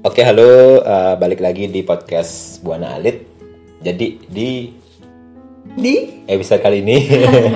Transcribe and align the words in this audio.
Oke, 0.00 0.24
halo, 0.24 0.80
eh, 0.80 1.14
balik 1.14 1.44
lagi 1.44 1.68
di 1.68 1.84
podcast 1.84 2.64
Buana 2.64 2.96
Alit. 2.96 3.20
Jadi 3.80 4.16
di 4.26 4.72
Di? 5.70 6.24
episode 6.26 6.60
kali 6.60 6.80
ini 6.80 7.04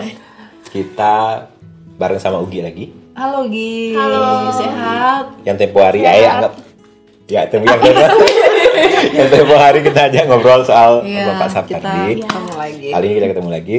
kita 0.75 1.49
bareng 1.97 2.21
sama 2.21 2.41
Ugi 2.41 2.61
lagi. 2.61 2.85
Halo 3.17 3.49
Gi. 3.49 3.97
Halo. 3.97 4.53
Sehat. 4.53 5.25
Yang 5.43 5.57
tempo 5.59 5.79
hari 5.81 6.05
ayah 6.05 6.31
anggap 6.39 6.55
ya 7.25 7.49
tempo 7.49 7.65
yang 7.65 7.81
tempo, 7.81 8.25
yang 9.17 9.29
tempo 9.33 9.55
hari 9.57 9.81
kita 9.81 10.13
aja 10.13 10.21
ngobrol 10.29 10.61
soal 10.63 11.01
Iya, 11.01 11.33
Bapak 11.33 11.49
kita 11.65 11.81
Sapardi. 11.81 12.13
ketemu 12.21 12.53
lagi. 12.55 12.89
Kali 12.93 13.05
ini 13.05 13.15
kita 13.15 13.29
ketemu 13.33 13.49
lagi. 13.51 13.77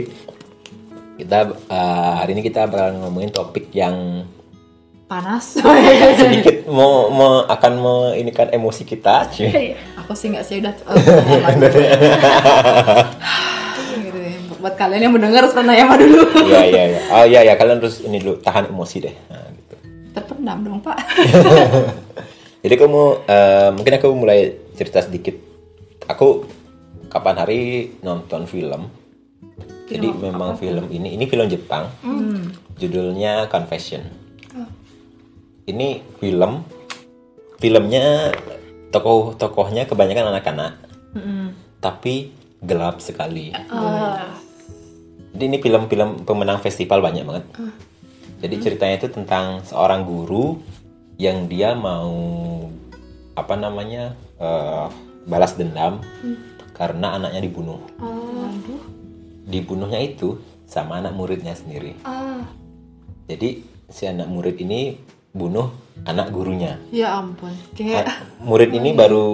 Kita 1.15 1.37
eh, 1.69 2.13
hari 2.17 2.31
ini 2.33 2.41
kita 2.41 2.61
bakal 2.65 2.97
ngomongin 2.97 3.29
topik 3.29 3.69
yang 3.71 4.25
Panas. 5.05 5.61
sedikit 6.21 6.65
mau, 6.77 7.13
mau 7.13 7.45
akan 7.45 7.73
menginginkan 7.77 8.49
emosi 8.49 8.83
kita. 8.89 9.29
cuy. 9.29 9.77
Aku 10.01 10.17
sih 10.17 10.33
nggak 10.33 10.45
sih 10.45 10.57
udah. 10.61 10.73
Gitu 14.01 14.19
ya. 14.19 14.33
Buat 14.57 14.75
kalian 14.81 15.09
yang 15.09 15.13
mendengar 15.13 15.45
pernah 15.53 15.77
ya 15.77 15.85
dulu. 15.93 16.25
Iya 16.49 16.61
iya 16.65 16.83
iya. 16.89 17.01
Oh 17.13 17.25
iya 17.25 17.39
iya 17.45 17.53
kalian 17.53 17.77
terus 17.77 18.01
ini 18.01 18.17
dulu 18.17 18.41
tahan 18.41 18.73
emosi 18.73 18.97
deh. 19.05 19.15
Nah, 19.29 19.45
gitu. 19.53 19.75
Terpendam 20.17 20.57
dong 20.65 20.81
Pak. 20.81 20.97
Jadi 22.65 22.75
kamu 22.81 23.03
eh, 23.29 23.69
mungkin 23.77 23.93
aku 24.01 24.09
mulai 24.17 24.57
cerita 24.73 25.05
sedikit. 25.05 25.37
Aku 26.09 26.49
kapan 27.13 27.37
hari 27.37 27.61
nonton 28.01 28.49
film. 28.49 28.89
Jadi 29.85 30.09
memang 30.17 30.57
film 30.57 30.89
ini 30.89 31.13
ini 31.13 31.29
film 31.29 31.45
Jepang. 31.45 31.93
Judulnya 32.81 33.45
Confession. 33.53 34.24
Ini 35.65 36.05
film 36.21 36.61
filmnya 37.57 38.29
tokoh-tokohnya 38.93 39.89
kebanyakan 39.89 40.29
anak-anak. 40.29 40.73
Tapi 41.81 42.29
gelap 42.61 43.01
sekali. 43.01 43.49
Jadi 45.35 45.43
ini 45.51 45.57
film-film 45.59 46.23
pemenang 46.23 46.61
festival 46.61 47.01
banyak 47.01 47.25
banget. 47.25 47.45
Jadi 48.39 48.55
ceritanya 48.61 48.95
itu 49.01 49.09
tentang 49.09 49.65
seorang 49.65 50.05
guru 50.05 50.61
yang 51.17 51.47
dia 51.49 51.73
mau 51.73 52.13
apa 53.35 53.55
namanya 53.57 54.15
eh, 54.39 54.87
balas 55.27 55.57
dendam 55.57 55.99
karena 56.77 57.17
anaknya 57.17 57.41
dibunuh. 57.41 57.81
Dibunuhnya 59.49 59.99
itu 60.01 60.37
sama 60.69 61.01
anak 61.01 61.17
muridnya 61.17 61.57
sendiri. 61.57 61.97
Jadi 63.25 63.65
si 63.89 64.05
anak 64.05 64.29
murid 64.29 64.61
ini 64.61 64.97
bunuh 65.35 65.67
anak 66.07 66.31
gurunya. 66.31 66.79
ya 66.89 67.19
ampun. 67.19 67.51
Kayak 67.75 68.07
Ah, 68.07 68.17
murid 68.39 68.71
ini 68.71 68.95
baru 69.01 69.25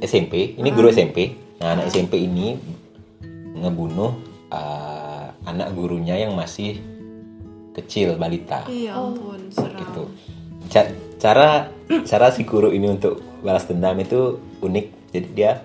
SMP, 0.00 0.56
ini 0.56 0.68
guru 0.70 0.88
SMP. 0.88 1.36
Nah, 1.60 1.76
anak 1.76 1.92
SMP 1.92 2.18
ini 2.18 2.56
ngebunuh 3.54 4.16
uh, 4.48 5.26
anak 5.44 5.70
gurunya 5.72 6.16
yang 6.16 6.32
masih 6.32 6.80
kecil 7.72 8.16
balita 8.16 8.64
Iya 8.66 8.96
ampun, 8.96 9.40
seram. 9.48 9.78
gitu. 9.78 10.02
Ca- 10.68 10.90
cara 11.18 11.68
cara 12.10 12.26
si 12.28 12.42
guru 12.42 12.68
ini 12.68 12.88
untuk 12.88 13.20
balas 13.40 13.64
dendam 13.64 13.96
itu 13.96 14.40
unik. 14.58 14.86
Jadi 15.12 15.28
dia 15.30 15.60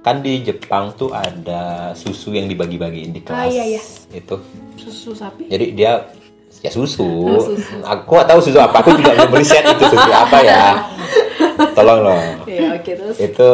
kan 0.00 0.20
di 0.20 0.44
Jepang 0.44 0.92
tuh 0.92 1.10
ada 1.10 1.92
susu 1.94 2.30
yang 2.30 2.44
dibagi-bagiin 2.44 3.10
di 3.10 3.20
kelas. 3.20 3.48
iya, 3.48 3.64
iya. 3.66 3.82
Itu. 4.12 4.36
Susu 4.76 5.16
sapi. 5.16 5.48
Jadi 5.48 5.72
dia 5.72 6.04
ya 6.64 6.70
susu. 6.72 7.04
Aku 7.84 8.16
gak 8.16 8.28
tahu 8.32 8.40
susu 8.40 8.56
apa. 8.56 8.80
Aku 8.80 8.96
juga 8.96 9.12
belum 9.12 9.36
riset 9.36 9.62
itu 9.68 9.84
susu 9.84 10.10
apa 10.10 10.38
ya. 10.40 10.64
Tolong 11.76 12.00
loh 12.02 12.22
Iya, 12.48 12.78
oke 12.78 12.92
terus. 12.96 13.16
itu 13.18 13.48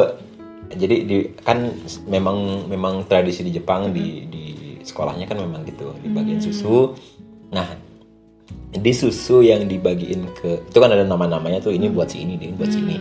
jadi 0.71 0.97
di 1.03 1.17
kan 1.43 1.67
memang 2.07 2.69
memang 2.71 3.05
tradisi 3.11 3.43
di 3.43 3.51
Jepang 3.51 3.91
di 3.91 4.29
di 4.31 4.45
sekolahnya 4.87 5.27
kan 5.27 5.41
memang 5.41 5.67
gitu 5.67 5.93
dibagiin 6.01 6.41
susu 6.41 6.95
nah 7.51 7.67
di 8.71 8.93
susu 8.95 9.43
yang 9.43 9.67
dibagiin 9.67 10.31
ke 10.37 10.71
itu 10.71 10.79
kan 10.79 10.91
ada 10.95 11.03
nama-namanya 11.03 11.59
tuh 11.59 11.75
ini 11.75 11.91
buat 11.91 12.07
si 12.07 12.23
ini 12.23 12.39
ini 12.39 12.55
buat 12.55 12.71
si 12.71 12.79
ini 12.79 12.97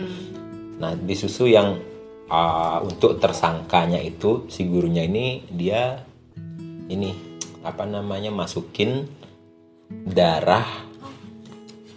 nah 0.82 0.96
di 0.96 1.14
susu 1.14 1.46
yang 1.46 1.78
uh, 2.26 2.82
untuk 2.82 3.22
tersangkanya 3.22 4.02
itu 4.02 4.50
si 4.50 4.66
gurunya 4.66 5.06
ini 5.06 5.46
dia 5.46 6.02
ini 6.90 7.14
apa 7.62 7.86
namanya 7.86 8.34
masukin 8.34 9.06
darah 9.90 10.66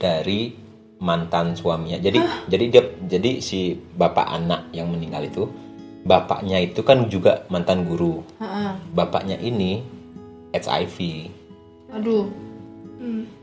dari 0.01 0.53
mantan 1.03 1.53
suaminya. 1.53 1.99
Jadi 2.01 2.19
jadi 2.49 2.65
dia 2.71 2.83
jadi 3.05 3.31
si 3.43 3.75
bapak 3.75 4.27
anak 4.27 4.71
yang 4.73 4.89
meninggal 4.89 5.23
itu 5.27 5.43
bapaknya 6.03 6.59
itu 6.59 6.81
kan 6.83 7.07
juga 7.07 7.47
mantan 7.47 7.87
guru. 7.87 8.23
Heeh. 8.39 8.71
Bapaknya 8.91 9.39
ini 9.39 9.83
HIV. 10.53 10.97
Aduh, 11.93 12.29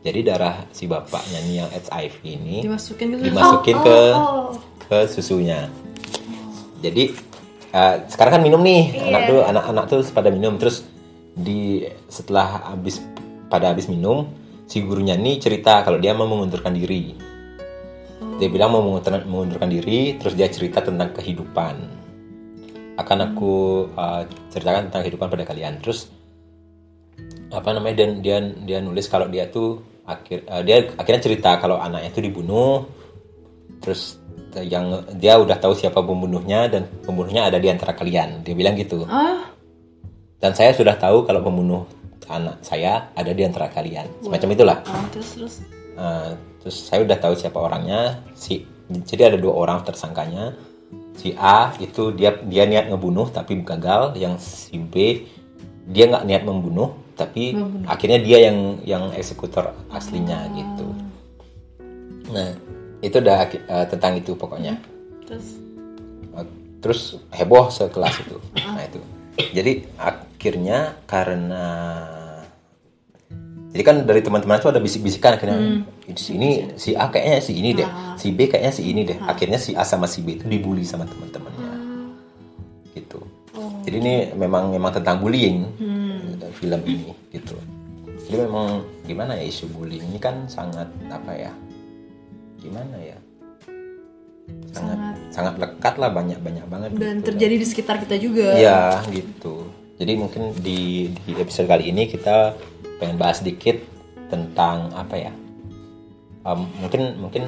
Jadi 0.00 0.24
darah 0.24 0.64
si 0.72 0.88
bapaknya 0.88 1.38
nih 1.44 1.54
yang 1.60 1.70
HIV 1.70 2.16
ini 2.24 2.56
dimasukin 2.64 3.12
gitu. 3.12 3.24
dimasukin 3.28 3.76
ke 3.84 3.98
ke 4.88 4.98
susunya. 5.06 5.68
Jadi 6.80 7.12
eh, 7.70 7.94
sekarang 8.08 8.40
kan 8.40 8.42
minum 8.42 8.64
nih 8.64 9.04
anak 9.12 9.22
tuh 9.28 9.40
anak-anak 9.44 9.84
tuh 9.86 10.00
pada 10.16 10.32
minum 10.32 10.56
terus 10.56 10.88
di 11.36 11.84
setelah 12.08 12.72
habis 12.72 13.04
pada 13.52 13.70
habis 13.70 13.86
minum 13.86 14.32
si 14.70 14.86
gurunya 14.86 15.18
nih 15.18 15.42
cerita 15.42 15.82
kalau 15.82 15.98
dia 15.98 16.14
mau 16.14 16.30
mengundurkan 16.30 16.70
diri. 16.70 17.18
Dia 18.38 18.48
bilang 18.48 18.72
mau 18.72 18.80
mengundurkan, 18.80 19.68
diri 19.68 20.16
terus 20.16 20.38
dia 20.38 20.46
cerita 20.46 20.80
tentang 20.80 21.10
kehidupan. 21.12 21.74
Akan 22.94 23.18
aku 23.18 23.84
eh, 23.90 24.22
ceritakan 24.54 24.88
tentang 24.88 25.02
kehidupan 25.02 25.28
pada 25.28 25.44
kalian. 25.44 25.82
Terus 25.82 26.08
apa 27.50 27.74
namanya 27.74 28.06
dan 28.06 28.22
dia 28.22 28.38
dia 28.62 28.78
nulis 28.78 29.10
kalau 29.10 29.26
dia 29.26 29.50
tuh 29.50 29.82
akhir 30.06 30.46
eh, 30.46 30.62
dia 30.62 30.76
akhirnya 30.94 31.22
cerita 31.22 31.50
kalau 31.58 31.82
anaknya 31.82 32.14
itu 32.14 32.22
dibunuh 32.22 32.86
terus 33.82 34.22
eh, 34.54 34.70
yang 34.70 35.02
dia 35.18 35.34
udah 35.34 35.58
tahu 35.58 35.74
siapa 35.74 35.98
pembunuhnya 35.98 36.70
dan 36.70 36.86
pembunuhnya 37.02 37.50
ada 37.50 37.58
di 37.58 37.66
antara 37.66 37.92
kalian 37.98 38.46
dia 38.46 38.54
bilang 38.54 38.78
gitu 38.78 39.02
Ah, 39.10 39.50
dan 40.38 40.54
saya 40.54 40.70
sudah 40.70 40.94
tahu 40.94 41.26
kalau 41.26 41.42
pembunuh 41.42 41.84
anak 42.30 42.62
saya 42.62 43.10
ada 43.18 43.34
di 43.34 43.42
antara 43.42 43.66
kalian. 43.66 44.06
Semacam 44.22 44.48
itulah. 44.54 44.78
Ah, 44.86 45.04
terus 45.10 45.28
terus. 45.34 45.54
Eh, 45.98 46.30
terus 46.62 46.76
saya 46.86 47.02
udah 47.02 47.18
tahu 47.18 47.34
siapa 47.34 47.58
orangnya. 47.58 48.22
Si 48.38 48.64
jadi 48.90 49.34
ada 49.34 49.38
dua 49.38 49.54
orang 49.58 49.82
tersangkanya. 49.82 50.54
Si 51.18 51.34
A 51.36 51.74
itu 51.82 52.14
dia 52.14 52.38
dia 52.40 52.64
niat 52.64 52.88
ngebunuh 52.88 53.28
tapi 53.34 53.60
gagal. 53.66 54.14
Yang 54.16 54.34
si 54.70 54.78
B 54.78 55.26
dia 55.90 56.06
nggak 56.06 56.24
niat 56.24 56.42
membunuh 56.46 56.94
tapi 57.18 57.52
akhirnya 57.84 58.22
dia 58.22 58.48
yang 58.48 58.80
yang 58.86 59.04
eksekutor 59.12 59.76
aslinya 59.92 60.48
gitu. 60.56 60.86
Nah 62.32 62.56
itu 63.04 63.16
udah 63.20 63.36
eh, 63.50 63.86
tentang 63.90 64.16
itu 64.16 64.32
pokoknya. 64.38 64.78
Terus? 65.28 65.58
Eh, 66.38 66.46
terus 66.80 67.00
heboh 67.34 67.68
sekelas 67.68 68.24
itu. 68.24 68.36
Nah 68.56 68.84
itu. 68.86 69.00
Jadi 69.40 69.88
akhirnya 69.96 70.96
karena 71.04 71.64
jadi 73.70 73.82
kan 73.86 73.96
dari 74.02 74.18
teman-teman 74.18 74.58
itu 74.58 74.66
ada 74.66 74.82
bisik-bisikan 74.82 75.38
akhirnya. 75.38 75.86
Di 76.02 76.18
sini 76.18 76.74
si 76.74 76.98
A 76.98 77.06
kayaknya 77.06 77.38
si 77.38 77.52
ini 77.54 77.70
deh. 77.70 77.86
Si 78.18 78.34
B 78.34 78.50
kayaknya 78.50 78.72
si 78.74 78.82
ini 78.82 79.06
deh. 79.06 79.18
Akhirnya 79.22 79.62
si 79.62 79.78
A 79.78 79.86
sama 79.86 80.10
si 80.10 80.26
B 80.26 80.34
itu 80.34 80.50
dibully 80.50 80.82
sama 80.82 81.06
teman-temannya. 81.06 81.70
Gitu. 82.98 83.22
Jadi 83.86 83.96
ini 84.02 84.14
memang 84.34 84.74
memang 84.74 84.90
tentang 84.90 85.22
bullying 85.22 85.70
eh, 85.78 86.50
film 86.58 86.82
ini 86.82 87.14
gitu. 87.30 87.54
Jadi 88.26 88.36
memang 88.42 88.82
gimana 89.06 89.38
ya 89.38 89.46
isu 89.46 89.70
bullying 89.70 90.02
ini 90.02 90.18
kan 90.18 90.50
sangat 90.50 90.90
apa 91.06 91.30
ya 91.30 91.52
gimana 92.58 92.98
ya? 92.98 93.18
Sangat 94.74 94.98
sangat. 95.30 95.54
lekat 95.62 95.94
lah 95.94 96.10
banyak 96.10 96.38
banyak 96.42 96.66
banget 96.66 96.90
dan 96.98 97.22
gitu. 97.22 97.26
terjadi 97.32 97.54
di 97.54 97.66
sekitar 97.66 97.96
kita 98.02 98.18
juga. 98.18 98.58
Iya 98.58 98.98
gitu. 99.14 99.70
Jadi 100.00 100.12
mungkin 100.16 100.56
di, 100.56 101.12
di 101.28 101.32
episode 101.36 101.68
kali 101.68 101.92
ini 101.92 102.08
kita 102.08 102.56
pengen 103.00 103.16
bahas 103.16 103.40
sedikit 103.40 103.80
tentang 104.28 104.92
apa 104.92 105.16
ya? 105.16 105.32
Um, 106.40 106.68
mungkin 106.78 107.16
mungkin 107.18 107.42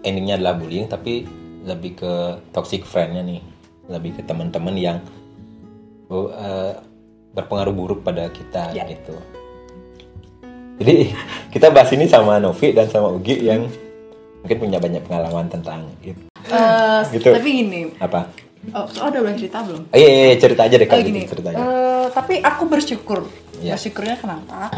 endingnya 0.00 0.36
adalah 0.36 0.54
bullying 0.54 0.86
tapi 0.86 1.24
lebih 1.64 1.96
ke 1.96 2.12
toxic 2.52 2.84
friendnya 2.84 3.20
nih, 3.20 3.40
lebih 3.88 4.16
ke 4.16 4.22
teman-teman 4.22 4.72
yang 4.72 4.98
oh, 6.06 6.30
eh, 6.30 6.72
berpengaruh 7.32 7.74
buruk 7.74 8.00
pada 8.00 8.28
kita 8.28 8.72
gitu. 8.72 9.16
Jadi 10.78 11.10
kita 11.54 11.68
bahas 11.68 11.90
ini 11.90 12.06
sama 12.06 12.38
Novi 12.38 12.70
dan 12.70 12.86
sama 12.86 13.10
Ugi 13.10 13.42
yang 13.42 13.66
mungkin 14.38 14.56
punya 14.58 14.78
banyak 14.78 15.02
pengalaman 15.02 15.50
tentang 15.50 15.88
itu. 16.00 16.14
Eh, 16.48 17.00
Gitu. 17.10 17.28
Tapi 17.28 17.48
gini, 17.48 17.80
Apa? 17.98 18.30
oh, 18.72 18.86
oh, 18.86 19.06
udah 19.06 19.20
boleh 19.20 19.36
cerita 19.36 19.60
belum? 19.60 19.82
Oh, 19.86 19.96
iya, 19.96 20.08
iya, 20.08 20.36
cerita 20.36 20.64
aja 20.64 20.74
deh 20.74 20.84
Oh 20.84 20.90
kali 20.90 21.02
gini, 21.04 21.20
ini 21.20 21.28
ceritanya. 21.28 21.58
eh, 21.58 22.06
tapi 22.10 22.34
aku 22.40 22.64
bersyukur. 22.64 23.28
Iya. 23.60 23.74
Bersyukurnya 23.76 24.16
kenapa? 24.16 24.70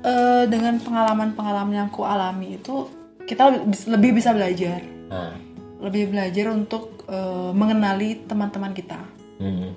Eh, 0.00 0.44
dengan 0.48 0.80
pengalaman-pengalaman 0.80 1.74
yang 1.76 1.88
aku 1.92 2.08
alami 2.08 2.56
itu 2.56 2.88
kita 3.28 3.52
lebih, 3.90 4.16
bisa 4.16 4.32
belajar. 4.32 4.80
Nah, 5.12 5.36
lebih 5.80 6.12
belajar 6.12 6.52
untuk 6.52 7.04
eh, 7.08 7.50
mengenali 7.52 8.22
teman-teman 8.28 8.70
kita 8.70 9.00
Hmm. 9.40 9.72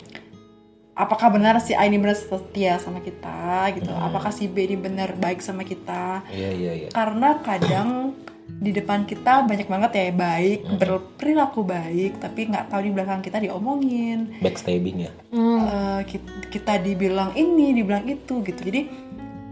apakah 0.91 1.31
benar 1.31 1.55
si 1.63 1.71
A 1.71 1.87
ini 1.87 1.95
benar 1.95 2.19
setia 2.19 2.75
sama 2.83 2.99
kita 2.99 3.71
gitu 3.79 3.87
apakah 3.87 4.27
si 4.27 4.51
B 4.51 4.67
ini 4.67 4.75
benar 4.75 5.15
baik 5.15 5.39
sama 5.39 5.63
kita 5.63 6.19
Iya 6.27 6.51
iya 6.51 6.71
iya. 6.83 6.89
karena 6.91 7.39
kadang 7.39 8.11
di 8.43 8.71
depan 8.71 9.03
kita 9.03 9.43
banyak 9.43 9.67
banget 9.67 9.91
ya 9.95 10.03
baik 10.15 10.59
berperilaku 10.79 11.67
baik 11.67 12.19
tapi 12.19 12.47
nggak 12.47 12.71
tahu 12.71 12.81
di 12.87 12.91
belakang 12.91 13.19
kita 13.19 13.39
diomongin. 13.43 14.39
Backstabbing 14.39 14.97
ya. 15.03 15.11
Eh, 15.33 15.99
kit- 16.07 16.47
kita 16.51 16.79
dibilang 16.79 17.35
ini 17.35 17.75
dibilang 17.75 18.07
itu 18.07 18.39
gitu. 18.43 18.61
Jadi 18.63 18.87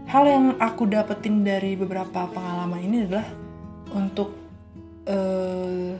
hal 0.08 0.24
yang 0.28 0.44
aku 0.60 0.88
dapetin 0.88 1.44
dari 1.44 1.76
beberapa 1.76 2.28
pengalaman 2.28 2.80
ini 2.80 2.96
adalah 3.08 3.26
untuk 3.92 4.32
eh 5.08 5.92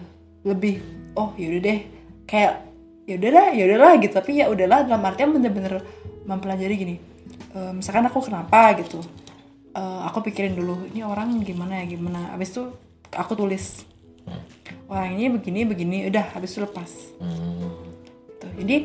lebih 0.43 0.81
oh 1.19 1.35
yaudah 1.39 1.61
deh 1.63 1.79
kayak 2.25 2.65
yaudah 3.07 3.31
lah 3.31 3.47
yaudah 3.53 3.79
lah 3.79 3.93
gitu. 4.01 4.13
Tapi 4.15 4.41
ya 4.41 4.49
udahlah 4.49 4.85
dalam 4.89 5.03
artian 5.05 5.33
bener-bener 5.33 5.81
mempelajari 6.25 6.77
gini 6.79 6.97
Eh, 7.53 7.73
misalkan 7.77 8.09
aku 8.09 8.25
kenapa 8.25 8.73
gitu 8.81 9.05
Eh, 9.73 10.01
aku 10.05 10.21
pikirin 10.21 10.53
dulu 10.53 10.85
ini 10.93 11.01
orang 11.01 11.41
gimana 11.41 11.81
ya 11.81 11.89
gimana 11.89 12.37
abis 12.37 12.53
itu 12.53 12.69
aku 13.09 13.33
tulis 13.33 13.89
orang 14.85 15.17
ini 15.17 15.33
begini 15.33 15.65
begini 15.65 15.97
udah 16.13 16.37
habis 16.37 16.53
itu 16.53 16.61
lepas 16.61 16.93
Hmm. 17.17 17.73
gitu. 18.29 18.47
Jadi 18.61 18.77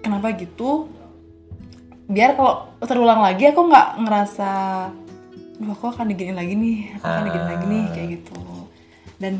kenapa 0.00 0.32
gitu? 0.32 0.88
Biar 2.08 2.40
kalau 2.40 2.72
terulang 2.80 3.20
lagi 3.20 3.52
aku 3.52 3.68
nggak 3.68 4.00
ngerasa, 4.00 4.50
duh 5.60 5.76
aku 5.76 5.92
akan 5.92 6.08
digini 6.08 6.32
lagi 6.32 6.56
nih, 6.56 6.78
aku 6.96 7.04
akan 7.04 7.22
digini 7.28 7.44
lagi 7.44 7.64
nih 7.68 7.84
kayak 7.92 8.08
gitu. 8.16 8.40
Dan 9.20 9.32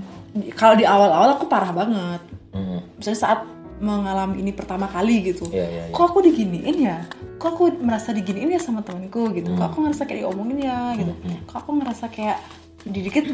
kalau 0.52 0.76
di 0.76 0.84
awal-awal 0.84 1.32
aku 1.32 1.48
parah 1.48 1.72
banget. 1.72 2.20
Hmm. 2.52 2.84
Misalnya 3.00 3.20
saat 3.24 3.40
mengalami 3.78 4.42
ini 4.42 4.50
pertama 4.54 4.86
kali 4.90 5.34
gitu. 5.34 5.46
Iya 5.50 5.66
iya. 5.66 5.82
iya. 5.88 5.94
Kok 5.94 6.04
aku 6.14 6.18
diginiin 6.24 6.76
ya? 6.78 6.98
Kok 7.38 7.48
aku 7.54 7.64
merasa 7.82 8.10
diginiin 8.10 8.54
ya 8.54 8.60
sama 8.60 8.82
temanku 8.82 9.30
gitu? 9.34 9.54
Kok 9.54 9.66
aku 9.74 9.78
ngerasa 9.86 10.02
kayak 10.06 10.26
diomongin 10.26 10.58
ya 10.66 10.94
gitu? 10.98 11.12
Kok 11.46 11.56
aku 11.56 11.70
ngerasa 11.78 12.04
kayak 12.10 12.38
dikit 12.86 13.26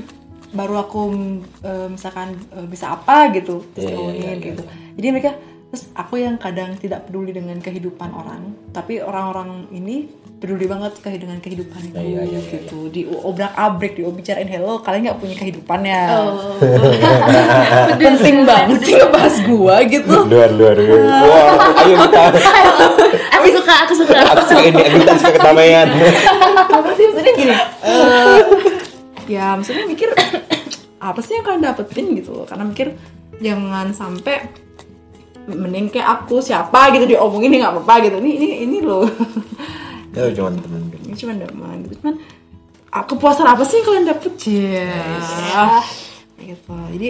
baru 0.54 0.86
aku 0.86 1.00
eh, 1.66 1.88
misalkan 1.90 2.38
eh, 2.54 2.66
bisa 2.70 2.94
apa 2.94 3.34
gitu 3.34 3.66
terus 3.74 3.90
Iya, 3.90 3.90
iya, 3.90 3.96
diomongin 3.98 4.22
iya, 4.22 4.34
iya, 4.38 4.46
gitu. 4.52 4.62
Jadi 4.94 5.06
mereka 5.10 5.30
terus 5.74 5.90
aku 5.98 6.14
yang 6.22 6.38
kadang 6.38 6.78
tidak 6.78 7.10
peduli 7.10 7.34
dengan 7.34 7.58
kehidupan 7.58 8.14
orang, 8.14 8.54
tapi 8.70 9.02
orang-orang 9.02 9.66
ini 9.74 10.06
peduli 10.44 10.68
banget 10.68 10.92
ke 11.00 11.08
dengan 11.16 11.40
kehidupanku 11.40 11.96
Iya, 11.96 12.20
iya, 12.20 12.36
iya, 12.36 12.40
gitu. 12.44 12.92
Di 12.92 13.08
obrak 13.08 13.56
abrik, 13.56 13.96
di 13.96 14.04
bicarain 14.04 14.44
hello, 14.44 14.76
kalian 14.84 15.08
nggak 15.08 15.16
punya 15.16 15.36
kehidupan 15.40 15.80
ya. 15.88 16.20
Oh. 16.20 16.60
Penting 17.96 18.44
banget 18.44 18.84
sih 18.84 18.92
ngebahas 19.00 19.36
gua 19.48 19.80
gitu. 19.88 20.12
Luar 20.28 20.52
luar 20.52 20.76
luar. 20.76 21.00
Wah, 21.00 21.52
ayo 21.80 21.96
kita. 21.96 22.24
aku 23.32 23.46
suka 23.56 23.74
aku 23.88 23.92
suka 23.96 24.12
Aku 24.36 24.44
suka 24.52 24.60
ini, 24.68 24.82
kita 25.00 25.12
suka 25.16 25.32
ketamaian. 25.32 25.88
apa 26.68 26.90
sih 26.92 27.04
maksudnya 27.08 27.32
gini 27.38 27.54
eh, 27.86 28.40
ya 29.30 29.54
maksudnya 29.56 29.86
mikir 29.88 30.10
apa 31.00 31.20
sih 31.22 31.38
yang 31.38 31.44
kalian 31.46 31.62
dapetin 31.64 32.06
gitu 32.18 32.34
loh 32.34 32.44
karena 32.44 32.66
mikir 32.66 32.92
jangan 33.38 33.94
sampai 33.94 34.50
mending 35.46 35.92
kayak 35.92 36.24
aku 36.24 36.42
siapa 36.42 36.90
gitu 36.92 37.14
diomongin 37.14 37.52
ini 37.52 37.56
nggak 37.62 37.72
apa-apa 37.78 37.94
gitu 38.10 38.16
ini 38.20 38.30
ini 38.36 38.48
ini 38.66 38.78
loh 38.82 39.06
Ya 40.14 40.30
cuma 40.32 40.50
temen. 40.52 40.82
ini 40.96 41.14
cuma 41.14 41.32
teman 41.34 41.76
gitu 41.82 41.94
cuman 41.98 42.14
ah, 42.88 43.02
kepuasan 43.02 43.44
apa 43.44 43.62
sih 43.62 43.78
yang 43.78 43.86
kalian 43.86 44.06
dapet? 44.06 44.32
Ya 44.46 45.82
gitu. 46.46 46.70
Jadi 46.94 47.08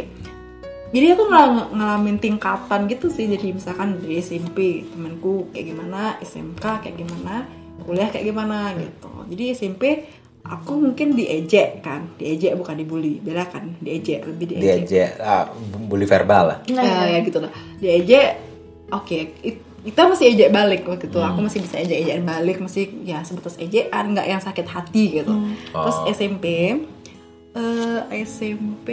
jadi 0.90 1.06
aku 1.10 1.26
ngel- 1.26 1.70
ngalamin 1.74 2.16
tingkatan 2.16 2.86
gitu 2.86 3.06
sih. 3.08 3.26
Jadi 3.26 3.52
misalkan 3.52 3.98
dari 3.98 4.18
SMP 4.18 4.58
temanku 4.86 5.50
kayak 5.50 5.66
gimana 5.68 6.00
SMK 6.18 6.64
kayak 6.80 6.96
gimana 6.96 7.44
kuliah 7.82 8.08
kayak 8.08 8.24
gimana 8.24 8.72
gitu. 8.74 9.10
Jadi 9.28 9.44
SMP 9.52 9.82
aku 10.40 10.78
mungkin 10.78 11.12
diejek 11.12 11.82
kan. 11.82 12.14
Diejek 12.14 12.54
bukan 12.54 12.78
dibully. 12.78 13.18
Beda 13.18 13.44
kan? 13.44 13.74
Diejek 13.76 14.22
lebih 14.24 14.54
diejek. 14.54 14.86
Diajak 14.86 15.10
ah, 15.18 15.50
bully 15.84 16.06
verbal 16.06 16.44
lah. 16.48 16.58
ya, 16.64 17.04
ya 17.10 17.18
gitu 17.20 17.38
lah. 17.42 17.50
Diejek 17.76 18.28
oke 18.88 19.18
it- 19.42 19.73
kita 19.84 20.08
masih 20.08 20.32
ejek 20.32 20.50
balik 20.50 20.82
waktu 20.88 21.06
itu. 21.12 21.20
Aku 21.20 21.44
masih 21.44 21.60
bisa 21.60 21.76
ejek 21.76 22.08
ejekan 22.08 22.24
balik 22.24 22.56
masih 22.58 22.88
ya 23.04 23.20
sebatas 23.20 23.60
ejekan 23.60 24.16
nggak 24.16 24.26
yang 24.26 24.40
sakit 24.40 24.66
hati 24.66 25.20
gitu. 25.20 25.34
Terus 25.70 25.96
Oh. 26.00 26.08
SMP 26.08 26.46
eh, 27.54 28.00
SMP 28.26 28.88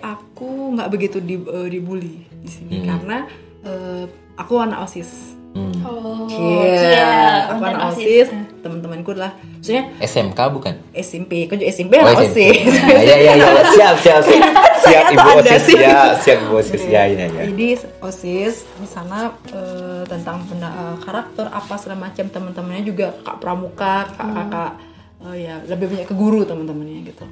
aku 0.00 0.78
nggak 0.78 0.88
begitu 0.88 1.18
di, 1.20 1.36
eh, 1.36 1.68
dibully 1.68 2.24
di 2.40 2.48
sini 2.48 2.86
karena 2.86 3.28
eh, 3.66 4.04
aku 4.38 4.54
anak 4.62 4.88
osis 4.88 5.37
Hmm. 5.48 5.74
oh 5.80 6.28
Iya, 6.28 7.08
aku 7.50 7.62
anak 7.64 7.82
osis 7.90 8.28
teman-temanku 8.58 9.10
adalah 9.10 9.32
maksudnya 9.34 9.90
SMK 9.98 10.38
bukan? 10.50 10.74
SMP, 10.92 11.44
aku 11.44 11.56
juga 11.56 11.66
SMP 11.66 11.92
Oh, 11.96 12.06
osis 12.06 12.62
Iya 12.84 13.16
iya 13.16 13.32
iya. 13.34 13.48
Siap 13.66 13.96
siap 13.98 14.20
siap. 14.22 14.42
Siap 14.78 15.04
ibu 15.10 15.28
osis. 15.36 15.64
ya, 15.74 16.14
siap 16.14 16.38
ibu 16.42 16.54
osis. 16.56 16.82
Ya 16.84 17.02
ini 17.04 17.26
ya. 17.26 17.42
Jadi 17.44 17.68
osis 17.98 18.54
di 18.70 18.86
sana 18.86 19.32
eh, 19.46 20.02
tentang 20.04 20.44
penda- 20.44 20.70
eh, 20.70 20.96
karakter 21.00 21.46
apa 21.46 21.74
segala 21.74 22.06
macam 22.06 22.26
teman-temannya 22.26 22.84
juga 22.84 23.06
kakak 23.14 23.36
pramuka, 23.38 23.94
kakak-kakak 24.10 24.70
eh, 25.24 25.36
ya 25.42 25.54
lebih 25.64 25.86
banyak 25.88 26.06
ke 26.06 26.14
guru 26.14 26.40
teman-temannya 26.42 27.00
gitu. 27.06 27.24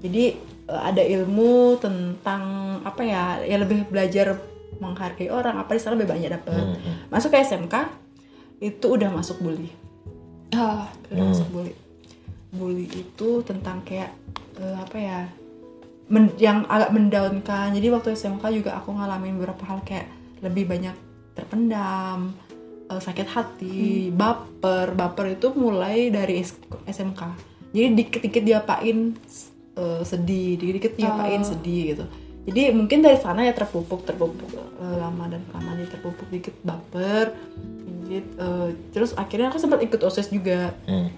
Jadi 0.00 0.24
eh, 0.66 0.82
ada 0.82 1.00
ilmu 1.00 1.52
tentang 1.78 2.42
apa 2.82 3.00
ya, 3.00 3.22
ya 3.40 3.56
lebih 3.56 3.86
belajar 3.86 4.36
menghargai 4.80 5.28
orang 5.28 5.60
apa 5.60 5.76
di 5.76 5.80
sana 5.80 5.94
lebih 5.94 6.10
banyak 6.10 6.32
dapet. 6.32 6.64
Masuk 7.12 7.36
ke 7.36 7.38
SMK 7.44 7.74
itu 8.60 8.86
udah 8.88 9.12
masuk 9.12 9.38
bully. 9.44 9.68
Oh 10.56 10.84
udah 11.12 11.24
masuk 11.30 11.48
bully. 11.52 11.74
Bully 12.50 12.88
itu 12.90 13.44
tentang 13.46 13.84
kayak 13.84 14.10
eh, 14.58 14.76
apa 14.76 14.96
ya 14.98 15.18
men- 16.10 16.34
yang 16.40 16.66
agak 16.66 16.90
mendaunkan 16.90 17.70
jadi 17.70 17.92
waktu 17.94 18.16
SMK 18.18 18.42
juga 18.50 18.80
aku 18.80 18.96
ngalamin 18.96 19.38
beberapa 19.38 19.62
hal 19.68 19.84
kayak 19.86 20.10
lebih 20.42 20.66
banyak 20.66 20.96
terpendam 21.36 22.34
eh, 22.90 23.00
sakit 23.00 23.28
hati 23.30 24.10
baper. 24.10 24.96
Baper 24.96 25.38
itu 25.38 25.52
mulai 25.54 26.10
dari 26.10 26.42
SMK 26.88 27.22
jadi 27.70 27.86
dikit-dikit 27.94 28.42
diapain 28.42 29.14
eh, 29.78 30.02
sedih. 30.02 30.58
Dikit-dikit 30.58 30.98
diapain 30.98 31.40
sedih 31.46 31.82
gitu 31.94 32.04
jadi 32.48 32.72
mungkin 32.72 33.04
dari 33.04 33.20
sana 33.20 33.44
ya 33.44 33.52
terpupuk 33.52 34.04
terpupuk 34.04 34.48
eh, 34.54 34.96
lama 34.96 35.28
dan 35.28 35.44
lama 35.52 35.76
jadi 35.76 35.88
terpupuk 35.92 36.28
dikit 36.30 36.56
baper 36.64 37.36
dikit 38.06 38.26
eh, 38.38 38.68
terus 38.90 39.12
akhirnya 39.14 39.52
aku 39.52 39.58
sempat 39.60 39.80
ikut 39.84 40.00
osis 40.00 40.28
juga 40.28 40.72
Hmm. 40.88 41.08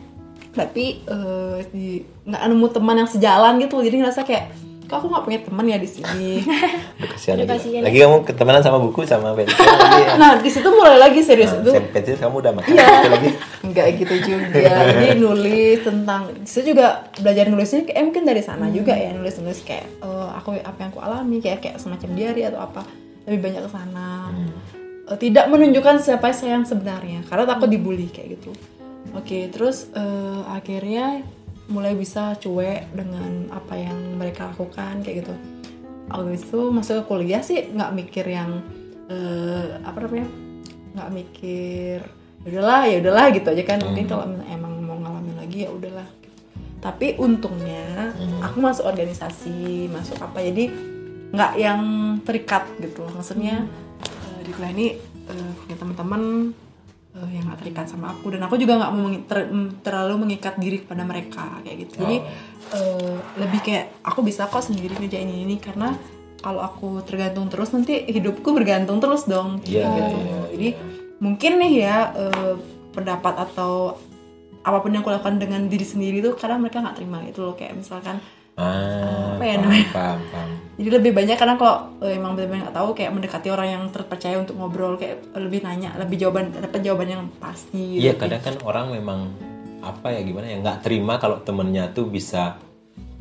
tapi 0.52 1.00
eh, 1.00 1.56
di 1.72 2.02
nggak 2.26 2.42
nemu 2.44 2.66
teman 2.68 2.96
yang 3.00 3.10
sejalan 3.10 3.56
gitu 3.62 3.80
jadi 3.80 3.96
ngerasa 4.02 4.26
kayak 4.26 4.52
kok 4.92 5.00
aku 5.00 5.08
nggak 5.08 5.24
punya 5.24 5.40
teman 5.40 5.64
ya 5.64 5.78
di 5.80 5.88
sini 5.88 6.44
Kasihan 7.16 7.40
lagi. 7.40 7.48
kasihan. 7.48 7.80
Lagi 7.80 7.96
kamu 7.96 8.16
ketemenan 8.22 8.60
sama 8.60 8.76
buku 8.76 9.00
sama 9.02 9.32
pensil 9.32 9.56
lagi. 9.56 10.04
nah 10.20 10.36
di 10.36 10.50
situ 10.52 10.68
mulai 10.68 11.00
lagi 11.00 11.24
serius 11.24 11.48
itu 11.50 11.72
Sama 11.72 11.88
pensil 11.88 12.20
kamu 12.20 12.34
udah 12.38 12.52
makan 12.52 12.68
Iya. 12.68 12.84
itu 12.84 13.08
lagi. 13.08 13.30
nggak 13.72 13.86
gitu 13.96 14.14
juga 14.28 14.60
jadi 14.92 15.16
nulis 15.16 15.76
tentang 15.80 16.22
saya 16.44 16.64
juga 16.66 16.86
belajar 17.16 17.48
nulisnya 17.48 17.80
kayak 17.82 17.96
eh, 17.96 18.04
mungkin 18.04 18.22
dari 18.22 18.42
sana 18.42 18.68
juga 18.68 18.92
ya 18.92 19.10
nulis 19.10 19.32
nulis 19.38 19.64
kayak 19.64 19.88
eh, 19.98 20.28
aku 20.36 20.60
apa 20.60 20.78
yang 20.78 20.90
aku 20.92 21.00
alami 21.00 21.40
kayak 21.40 21.58
kayak 21.58 21.76
semacam 21.80 22.12
diary 22.12 22.44
atau 22.44 22.60
apa 22.60 22.84
lebih 23.24 23.48
banyak 23.48 23.64
ke 23.64 23.70
sana 23.72 24.28
Eh, 25.02 25.18
tidak 25.18 25.48
menunjukkan 25.48 25.98
siapa 25.98 26.30
saya 26.30 26.54
yang 26.54 26.62
sebenarnya 26.62 27.26
karena 27.26 27.48
takut 27.48 27.66
dibully 27.66 28.06
kayak 28.06 28.36
gitu 28.36 28.54
oke 29.10 29.38
terus 29.50 29.88
eh, 29.90 30.40
akhirnya 30.46 31.26
mulai 31.70 31.94
bisa 31.94 32.34
cuek 32.38 32.90
dengan 32.94 33.50
apa 33.54 33.74
yang 33.78 34.18
mereka 34.18 34.50
lakukan 34.50 35.02
kayak 35.04 35.26
gitu. 35.26 35.34
Habis 36.10 36.42
itu 36.46 36.60
masuk 36.74 36.94
ke 37.02 37.04
kuliah 37.06 37.42
sih 37.42 37.70
nggak 37.70 37.94
mikir 37.94 38.26
yang 38.26 38.62
eh, 39.06 39.78
apa 39.86 39.98
namanya 40.02 40.28
nggak 40.92 41.10
mikir 41.14 41.98
"Ya 42.42 42.48
udahlah 42.58 42.82
ya 42.90 42.96
udahlah 42.98 43.26
gitu 43.30 43.48
aja 43.54 43.62
kan. 43.62 43.78
Mungkin 43.80 44.04
kalau 44.10 44.24
misalnya 44.26 44.50
emang 44.50 44.72
mau 44.82 44.98
ngalamin 44.98 45.36
lagi 45.38 45.58
ya 45.64 45.70
udahlah 45.70 46.08
gitu. 46.20 46.38
tapi 46.82 47.06
untungnya 47.16 48.10
aku 48.42 48.58
masuk 48.58 48.84
organisasi 48.90 49.86
masuk 49.88 50.18
apa 50.18 50.42
jadi 50.42 50.66
nggak 51.32 51.52
yang 51.56 51.80
terikat 52.26 52.68
gitu 52.82 53.08
maksudnya 53.08 53.64
eh, 54.04 54.40
di 54.44 54.50
kuliah 54.52 54.72
ini 54.74 54.86
eh, 55.32 55.50
punya 55.62 55.76
teman-teman 55.80 56.52
eh, 57.12 57.28
yang 57.32 57.44
nggak 57.48 57.60
terikat 57.64 57.86
sama 57.88 58.12
aku. 58.16 58.32
Dan 58.32 58.40
aku 58.44 58.56
juga 58.56 58.80
nggak 58.80 58.92
mau 58.92 59.06
ter- 59.28 59.50
terlalu 59.84 60.14
mengikat 60.28 60.56
diri 60.56 60.80
kepada 60.80 61.02
mereka 61.04 61.60
kayak 61.64 61.76
gitu. 61.88 62.04
Jadi 62.04 62.16
eh, 62.72 63.16
lebih 63.40 63.60
kayak 63.60 64.00
aku 64.04 64.20
bisa 64.24 64.48
kok 64.48 64.64
sendiri 64.64 64.96
ngerjain 64.96 65.28
ini, 65.28 65.44
ini 65.44 65.56
karena 65.60 65.92
kalau 66.42 66.58
aku 66.58 67.06
tergantung 67.06 67.46
terus 67.46 67.70
nanti 67.70 68.02
hidupku 68.02 68.50
bergantung 68.50 68.98
terus 68.98 69.30
dong 69.30 69.62
Iya, 69.62 69.86
gitu. 69.86 70.16
iya, 70.18 70.38
jadi 70.50 70.68
mungkin 71.22 71.52
nih 71.62 71.72
ya 71.86 71.96
eh, 72.18 72.54
pendapat 72.90 73.34
atau 73.46 73.94
apa 74.62 74.78
pun 74.82 74.90
yang 74.94 75.02
aku 75.02 75.10
lakukan 75.10 75.38
dengan 75.38 75.66
diri 75.66 75.86
sendiri 75.86 76.18
tuh 76.22 76.34
kadang 76.38 76.62
mereka 76.62 76.82
nggak 76.82 76.96
terima 76.98 77.22
gitu 77.26 77.46
loh. 77.46 77.54
Kayak 77.54 77.78
misalkan 77.82 78.18
Ah, 78.54 79.32
Apa 79.32 79.44
ya 79.44 79.56
namanya? 79.56 79.88
paham, 79.90 80.20
paham. 80.28 80.50
jadi 80.76 80.88
lebih 80.92 81.12
banyak 81.12 81.36
karena 81.36 81.54
kalau 81.56 81.76
eh, 82.00 82.12
emang 82.12 82.32
benar-benar 82.32 82.68
nggak 82.68 82.76
tahu 82.76 82.88
kayak 82.92 83.10
mendekati 83.10 83.48
orang 83.48 83.68
yang 83.70 83.84
terpercaya 83.88 84.36
untuk 84.36 84.54
ngobrol 84.54 84.94
kayak 84.94 85.24
lebih 85.34 85.60
nanya 85.60 85.96
lebih 85.96 86.16
jawaban 86.18 86.52
dapat 86.52 86.80
jawaban 86.80 87.08
yang 87.08 87.22
pasti 87.38 87.96
Iya 87.96 88.12
gitu. 88.12 88.20
kadang 88.20 88.42
kan 88.42 88.54
orang 88.62 88.86
memang 88.90 89.20
apa 89.80 90.10
ya 90.10 90.20
gimana 90.20 90.46
ya 90.46 90.56
nggak 90.58 90.78
terima 90.80 91.16
kalau 91.16 91.40
temennya 91.40 91.90
tuh 91.90 92.06
bisa 92.06 92.60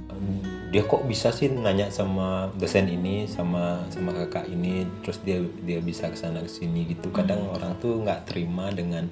"Em, 0.07 0.43
dia 0.67 0.83
kok 0.83 1.03
bisa 1.03 1.31
sih 1.31 1.47
nanya 1.47 1.88
sama 1.89 2.51
dosen 2.53 2.85
ini 2.85 3.23
sama 3.25 3.88
sama 3.88 4.11
kakak 4.13 4.45
ini 4.45 4.83
terus 5.00 5.19
dia 5.19 5.39
dia 5.61 5.79
bisa 5.79 6.05
ke 6.05 6.15
sana 6.15 6.39
ke 6.39 6.51
sini 6.51 6.85
gitu 6.88 7.07
kadang 7.09 7.47
orang 7.50 7.75
tuh 7.77 8.00
nggak 8.00 8.25
terima 8.25 8.67
dengan 8.69 9.07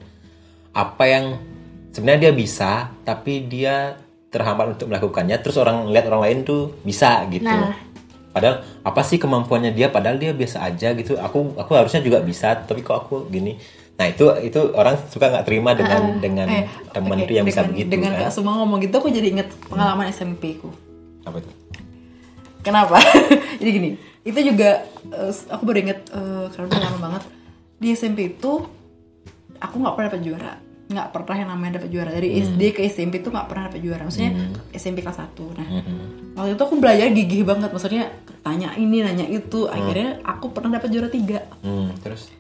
apa 0.71 1.03
yang 1.03 1.25
sebenarnya 1.89 2.21
dia 2.21 2.33
bisa 2.35 2.71
tapi 3.01 3.43
dia 3.45 3.95
terhambat 4.29 4.77
untuk 4.77 4.88
melakukannya 4.88 5.38
terus 5.39 5.57
orang 5.57 5.89
lihat 5.89 6.05
orang 6.05 6.21
lain 6.25 6.38
tuh 6.43 6.77
bisa 6.81 7.25
gitu. 7.27 7.45
Nah. 7.45 7.74
padahal 8.29 8.62
apa 8.86 9.01
sih 9.01 9.17
kemampuannya 9.17 9.74
dia? 9.74 9.89
Padahal 9.89 10.15
dia 10.15 10.31
biasa 10.31 10.62
aja 10.63 10.93
gitu. 10.93 11.17
Aku 11.17 11.57
aku 11.57 11.71
harusnya 11.74 12.00
juga 12.00 12.21
bisa 12.21 12.53
tapi 12.55 12.79
kok 12.79 12.93
aku 12.95 13.25
gini? 13.25 13.57
Nah 13.98 14.05
itu 14.05 14.29
itu 14.39 14.59
orang 14.71 14.95
suka 15.09 15.27
nggak 15.27 15.43
terima 15.43 15.74
dengan 15.74 16.21
dengan 16.21 16.48
Eh, 16.48 16.63
teman 16.93 17.17
oke, 17.17 17.25
itu 17.25 17.33
yang 17.33 17.43
bisa 17.43 17.65
dengan- 17.65 17.74
begitu 17.74 17.89
dengan 17.89 18.12
kan 18.15 18.29
Suma 18.29 18.53
ngomong 18.55 18.79
gitu 18.79 18.95
aku 18.95 19.09
jadi 19.09 19.27
inget 19.29 19.50
pengalaman 19.65 20.07
SMP 20.07 20.55
ku. 20.55 20.69
Apa 21.25 21.41
itu? 21.41 21.50
Kenapa? 22.59 23.00
Jadi 23.59 23.69
gini, 23.71 23.89
itu 24.21 24.39
juga 24.45 24.83
eh, 25.09 25.31
aku 25.50 25.63
baru 25.63 25.79
inget 25.81 26.00
eh, 26.12 26.45
karena 26.50 26.65
udah 26.69 26.81
lama 26.86 26.98
banget. 27.01 27.24
Di 27.75 27.88
SMP 27.91 28.29
itu 28.29 28.51
aku 29.57 29.75
nggak 29.75 29.93
pernah 29.95 30.07
dapat 30.07 30.21
juara, 30.21 30.53
nggak 30.89 31.13
pernah 31.13 31.36
yang 31.38 31.50
namanya 31.53 31.72
dapat 31.77 31.89
juara. 31.93 32.10
Dari 32.10 32.41
SD 32.41 32.62
ke 32.74 32.81
SMP 32.89 33.22
itu 33.22 33.29
nggak 33.29 33.46
pernah 33.46 33.69
dapat 33.69 33.81
juara, 33.86 34.01
maksudnya 34.10 34.34
SMP 34.74 35.05
kelas 35.05 35.22
1 35.22 35.38
Nah 35.53 35.67
waktu 36.34 36.58
itu 36.58 36.63
aku 36.65 36.75
belajar 36.81 37.08
gigih 37.13 37.46
banget, 37.46 37.69
maksudnya 37.69 38.10
tanya 38.41 38.74
ini 38.74 39.05
nanya 39.05 39.29
itu, 39.29 39.69
akhirnya 39.69 40.17
aku 40.25 40.50
pernah 40.50 40.81
dapat 40.81 40.89
juara 40.89 41.10
tiga. 41.13 41.46
hmm, 41.62 42.01
terus? 42.01 42.34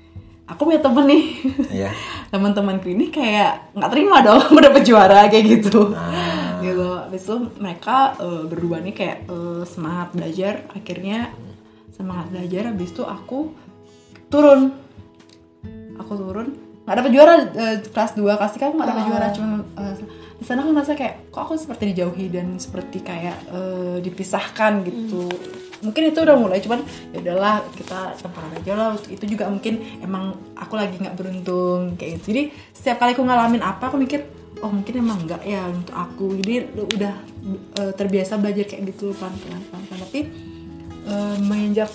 Aku 0.49 0.65
punya 0.65 0.81
temen 0.81 1.05
nih, 1.05 1.23
ya 1.85 1.93
teman-temanku 2.33 2.89
ini 2.89 3.13
kayak 3.13 3.73
nggak 3.77 3.91
terima 3.93 4.25
dong 4.25 4.41
aku 4.41 4.57
dapet 4.57 4.81
juara 4.81 5.29
kayak 5.29 5.61
gitu. 5.61 5.93
Gitu. 6.65 6.87
Habis 7.05 7.21
itu 7.25 7.35
mereka 7.61 8.17
eh, 8.17 8.43
berdua 8.49 8.81
nih 8.81 8.93
kayak 8.97 9.17
eh, 9.29 9.63
semangat 9.69 10.09
belajar. 10.17 10.65
Akhirnya 10.73 11.29
semangat 11.93 12.33
belajar. 12.33 12.73
Habis 12.73 12.89
itu 12.97 13.03
aku 13.05 13.53
turun. 14.33 14.73
Aku 16.01 16.17
turun 16.17 16.68
nggak 16.89 17.05
dapet 17.05 17.11
juara 17.13 17.33
eh, 17.53 17.77
kelas 17.85 18.17
2 18.17 18.25
kelas 18.33 18.53
3 18.57 18.65
aku 18.65 18.75
nggak 18.81 18.89
dapet 18.89 19.05
juara 19.05 19.27
cuma 19.29 19.61
eh, 19.77 19.93
di 20.39 20.45
sana 20.47 20.65
aku 20.65 20.71
merasa 20.73 20.97
kayak 20.97 21.29
kok 21.29 21.41
aku 21.45 21.53
seperti 21.59 21.93
dijauhi 21.93 22.31
dan 22.33 22.57
seperti 22.57 23.05
kayak 23.05 23.37
eh, 23.53 23.97
dipisahkan 24.01 24.87
gitu. 24.89 25.27
Mungkin 25.85 26.01
itu 26.09 26.19
udah 26.25 26.35
mulai 26.39 26.63
cuman 26.63 26.81
ya 27.13 27.21
udahlah 27.21 27.61
kita 27.77 28.17
tempat 28.17 28.57
aja 28.57 28.73
lah. 28.73 28.89
Itu 29.05 29.27
juga 29.29 29.51
mungkin 29.51 30.01
emang 30.01 30.33
aku 30.55 30.79
lagi 30.79 30.97
nggak 30.97 31.13
beruntung 31.13 31.99
kayak 31.99 32.17
gitu. 32.17 32.25
Jadi 32.33 32.43
setiap 32.71 33.03
kali 33.03 33.13
aku 33.13 33.21
ngalamin 33.21 33.61
apa 33.61 33.91
aku 33.91 34.01
mikir 34.01 34.25
oh 34.65 34.71
mungkin 34.73 34.95
emang 34.97 35.27
enggak 35.27 35.43
ya 35.43 35.61
untuk 35.69 35.93
aku. 35.93 36.41
Jadi 36.41 36.73
udah 36.73 37.13
eh, 37.85 37.91
terbiasa 37.93 38.41
belajar 38.41 38.65
kayak 38.65 38.95
gitu 38.95 39.13
pelan 39.13 39.37
pelan 39.43 39.61
pelan 39.69 39.83
pelan 39.91 39.99
tapi 40.09 40.19
eh, 41.05 41.35
menginjak 41.45 41.93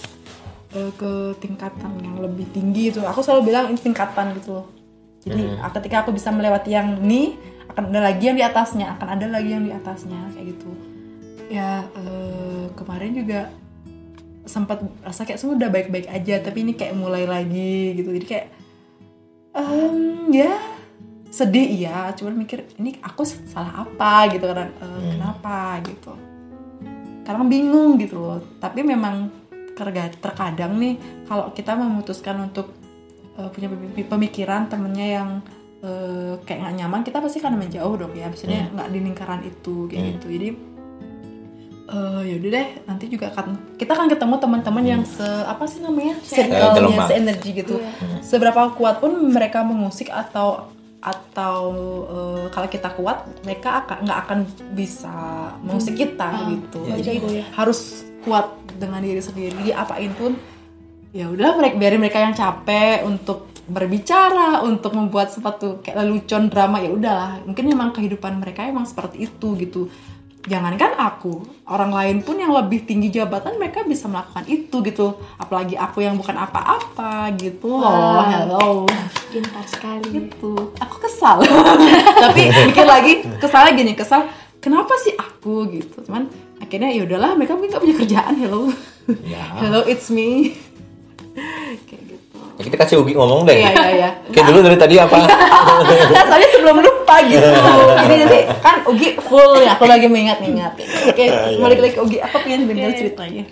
ke 0.74 1.38
tingkatan 1.38 2.02
yang 2.02 2.18
lebih 2.18 2.50
tinggi 2.50 2.90
itu. 2.90 2.98
Aku 3.02 3.22
selalu 3.22 3.54
bilang 3.54 3.70
ini 3.70 3.78
tingkatan 3.78 4.34
gitu 4.36 4.58
loh 4.58 4.83
jadi 5.24 5.56
ah, 5.56 5.72
ketika 5.72 6.04
aku 6.04 6.12
bisa 6.12 6.28
melewati 6.28 6.76
yang 6.76 7.00
ini 7.00 7.40
akan 7.72 7.88
ada 7.90 8.00
lagi 8.12 8.28
yang 8.28 8.36
di 8.36 8.44
atasnya 8.44 8.92
akan 9.00 9.08
ada 9.16 9.26
lagi 9.32 9.50
yang 9.56 9.64
di 9.64 9.72
atasnya 9.72 10.20
kayak 10.36 10.46
gitu. 10.52 10.70
Ya 11.48 11.88
eh, 11.96 12.64
kemarin 12.76 13.16
juga 13.16 13.48
sempat 14.44 14.84
rasa 15.00 15.24
kayak 15.24 15.40
semua 15.40 15.56
udah 15.56 15.72
baik-baik 15.72 16.12
aja 16.12 16.44
tapi 16.44 16.68
ini 16.68 16.76
kayak 16.76 16.92
mulai 16.92 17.24
lagi 17.24 17.96
gitu. 17.96 18.12
Jadi 18.12 18.26
kayak 18.28 18.46
em, 19.56 20.28
ya 20.28 20.60
sedih 21.32 21.66
iya. 21.72 22.12
Cuman 22.12 22.44
mikir 22.44 22.68
ini 22.76 23.00
aku 23.00 23.24
salah 23.24 23.88
apa? 23.88 24.28
Gitu 24.28 24.44
karena 24.44 24.68
eh, 24.68 25.00
kenapa? 25.16 25.80
Gitu. 25.80 26.12
Karena 27.24 27.42
bingung 27.48 27.96
gitu 27.96 28.20
loh. 28.20 28.44
Tapi 28.60 28.84
memang 28.84 29.32
terkadang 30.20 30.76
nih 30.78 31.24
kalau 31.26 31.50
kita 31.50 31.74
memutuskan 31.74 32.44
untuk 32.44 32.83
eh, 33.38 33.48
punya 33.50 33.68
pemi- 33.70 34.08
pemikiran 34.08 34.66
temennya 34.70 35.06
yang 35.20 35.28
eh, 35.84 36.34
kayak 36.46 36.58
nggak 36.64 36.74
nyaman 36.80 37.00
kita 37.04 37.18
pasti 37.20 37.38
akan 37.42 37.60
menjauh 37.60 37.94
dong 37.98 38.14
ya 38.16 38.26
maksudnya 38.30 38.70
nggak 38.72 38.88
di 38.90 38.98
lingkaran 39.02 39.40
itu 39.44 39.90
kayak 39.90 40.18
gitu. 40.18 40.26
Jadi 40.32 40.48
eh 41.84 42.22
yaudah 42.32 42.50
deh 42.56 42.68
nanti 42.88 43.12
juga 43.12 43.28
akan 43.28 43.76
kita 43.76 43.92
akan 43.92 44.08
ketemu 44.08 44.34
teman-teman 44.40 44.84
yang 44.88 45.02
se 45.04 45.26
apa 45.44 45.68
sih 45.68 45.84
namanya? 45.84 46.16
Circle-nya 46.24 46.98
se-energi 47.12 47.50
gitu. 47.60 47.76
Seberapa 48.24 48.72
kuat 48.72 49.04
pun 49.04 49.12
mereka 49.28 49.60
mengusik 49.60 50.08
atau 50.08 50.72
atau 51.04 51.60
eh, 52.08 52.44
kalau 52.48 52.68
kita 52.72 52.88
kuat 52.96 53.28
mereka 53.44 53.84
akan 53.84 53.96
nggak 54.08 54.18
akan 54.24 54.38
bisa 54.72 55.12
mengusik 55.60 56.00
kita 56.00 56.48
gitu. 56.56 56.80
Ya, 56.88 56.96
jadi 57.04 57.10
gitu 57.20 57.28
ya. 57.36 57.44
harus 57.52 58.08
kuat 58.24 58.48
dengan 58.80 59.04
diri 59.04 59.20
sendiri 59.20 59.68
apain 59.76 60.08
pun 60.16 60.40
ya 61.14 61.30
udah 61.30 61.54
mereka 61.54 61.78
biarin 61.78 62.00
mereka 62.02 62.18
yang 62.18 62.35
capek 62.35 63.06
untuk 63.06 63.47
berbicara 63.64 64.61
untuk 64.61 64.92
membuat 64.92 65.30
sesuatu 65.30 65.78
kayak 65.80 66.02
lelucon 66.02 66.50
drama 66.50 66.83
ya 66.83 66.90
udahlah. 66.90 67.40
Mungkin 67.47 67.64
memang 67.64 67.94
kehidupan 67.94 68.42
mereka 68.42 68.66
emang 68.66 68.85
seperti 68.85 69.30
itu 69.30 69.54
gitu. 69.56 69.87
Jangankan 70.44 71.00
aku 71.00 71.40
orang 71.64 71.88
lain 71.88 72.16
pun 72.21 72.37
yang 72.37 72.52
lebih 72.52 72.85
tinggi 72.85 73.09
jabatan 73.09 73.56
mereka 73.56 73.80
bisa 73.87 74.04
melakukan 74.11 74.44
itu 74.44 74.76
gitu. 74.85 75.16
Apalagi 75.40 75.78
aku 75.78 76.04
yang 76.04 76.21
bukan 76.21 76.37
apa-apa 76.37 77.33
gitu. 77.40 77.73
Loh 77.73 77.80
Wow. 77.80 78.28
hello. 78.28 78.68
Pintar 79.33 79.64
sekali. 79.64 80.04
gitu. 80.12 80.75
Aku 80.76 81.00
kesal. 81.00 81.40
Tapi 82.26 82.42
mikir 82.68 82.85
lagi 82.85 83.25
kesalnya 83.40 83.73
gini 83.73 83.97
kesal. 83.97 84.28
Kenapa 84.61 84.92
sih 85.00 85.16
aku 85.16 85.73
gitu? 85.73 86.04
Cuman 86.04 86.28
akhirnya 86.61 86.92
ya 86.92 87.09
udahlah 87.09 87.33
mereka 87.33 87.56
mungkin 87.56 87.73
nggak 87.73 87.85
punya 87.87 87.97
kerjaan 87.97 88.35
hello. 88.37 88.68
Ya. 89.25 89.62
Hello 89.64 89.80
it's 89.88 90.12
me 90.12 90.52
kayak 91.88 92.02
gitu. 92.06 92.38
Ya, 92.54 92.62
kita 92.62 92.76
kasih 92.78 92.96
Ugi 93.02 93.12
ngomong 93.12 93.42
deh. 93.44 93.58
Iya 93.58 93.70
iya 93.70 93.88
iya. 93.90 94.10
Oke 94.30 94.40
dulu 94.40 94.58
dari 94.62 94.78
tadi 94.78 94.94
apa? 94.96 95.18
Nah, 95.18 96.24
soalnya 96.24 96.48
sebelum 96.54 96.76
lupa 96.78 97.16
gitu. 97.26 97.42
Jadi 98.02 98.14
nanti 98.20 98.38
kan 98.60 98.76
Ugi 98.86 99.08
full 99.18 99.52
ya 99.60 99.74
aku 99.74 99.84
lagi 99.84 100.06
mengingat-ingat. 100.06 100.72
Oke 101.10 101.24
balik 101.58 101.78
lagi 101.82 101.92
ke 101.92 102.00
Ugi 102.00 102.18
apa 102.18 102.36
pengen 102.38 102.66
dengar 102.66 102.94
ceritanya? 102.94 103.44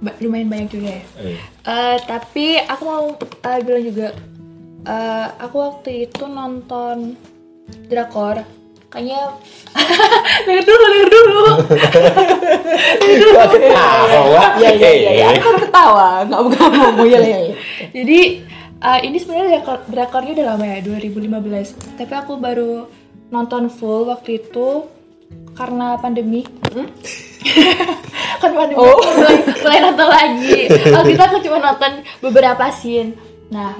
Ba- 0.00 0.16
lumayan 0.16 0.48
banyak 0.48 0.68
juga 0.70 0.88
ya. 0.90 1.02
Eh, 1.20 1.38
Eh, 1.60 1.96
tapi 2.08 2.56
aku 2.56 2.82
mau 2.82 3.04
eh, 3.20 3.58
bilang 3.60 3.84
juga, 3.84 4.08
eh, 4.82 5.26
aku 5.38 5.56
waktu 5.60 6.08
itu 6.08 6.24
nonton 6.24 7.20
drakor, 7.86 8.40
kayaknya 8.90 9.20
denger 10.46 10.64
dulu, 10.66 10.84
denger 10.90 11.08
dulu. 11.08 11.40
ketawa 13.54 14.42
iya 14.58 14.70
iya 14.74 14.90
iya 14.90 15.10
iya 15.14 15.24
Eh, 15.30 15.38
aku 15.38 15.46
kan 15.46 15.56
ketawa 15.62 16.08
nggak 16.26 16.40
bukan 16.42 16.70
ngomong 16.74 17.08
ya 17.08 17.20
ya 17.22 17.38
ya. 17.50 17.54
Jadi 17.94 18.18
eh, 18.80 18.98
ini 19.06 19.16
sebenarnya 19.16 19.62
drakor, 19.62 19.78
drakornya 19.86 20.32
udah 20.40 20.46
lama 20.54 20.64
ya, 20.66 20.78
2015. 20.82 21.96
Tapi 21.96 22.12
aku 22.16 22.32
baru 22.36 22.72
nonton 23.30 23.70
full 23.70 24.10
waktu 24.10 24.42
itu 24.42 24.90
karena 25.54 25.94
pandemi. 25.96 26.42
kan 28.42 28.50
pandemi 28.52 28.76
Oh. 28.80 28.96
aku 28.96 29.02
mulai, 29.16 29.36
mulai 29.60 29.78
nonton 29.84 30.08
lagi. 30.08 30.58
Waktu 30.66 31.10
itu 31.14 31.22
aku 31.22 31.38
cuma 31.44 31.58
nonton 31.62 31.92
beberapa 32.18 32.64
scene. 32.72 33.14
Nah, 33.52 33.76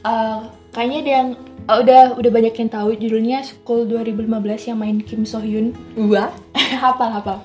eh, 0.00 0.38
kayaknya 0.72 1.00
dia 1.02 1.20
eh, 1.68 1.76
udah 1.80 2.16
udah 2.16 2.30
banyak 2.30 2.54
yang 2.54 2.70
tahu 2.70 2.96
judulnya 2.96 3.44
School 3.44 3.88
2015 3.88 4.68
yang 4.68 4.78
main 4.80 4.98
Kim 5.00 5.24
So 5.24 5.40
Hyun. 5.40 5.72
Wah. 5.96 6.32
hafal 6.82 7.10
hafal. 7.10 7.38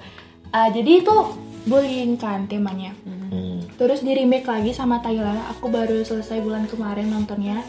Eh, 0.51 0.69
jadi 0.75 1.03
itu 1.03 1.15
bullying 1.67 2.17
kan 2.17 2.47
temanya. 2.49 2.95
hmm. 3.05 3.79
Terus 3.79 4.03
di 4.03 4.11
remake 4.11 4.47
lagi 4.47 4.75
sama 4.75 4.99
Thailand. 4.99 5.39
Aku 5.55 5.71
baru 5.71 6.03
selesai 6.03 6.43
bulan 6.43 6.67
kemarin 6.67 7.07
nontonnya. 7.11 7.63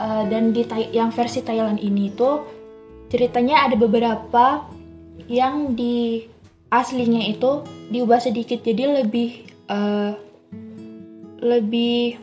Eh, 0.00 0.24
dan 0.32 0.56
di 0.56 0.64
yang 0.96 1.12
versi 1.12 1.44
Thailand 1.44 1.76
ini 1.76 2.08
tuh 2.16 2.40
ceritanya 3.12 3.68
ada 3.68 3.76
beberapa 3.76 4.64
yang 5.28 5.76
di 5.76 6.24
aslinya 6.72 7.20
itu 7.28 7.66
diubah 7.92 8.22
sedikit 8.22 8.64
jadi 8.64 9.02
lebih 9.02 9.44
eh, 9.68 10.12
lebih 11.44 12.16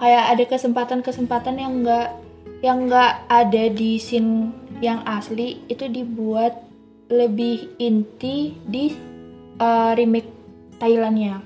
kayak 0.00 0.24
ada 0.32 0.44
kesempatan-kesempatan 0.48 1.54
yang 1.60 1.84
enggak 1.84 2.23
yang 2.64 2.88
enggak 2.88 3.28
ada 3.28 3.68
di 3.68 4.00
scene 4.00 4.48
yang 4.80 5.04
asli 5.04 5.60
itu 5.68 5.84
dibuat 5.84 6.64
lebih 7.12 7.76
inti 7.76 8.56
di 8.64 8.88
eh, 9.60 9.92
remake 9.92 10.32
Thailandnya. 10.80 11.44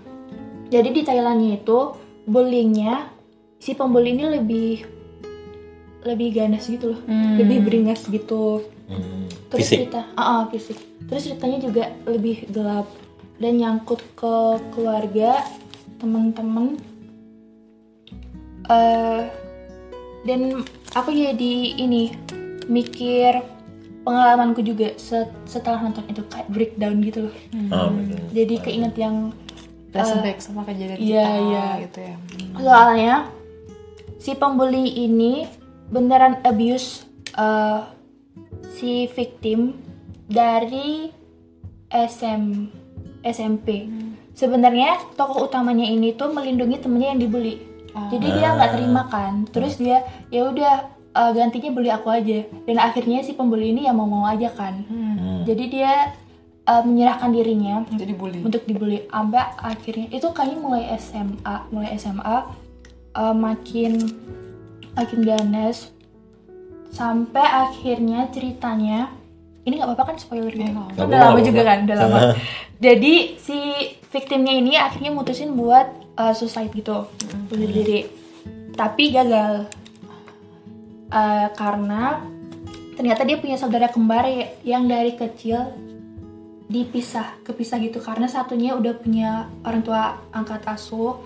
Jadi 0.70 0.88
di 0.94 1.02
Thailandnya 1.02 1.58
itu 1.58 1.78
bullyingnya 2.24 3.10
si 3.58 3.74
pembuli 3.74 4.14
ini 4.14 4.24
lebih 4.30 4.70
lebih 6.06 6.28
ganas 6.30 6.70
gitu 6.70 6.94
loh, 6.94 7.00
Hmm. 7.04 7.36
lebih 7.36 7.66
beringas 7.66 8.06
gitu. 8.06 8.62
Hmm. 8.86 9.26
Terus 9.50 9.66
fisik 9.66 9.90
cerita, 9.90 10.06
ah 10.14 10.22
ah, 10.22 10.42
fisik. 10.48 10.78
Terus 11.10 11.26
ceritanya 11.26 11.58
juga 11.58 11.84
lebih 12.06 12.46
gelap. 12.48 12.86
dan 13.38 13.54
nyangkut 13.54 14.02
ke 14.18 14.34
keluarga 14.74 15.46
teman-teman 16.02 16.74
eh 18.66 19.22
dan 20.26 20.40
aku 20.94 21.10
jadi 21.12 21.54
ini 21.76 22.14
mikir 22.68 23.40
pengalamanku 24.04 24.64
juga 24.64 24.96
set- 24.96 25.32
setelah 25.44 25.84
nonton 25.84 26.04
itu 26.08 26.24
kayak 26.28 26.48
breakdown 26.48 27.00
gitu 27.04 27.28
loh 27.28 27.34
Ah, 27.72 27.88
betul. 27.92 28.20
jadi 28.32 28.54
keinget 28.60 28.94
yang 28.96 29.16
flashback 29.92 30.38
sama 30.40 30.64
kejadian 30.64 31.00
iya, 31.00 31.24
kita 31.24 31.32
iya. 31.44 31.66
gitu 31.84 31.98
ya 32.00 32.14
soalnya 32.60 33.14
si 34.20 34.32
pembuli 34.36 35.04
ini 35.04 35.48
beneran 35.88 36.40
abuse 36.44 37.04
eh, 37.36 37.80
si 38.76 39.08
victim 39.12 39.76
dari 40.28 41.08
SM 41.88 42.68
SMP. 43.24 43.88
Sebenarnya 44.36 45.02
tokoh 45.18 45.50
utamanya 45.50 45.82
ini 45.82 46.14
tuh 46.14 46.30
melindungi 46.30 46.78
temennya 46.78 47.16
yang 47.16 47.20
dibully. 47.20 47.58
Jadi 48.08 48.26
dia 48.30 48.48
nggak 48.52 48.72
terima 48.72 49.02
kan. 49.04 49.32
Terus 49.46 49.74
dia 49.74 49.98
ya 50.28 50.44
udah 50.44 50.74
eh, 51.10 51.30
gantinya 51.32 51.70
bully 51.70 51.90
aku 51.90 52.08
aja. 52.08 52.38
Dan 52.62 52.76
akhirnya 52.78 53.20
si 53.20 53.32
pembuli 53.32 53.70
ini 53.70 53.84
ya 53.84 53.92
mau 53.92 54.04
mau 54.04 54.24
aja 54.24 54.48
kan. 54.48 54.82
Jadi 55.42 55.64
dia 55.68 56.12
eh, 56.64 56.82
menyerahkan 56.82 57.30
dirinya 57.30 57.80
jadi 57.90 58.12
bully 58.12 58.40
untuk 58.42 58.62
dibully 58.62 59.06
sampai 59.06 59.40
akhirnya 59.56 60.06
itu 60.10 60.28
kayaknya 60.28 60.58
mulai 60.58 60.82
SMA 60.94 61.54
mulai 61.68 61.90
SMA 61.94 62.36
eh, 63.14 63.34
makin 63.34 63.92
makin 64.92 65.20
ganas 65.22 65.88
sampai 66.88 67.44
akhirnya 67.44 68.28
ceritanya 68.28 69.12
ini 69.62 69.76
nggak 69.76 69.88
apa-apa 69.90 70.04
kan 70.06 70.16
spoiler 70.18 70.48
gitu 70.48 70.64
nggak 70.64 70.72
Kan 70.88 70.92
apa-apa. 70.94 71.04
udah 71.06 71.18
lama 71.22 71.40
juga 71.42 71.60
kan 71.62 71.78
udah 71.84 71.96
lama 71.98 72.18
jadi 72.84 73.14
si 73.38 73.58
victimnya 74.08 74.54
ini 74.56 74.74
akhirnya 74.76 75.12
mutusin 75.12 75.54
buat 75.54 75.88
eh, 76.18 76.34
suicide 76.34 76.72
gitu. 76.74 77.06
Bunuh 77.48 77.70
diri. 77.70 78.08
Tapi 78.74 79.12
gagal. 79.12 79.68
Eh, 81.08 81.48
karena 81.56 82.20
ternyata 82.98 83.22
dia 83.22 83.38
punya 83.38 83.54
saudara 83.54 83.88
kembar 83.88 84.26
ya- 84.26 84.52
yang 84.66 84.84
dari 84.90 85.14
kecil 85.14 85.72
dipisah 86.68 87.40
kepisah 87.46 87.80
gitu. 87.80 88.02
Karena 88.02 88.28
satunya 88.28 88.76
udah 88.76 88.94
punya 88.98 89.48
orang 89.64 89.82
tua 89.84 90.20
angkat 90.34 90.66
asuh 90.68 91.16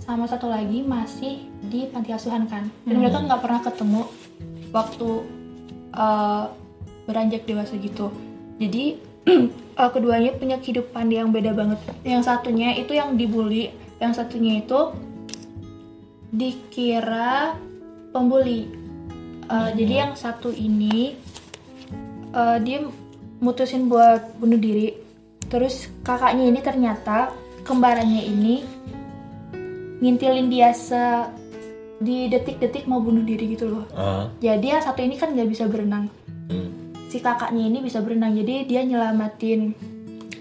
sama 0.00 0.26
satu 0.26 0.48
lagi 0.48 0.82
masih 0.84 1.46
di 1.60 1.88
panti 1.88 2.12
asuhan 2.12 2.48
kan. 2.48 2.68
Dan 2.84 3.00
mereka 3.00 3.20
nggak 3.22 3.40
pernah 3.40 3.60
ketemu 3.64 4.02
waktu 4.72 5.08
eh, 5.90 6.44
beranjak 7.08 7.42
dewasa 7.48 7.74
gitu. 7.80 8.12
Jadi 8.60 9.09
eh, 9.78 9.90
keduanya 9.90 10.34
punya 10.36 10.56
kehidupan 10.58 11.06
yang 11.10 11.30
beda 11.30 11.54
banget. 11.54 11.78
Yang 12.02 12.22
satunya 12.26 12.74
itu 12.76 12.92
yang 12.96 13.14
dibully 13.14 13.70
yang 14.00 14.16
satunya 14.16 14.64
itu 14.64 14.96
dikira 16.32 17.54
pembuli. 18.10 18.66
Eh, 19.50 19.70
jadi 19.76 20.08
yang 20.08 20.12
satu 20.16 20.50
ini 20.50 21.14
eh, 22.32 22.58
dia 22.64 22.86
mutusin 23.40 23.86
buat 23.86 24.38
bunuh 24.40 24.60
diri. 24.60 24.96
Terus 25.50 25.90
kakaknya 26.06 26.46
ini 26.46 26.60
ternyata 26.62 27.34
kembarannya 27.66 28.22
ini 28.22 28.56
ngintilin 30.00 30.48
dia 30.48 30.72
se 30.72 31.28
di 32.00 32.32
detik-detik 32.32 32.88
mau 32.88 33.04
bunuh 33.04 33.20
diri 33.20 33.52
gitu 33.52 33.68
loh. 33.68 33.84
Ah, 33.92 34.32
jadi 34.40 34.80
yang 34.80 34.82
satu 34.82 35.04
ini 35.04 35.20
kan 35.20 35.36
nggak 35.36 35.48
bisa 35.52 35.68
berenang. 35.68 36.08
Hmm. 36.48 36.79
Si 37.10 37.18
kakaknya 37.18 37.66
ini 37.66 37.82
bisa 37.82 37.98
berenang. 37.98 38.38
Jadi 38.38 38.70
dia 38.70 38.86
nyelamatin 38.86 39.74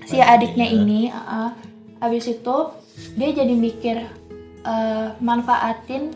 si 0.06 0.22
Adiknya. 0.22 0.26
adiknya 0.30 0.68
ini 0.70 1.00
uh, 1.10 1.52
habis 1.98 2.30
itu 2.30 2.58
dia 3.18 3.30
jadi 3.34 3.54
mikir 3.58 4.06
uh, 4.64 5.18
manfaatin 5.18 6.14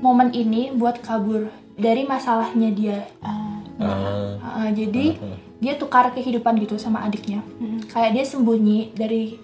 momen 0.00 0.32
ini 0.32 0.72
buat 0.72 1.04
kabur 1.04 1.52
dari 1.76 2.08
masalahnya 2.08 2.70
dia. 2.72 2.98
Ah, 3.20 3.52
Ah, 3.74 4.30
Uh, 4.54 4.70
jadi 4.70 5.18
dia 5.58 5.74
tukar 5.74 6.14
kehidupan 6.14 6.54
gitu 6.62 6.78
sama 6.78 7.02
adiknya. 7.02 7.42
Kayak 7.90 8.10
dia 8.14 8.24
sembunyi 8.24 8.94
dari 8.94 9.34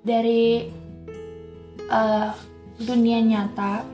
dari 0.00 0.72
uh, 1.92 2.32
dunia 2.80 3.20
nyata. 3.20 3.84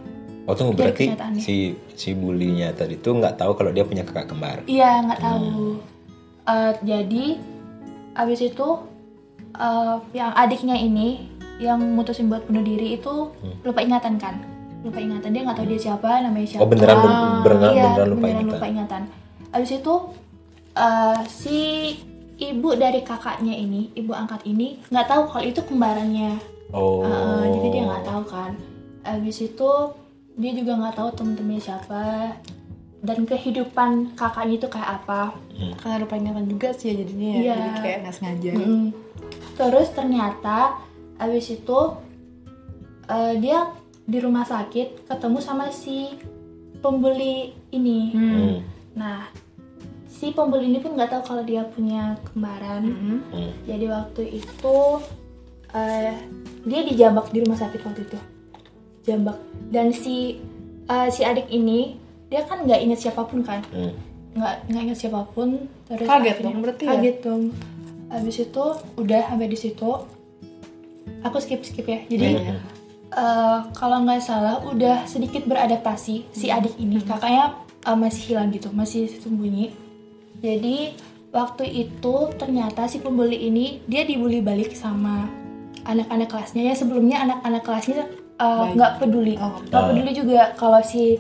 Oh 0.47 0.55
tunggu 0.55 0.79
berarti 0.79 1.11
si 1.43 1.75
si 1.99 2.15
bulinya 2.15 2.71
tadi 2.71 3.03
tuh 3.03 3.19
nggak 3.19 3.35
tahu 3.35 3.59
kalau 3.59 3.75
dia 3.75 3.83
punya 3.83 4.07
kakak 4.07 4.31
kembar. 4.31 4.63
Iya 4.71 5.11
nggak 5.11 5.21
tahu. 5.21 5.83
Eh, 6.51 6.73
jadi 6.83 7.25
abis 8.19 8.41
itu 8.43 8.69
eh, 9.55 9.97
yang 10.17 10.33
adiknya 10.35 10.75
ini 10.75 11.31
yang 11.61 11.79
mutusin 11.95 12.33
buat 12.33 12.49
bunuh 12.49 12.65
diri 12.65 12.99
itu 12.99 13.31
lupa 13.63 13.81
ingatan 13.85 14.19
kan? 14.19 14.41
Lupa 14.81 14.99
ingatan 14.99 15.31
dia 15.31 15.43
nggak 15.45 15.57
tahu 15.61 15.69
dia 15.69 15.81
siapa, 15.81 16.25
namanya 16.25 16.57
siapa. 16.57 16.63
Oh 16.65 16.69
beneran 16.69 16.97
beneran, 17.05 17.43
beneran, 17.45 17.73
iya, 17.77 17.85
beneran 17.93 18.09
lupa 18.09 18.21
beneran 18.25 18.41
ingatan. 18.41 18.55
lupa 18.57 18.67
ingatan. 18.67 19.03
Abis 19.55 19.71
itu 19.79 19.95
eh, 20.75 21.21
si 21.29 21.59
ibu 22.41 22.69
dari 22.75 23.01
kakaknya 23.05 23.55
ini, 23.55 23.93
ibu 23.95 24.17
angkat 24.17 24.43
ini 24.49 24.81
nggak 24.89 25.07
tahu 25.07 25.23
kalau 25.31 25.45
itu 25.45 25.61
kembarannya. 25.63 26.41
Oh. 26.71 27.03
Uh, 27.03 27.51
jadi 27.51 27.69
dia 27.75 27.83
nggak 27.83 28.05
tahu 28.07 28.23
kan. 28.31 28.55
Abis 29.03 29.43
itu 29.43 29.71
dia 30.39 30.53
juga 30.55 30.79
nggak 30.79 30.97
tahu 30.97 31.09
temen-temennya 31.19 31.61
siapa 31.61 32.33
dan 33.01 33.25
kehidupan 33.25 34.13
kakaknya 34.13 34.61
itu 34.61 34.69
kayak 34.69 35.01
apa. 35.01 35.33
karena 35.81 36.01
lupa 36.01 36.17
ingatan 36.17 36.47
juga 36.47 36.69
sih 36.73 36.93
ya 36.93 36.95
jadinya 37.01 37.29
ya 37.29 37.41
Iya. 37.41 37.55
jadi 37.57 37.71
kayak 37.81 37.99
nggak 38.05 38.15
sengaja 38.15 38.51
Mm-mm. 38.57 38.85
Terus 39.57 39.89
ternyata 39.93 40.59
abis 41.17 41.47
itu 41.53 41.79
uh, 43.07 43.33
dia 43.37 43.69
di 44.05 44.19
rumah 44.19 44.43
sakit 44.43 45.05
ketemu 45.05 45.39
sama 45.39 45.69
si 45.69 46.17
pembeli 46.81 47.53
ini. 47.71 48.01
Hmm. 48.11 48.55
Nah 48.97 49.29
si 50.09 50.33
pembeli 50.33 50.67
ini 50.67 50.81
pun 50.81 50.97
nggak 50.97 51.13
tahu 51.13 51.23
kalau 51.25 51.45
dia 51.45 51.65
punya 51.65 52.17
kembaran. 52.27 52.83
Mm-mm. 52.85 53.19
Hmm. 53.31 53.53
Jadi 53.65 53.85
waktu 53.87 54.23
itu 54.41 54.79
eh, 55.71 56.17
dia 56.65 56.81
dijambak 56.83 57.31
di 57.31 57.45
rumah 57.45 57.57
sakit 57.57 57.81
waktu 57.81 58.03
itu, 58.03 58.19
jambak. 59.05 59.37
Dan 59.69 59.93
si 59.93 60.41
eh, 60.85 61.09
si 61.09 61.21
adik 61.23 61.47
ini 61.49 62.01
dia 62.31 62.41
kan 62.43 62.63
nggak 62.63 62.81
ingat 62.81 62.99
siapa 63.01 63.23
pun 63.23 63.43
kan, 63.43 63.59
Hmm. 63.69 63.91
nggak 64.33 64.55
nggak 64.67 64.83
ingat 64.87 64.99
siapa 64.99 65.21
pun. 65.29 65.49
Terus 65.85 66.07
Kaget 66.07 66.17
akhirnya- 66.31 66.45
dong, 66.47 66.57
berarti 66.61 66.83
ya? 66.83 66.91
Kaget 66.93 67.17
dong. 67.21 67.43
Habis 68.09 68.37
itu 68.41 68.65
udah 68.97 69.21
sampai 69.25 69.47
di 69.47 69.59
situ, 69.59 69.91
aku 71.21 71.37
skip 71.39 71.61
skip 71.61 71.85
ya. 71.85 72.01
Jadi 72.07 72.29
Hmm. 72.33 72.59
eh, 73.13 73.59
kalau 73.73 74.01
nggak 74.01 74.21
salah 74.21 74.63
udah 74.65 75.03
sedikit 75.05 75.43
beradaptasi 75.45 76.31
si 76.31 76.47
adik 76.49 76.79
ini 76.79 76.99
kakaknya 77.01 77.59
eh, 77.81 77.97
masih 77.97 78.23
hilang 78.29 78.51
gitu 78.51 78.71
masih 78.71 79.11
sembunyi 79.11 79.73
jadi 80.39 80.95
waktu 81.31 81.65
itu 81.67 82.15
ternyata 82.37 82.85
si 82.85 83.01
pembuli 83.01 83.41
ini 83.43 83.81
dia 83.85 84.05
dibully 84.05 84.39
balik 84.39 84.73
sama 84.73 85.27
anak-anak 85.83 86.29
kelasnya 86.29 86.63
ya 86.63 86.75
sebelumnya 86.77 87.19
anak-anak 87.21 87.63
kelasnya 87.63 88.05
eh, 88.37 88.65
nggak 88.71 88.93
peduli 88.99 89.35
Oh, 89.37 89.59
nggak 89.61 89.83
peduli 89.91 90.13
juga 90.13 90.53
kalau 90.55 90.79
si 90.81 91.19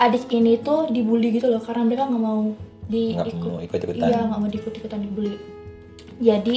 adik 0.00 0.32
ini 0.32 0.56
tuh 0.58 0.88
dibully 0.88 1.28
gitu 1.30 1.52
loh 1.52 1.60
karena 1.60 1.84
mereka 1.84 2.08
nggak 2.08 2.22
mau 2.24 2.56
di 2.88 3.14
Nggak 3.14 3.28
ikut 3.28 3.44
mau 3.44 3.60
ikut-ikutan. 3.60 4.08
iya 4.08 4.18
nggak 4.24 4.38
mau 4.40 4.48
diikut-ikutan 4.48 5.00
dibully. 5.04 5.36
Jadi 6.18 6.56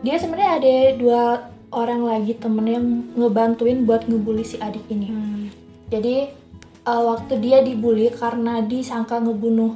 dia 0.00 0.14
sebenarnya 0.16 0.52
ada 0.56 0.74
dua 0.94 1.22
orang 1.68 2.06
lagi 2.06 2.32
temen 2.38 2.64
yang 2.64 2.86
ngebantuin 3.12 3.82
buat 3.82 4.06
ngebully 4.06 4.46
si 4.46 4.56
adik 4.56 4.86
ini. 4.88 5.10
Hmm. 5.10 5.50
jadi 5.88 6.28
uh, 6.84 7.02
waktu 7.12 7.40
dia 7.40 7.60
dibully 7.60 8.08
karena 8.08 8.60
disangka 8.60 9.18
ngebunuh 9.18 9.72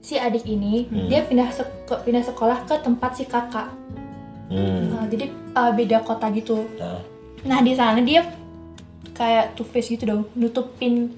si 0.00 0.14
adik 0.14 0.44
ini 0.44 0.84
dia 1.08 1.24
pindah 1.24 1.48
sek- 1.50 2.04
pindah 2.04 2.20
sekolah 2.22 2.64
ke 2.64 2.76
tempat 2.80 3.10
si 3.16 3.24
kakak. 3.24 3.68
Hmm. 4.48 4.92
Uh, 4.94 5.04
jadi 5.10 5.26
uh, 5.52 5.72
beda 5.74 6.00
kota 6.00 6.28
gitu. 6.30 6.64
Nah, 6.78 7.00
nah 7.44 7.58
di 7.60 7.72
sana 7.72 8.00
dia 8.00 8.24
kayak 9.12 9.52
two 9.54 9.64
face 9.64 9.88
gitu 9.88 10.04
dong 10.04 10.22
nutupin 10.32 11.12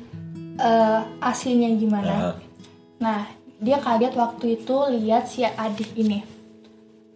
uh, 0.60 1.00
aslinya 1.20 1.68
gimana 1.76 2.12
nah. 2.12 2.36
Nah, 2.96 3.28
dia 3.60 3.76
kaget 3.80 4.14
waktu 4.16 4.46
itu 4.60 4.76
lihat 4.96 5.28
si 5.28 5.44
adik 5.44 5.92
ini. 5.96 6.24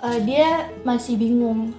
Eh, 0.00 0.18
dia 0.24 0.68
masih 0.84 1.16
bingung. 1.16 1.72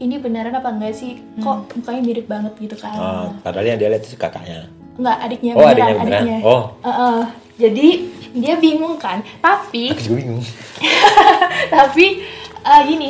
Ini 0.00 0.16
beneran 0.16 0.56
apa 0.56 0.72
enggak 0.72 0.96
sih? 0.96 1.20
Kok 1.44 1.76
mukanya 1.76 2.00
mirip 2.00 2.24
banget 2.24 2.56
gitu 2.56 2.76
kan? 2.80 2.96
Ah, 2.96 3.28
padahal 3.44 3.76
yang 3.76 3.78
dia 3.80 3.92
lihat 3.92 4.04
itu 4.04 4.16
kakaknya. 4.16 4.68
Enggak, 4.96 5.16
adiknya 5.28 5.52
Oh, 5.52 5.60
beneran, 5.60 5.76
adiknya 5.76 6.04
beneran. 6.04 6.48
Oh. 6.48 6.62
Eh, 6.80 6.88
eh, 6.88 7.22
jadi 7.60 7.88
dia 8.32 8.54
bingung 8.56 8.96
kan. 8.96 9.20
Tapi 9.44 9.92
Aku 9.92 10.00
juga 10.00 10.16
bingung. 10.24 10.40
tapi 11.76 12.24
eh, 12.64 12.82
gini, 12.88 13.08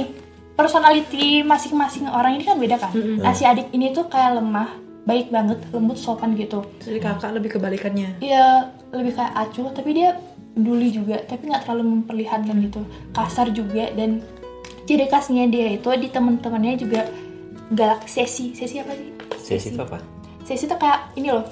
personality 0.58 1.46
masing-masing 1.46 2.10
orang 2.10 2.34
ini 2.38 2.42
kan 2.42 2.58
beda 2.58 2.78
kan? 2.78 2.90
Nah, 2.94 3.34
si 3.34 3.46
adik 3.46 3.70
ini 3.70 3.94
tuh 3.94 4.10
kayak 4.10 4.42
lemah, 4.42 4.74
baik 5.02 5.28
banget, 5.28 5.58
lembut, 5.70 5.96
sopan 5.96 6.34
gitu. 6.34 6.60
jadi 6.78 6.98
kakak 6.98 7.32
lebih 7.32 7.50
kebalikannya 7.52 8.20
Iya 8.20 8.68
lebih 8.90 9.12
kayak 9.12 9.32
acuh 9.34 9.68
tapi 9.70 9.90
dia 9.92 10.14
peduli 10.50 10.90
juga 10.90 11.16
tapi 11.20 11.46
nggak 11.46 11.62
terlalu 11.62 11.84
memperlihatkan 11.96 12.56
gitu 12.60 12.82
kasar 13.10 13.48
juga 13.48 13.88
dan 13.90 14.20
ciri 14.82 15.06
khasnya 15.06 15.46
dia 15.46 15.72
itu 15.72 15.88
di 15.94 16.08
teman-temannya 16.08 16.74
juga 16.76 17.06
galak 17.70 18.04
sesi 18.04 18.52
sesi 18.52 18.76
apa 18.76 18.92
sih 18.92 19.08
Sesi 19.40 19.68
itu 19.70 19.80
apa? 19.80 19.98
sesi 20.42 20.64
itu 20.64 20.76
kayak 20.76 21.14
ini 21.14 21.30
loh 21.30 21.46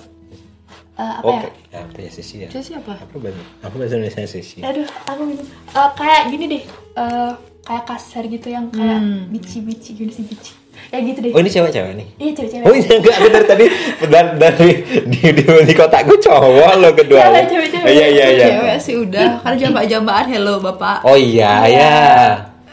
Eh, 0.93 1.15
apa 1.15 1.31
Oke. 1.31 1.47
ya 1.47 1.51
Ya, 1.71 1.79
apa 1.81 1.99
ya 2.01 2.11
sesi 2.11 2.35
ya? 2.43 2.49
Saya 2.51 2.65
siapa? 2.65 2.91
Apa 2.91 3.17
bahasa? 3.17 3.39
Apa 3.63 3.75
bahasa 3.77 3.95
Indonesia 3.95 4.27
sesi? 4.27 4.59
aduh 4.59 4.83
aku 5.07 5.21
bingung 5.25 5.47
Eh, 5.71 5.91
kayak 5.95 6.23
gini 6.27 6.45
deh 6.49 6.63
eh, 6.97 7.33
kayak 7.63 7.85
kasar 7.87 8.27
gitu 8.27 8.49
yang 8.49 8.67
kayak 8.69 8.99
Hmm. 8.99 9.31
bici 9.31 9.63
bici 9.63 9.95
gini 9.95 10.11
sih 10.11 10.27
bici 10.27 10.58
ya 10.89 10.99
gitu 11.01 11.19
deh 11.21 11.31
Oh 11.31 11.41
ini 11.41 11.49
cewek-cewek 11.49 11.93
nih? 11.95 12.07
iya 12.17 12.31
cewek-cewek 12.33 12.65
Oh 12.65 12.73
ini 12.73 12.89
enggak 12.89 13.15
aku 13.15 13.29
dari 13.29 13.47
tadi 13.47 13.65
dari, 14.09 14.29
dari 14.37 14.71
di, 15.05 15.19
di, 15.37 15.43
di 15.45 15.75
kotakku 15.75 16.15
cowok 16.17 16.73
lo 16.77 16.91
kedua. 16.93 17.23
Cewek, 17.29 17.45
cewek, 17.47 17.69
cewek. 17.71 17.89
Iya 17.89 18.07
iya 18.09 18.27
iya. 18.31 18.47
Cewek 18.51 18.77
sih 18.79 18.95
udah. 18.97 19.29
Karena 19.41 19.57
jambak-jambakan 19.59 20.27
hello 20.29 20.55
bapak. 20.59 20.97
Oh 21.03 21.15
iya 21.15 21.53
ya. 21.67 21.97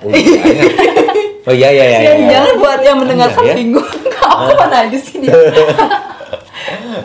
Oh 0.01 0.09
iya 0.09 0.41
iya. 0.41 0.69
Oh 1.45 1.53
iya 1.53 1.69
iya 1.69 1.85
iya. 1.91 1.99
Ya, 1.99 2.13
iya. 2.15 2.27
jangan 2.31 2.53
buat 2.57 2.79
yang 2.81 2.97
mendengarkan 2.97 3.43
Iya, 3.43 3.51
ya. 3.51 3.55
bingung. 3.57 3.89
Kamu 4.19 4.51
mana 4.55 4.79
di 4.87 4.99
sini? 4.99 5.27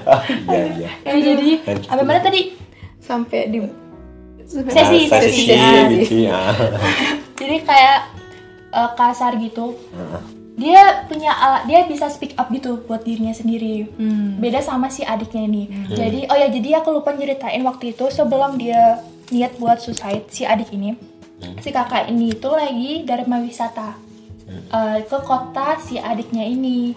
Ah, 0.06 0.22
Iya 0.24 0.62
iya. 0.78 0.90
ya 1.04 1.12
jadi 1.20 1.48
apa 1.84 2.00
mana 2.00 2.22
tadi 2.22 2.54
Sampai 3.02 3.50
di 3.50 3.58
Sesi, 4.46 5.06
Ah, 5.06 5.20
sesi. 5.20 5.46
sesi, 5.46 6.26
Ah, 6.26 6.50
ah. 6.50 6.54
jadi 7.36 7.56
kayak 7.60 7.98
eh, 8.72 8.90
kasar 8.94 9.36
gitu 9.36 9.76
dia 10.60 11.08
punya 11.08 11.32
alat 11.32 11.64
dia 11.64 11.88
bisa 11.88 12.12
speak 12.12 12.36
up 12.36 12.52
gitu 12.52 12.84
buat 12.84 13.00
dirinya 13.00 13.32
sendiri. 13.32 13.88
Hmm. 13.96 14.36
beda 14.36 14.60
sama 14.60 14.92
si 14.92 15.00
adiknya 15.00 15.48
ini 15.48 15.64
jadi 15.96 16.28
oh 16.28 16.36
ya 16.36 16.52
jadi 16.52 16.84
aku 16.84 16.92
lupa 16.92 17.16
nyeritain 17.16 17.64
waktu 17.64 17.96
itu 17.96 18.12
sebelum 18.12 18.60
dia 18.60 19.00
niat 19.30 19.56
buat 19.56 19.78
suicide 19.78 20.26
si 20.28 20.42
adik 20.44 20.74
ini. 20.74 20.98
Si 21.64 21.72
kakak 21.72 22.12
ini 22.12 22.36
itu 22.36 22.50
lagi 22.52 23.06
dharma 23.06 23.40
wisata 23.40 23.96
eh, 24.50 24.98
ke 25.06 25.18
kota 25.24 25.80
si 25.80 25.96
adiknya 25.96 26.44
ini. 26.44 26.92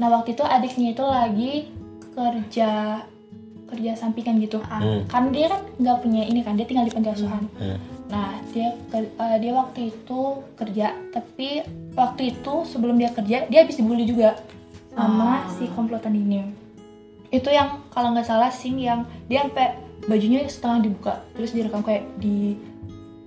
Nah 0.00 0.08
waktu 0.10 0.34
itu 0.34 0.42
adiknya 0.42 0.96
itu 0.96 1.04
lagi 1.04 1.54
kerja 2.16 3.04
kerja 3.68 3.92
sampingan 3.94 4.40
gitu 4.40 4.58
Hmm. 4.64 5.04
kan 5.06 5.28
dia 5.28 5.46
kan 5.46 5.60
nggak 5.76 5.96
punya 6.00 6.22
ini 6.24 6.40
kan 6.40 6.56
dia 6.56 6.64
tinggal 6.64 6.88
di 6.88 6.92
panti 6.92 7.12
asuhan 7.12 7.44
Hmm. 7.60 7.78
Nah, 8.08 8.40
dia 8.56 8.72
eh, 8.96 9.36
dia 9.36 9.52
waktu 9.52 9.92
itu 9.92 10.20
kerja, 10.56 10.96
tapi 11.12 11.60
waktu 11.92 12.32
itu 12.32 12.54
sebelum 12.64 12.96
dia 12.96 13.12
kerja, 13.12 13.44
dia 13.44 13.58
habis 13.60 13.76
dibully 13.76 14.08
juga 14.08 14.32
sama 14.96 15.44
si 15.52 15.68
komplotan 15.76 16.16
ini. 16.16 16.40
Itu 17.28 17.52
yang 17.52 17.84
kalau 17.92 18.16
nggak 18.16 18.24
salah 18.24 18.48
scene 18.48 18.80
yang 18.80 19.04
dia 19.28 19.44
sampai 19.44 19.76
bajunya 20.08 20.40
setengah 20.48 20.88
dibuka, 20.88 21.20
terus 21.36 21.52
direkam 21.52 21.84
kayak 21.84 22.08
di 22.16 22.56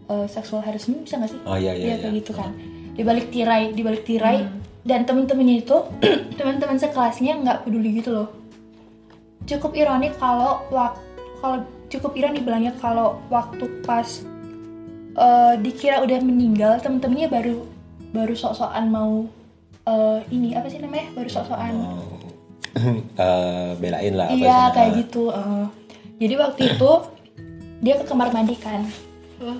eh, 0.10 0.26
sexual 0.26 0.66
harassment 0.66 1.06
bisa 1.06 1.22
nggak 1.22 1.30
sih? 1.30 1.40
Oh 1.46 1.54
iya 1.54 1.78
iya. 1.78 1.86
Iya 1.86 1.96
kayak 2.02 2.14
iya. 2.18 2.20
gitu 2.26 2.32
kan. 2.34 2.50
Di 2.98 3.04
balik 3.06 3.30
tirai, 3.30 3.64
di 3.78 3.82
balik 3.86 4.02
tirai 4.02 4.50
dan 4.82 5.06
temen-temennya 5.06 5.62
itu 5.62 5.78
teman-teman 6.42 6.82
sekelasnya 6.82 7.38
nggak 7.46 7.58
peduli 7.70 8.02
gitu 8.02 8.18
loh. 8.18 8.34
Cukup 9.44 9.72
ironik 9.74 10.16
kalau 10.16 10.64
wak 10.70 10.96
kalau 11.42 11.62
cukup 11.88 12.14
ironik 12.14 12.42
bilangnya 12.42 12.74
kalau 12.78 13.20
waktu 13.28 13.66
pas 13.82 14.22
eh, 15.14 15.54
dikira 15.58 16.00
udah 16.00 16.20
meninggal 16.22 16.80
temen-temennya 16.80 17.28
baru 17.28 17.66
baru 18.12 18.34
sok-sokan 18.34 18.86
mau 18.88 19.26
eh, 19.84 20.20
ini 20.30 20.54
apa 20.54 20.68
sih 20.68 20.80
namanya? 20.80 21.10
Baru 21.14 21.30
sok-sokan 21.30 21.74
Eh, 23.20 23.72
belain 23.78 24.16
lah 24.16 24.32
iya 24.32 24.72
kayak 24.72 24.90
Ah. 24.90 24.98
gitu 25.04 25.24
eh. 25.28 25.66
jadi 26.18 26.40
waktu 26.40 26.62
itu 26.72 26.92
dia 27.80 28.00
ke 28.00 28.06
kamar 28.06 28.32
mandi 28.32 28.56
kan. 28.56 28.88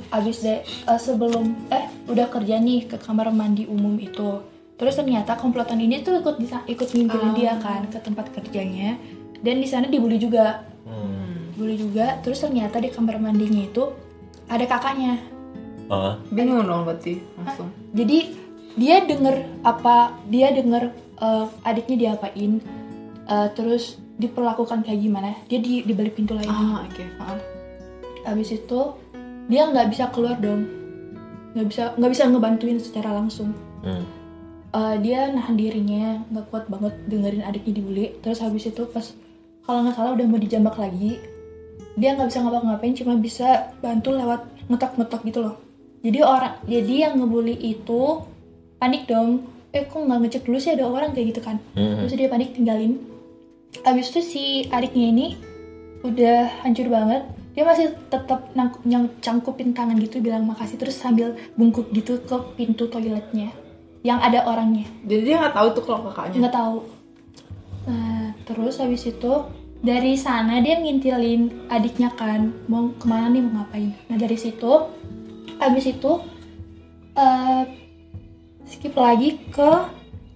Abis 0.10 0.40
deh 0.40 0.64
eh, 0.64 0.96
sebelum 0.98 1.68
eh 1.68 1.92
udah 2.08 2.30
kerja 2.30 2.56
nih 2.56 2.88
ke 2.88 2.96
kamar 2.96 3.28
mandi 3.30 3.68
umum 3.68 4.00
itu. 4.00 4.40
Terus 4.80 4.96
ternyata 4.96 5.36
komplotan 5.36 5.78
ini 5.78 6.00
tuh 6.00 6.18
ikut 6.18 6.40
bisa 6.40 6.64
ikut 6.66 6.88
ngimpilin 6.88 7.36
dia 7.36 7.60
kan 7.60 7.86
ke 7.86 8.00
tempat 8.00 8.32
kerjanya 8.32 8.96
dan 9.42 9.58
di 9.58 9.66
sana 9.66 9.86
dibully 9.86 10.18
juga 10.18 10.66
Hmm. 10.82 11.52
dibully 11.52 11.76
juga 11.76 12.18
terus 12.20 12.40
ternyata 12.40 12.78
di 12.78 12.88
kamar 12.88 13.18
mandinya 13.18 13.62
itu 13.62 13.84
ada 14.48 14.66
kakaknya 14.66 15.22
Ah. 15.86 16.16
bingung 16.28 16.64
dong 16.64 16.84
berarti 16.84 17.20
langsung. 17.36 17.70
jadi 17.92 18.18
dia 18.74 19.02
denger 19.02 19.36
apa 19.62 20.16
dia 20.26 20.50
denger 20.50 20.90
eh, 21.18 21.46
adiknya 21.62 21.98
diapain 22.00 22.64
eh, 23.24 23.48
terus 23.52 23.96
diperlakukan 24.16 24.82
kayak 24.82 25.00
gimana 25.00 25.34
dia 25.46 25.58
di 25.58 25.82
di 25.82 25.92
balik 25.92 26.14
pintu 26.14 26.32
lagi 26.32 26.48
Ah 26.48 26.82
oke. 26.82 27.04
paham. 27.16 27.38
habis 28.24 28.50
itu 28.52 28.80
dia 29.48 29.66
nggak 29.66 29.88
bisa 29.88 30.08
keluar 30.08 30.38
dong 30.38 30.66
nggak 31.52 31.68
bisa 31.68 31.84
nggak 31.94 32.12
bisa 32.12 32.24
ngebantuin 32.26 32.78
secara 32.78 33.12
langsung 33.12 33.52
Hmm. 33.82 34.06
Eh, 34.72 34.96
dia 35.02 35.28
nahan 35.28 35.54
dirinya 35.54 36.24
nggak 36.28 36.48
kuat 36.48 36.66
banget 36.66 36.96
dengerin 37.06 37.44
adiknya 37.44 37.74
dibully 37.76 38.06
terus 38.18 38.40
habis 38.40 38.64
itu 38.64 38.86
pas 38.86 39.04
kalau 39.62 39.86
nggak 39.86 39.96
salah 39.96 40.12
udah 40.14 40.26
mau 40.26 40.38
dijambak 40.38 40.76
lagi. 40.76 41.22
Dia 41.94 42.16
nggak 42.16 42.32
bisa 42.32 42.40
ngapa-ngapain 42.40 42.96
cuma 42.96 43.14
bisa 43.16 43.48
bantu 43.80 44.16
lewat 44.16 44.42
ngetok-ngetok 44.68 45.22
gitu 45.28 45.40
loh. 45.44 45.56
Jadi 46.02 46.20
orang 46.24 46.56
jadi 46.66 46.94
yang 47.10 47.14
ngebully 47.20 47.54
itu 47.54 48.26
panik 48.78 49.06
dong. 49.06 49.46
Eh 49.72 49.86
kok 49.86 50.00
nggak 50.00 50.20
ngecek 50.20 50.44
dulu 50.48 50.58
sih 50.58 50.74
ada 50.74 50.88
orang 50.88 51.12
kayak 51.12 51.36
gitu 51.36 51.42
kan? 51.44 51.60
Hmm. 51.76 52.04
terus 52.04 52.16
dia 52.16 52.28
panik 52.28 52.52
tinggalin. 52.52 53.00
Habis 53.84 54.12
itu 54.12 54.20
si 54.20 54.44
adiknya 54.68 55.06
ini 55.10 55.28
udah 56.02 56.66
hancur 56.66 56.90
banget. 56.90 57.24
Dia 57.52 57.68
masih 57.68 57.92
tetap 58.08 58.52
nang- 58.56 58.80
nyang- 58.88 59.12
cangkupin 59.20 59.76
tangan 59.76 60.00
gitu 60.00 60.24
bilang 60.24 60.48
makasih 60.48 60.80
terus 60.80 60.96
sambil 60.96 61.36
bungkuk 61.60 61.92
gitu 61.92 62.24
ke 62.24 62.36
pintu 62.56 62.88
toiletnya 62.88 63.52
yang 64.02 64.18
ada 64.18 64.48
orangnya. 64.48 64.88
Jadi 65.04 65.22
dia 65.28 65.36
nggak 65.38 65.56
tahu 65.56 65.68
tuh 65.76 65.84
kalau 65.84 66.00
kakaknya. 66.10 66.48
nggak 66.48 66.56
tahu 66.56 66.76
terus 68.46 68.82
habis 68.82 69.06
itu 69.08 69.34
dari 69.82 70.14
sana 70.14 70.62
dia 70.62 70.78
ngintilin 70.78 71.68
adiknya 71.70 72.14
kan 72.14 72.54
mau 72.70 72.94
ke 72.94 73.06
mana 73.10 73.34
nih 73.34 73.42
mau 73.42 73.62
ngapain 73.62 73.92
nah 74.10 74.18
dari 74.18 74.38
situ 74.38 74.90
habis 75.58 75.86
itu 75.90 76.12
eh, 77.18 77.64
skip 78.70 78.94
lagi 78.94 79.42
ke 79.50 79.72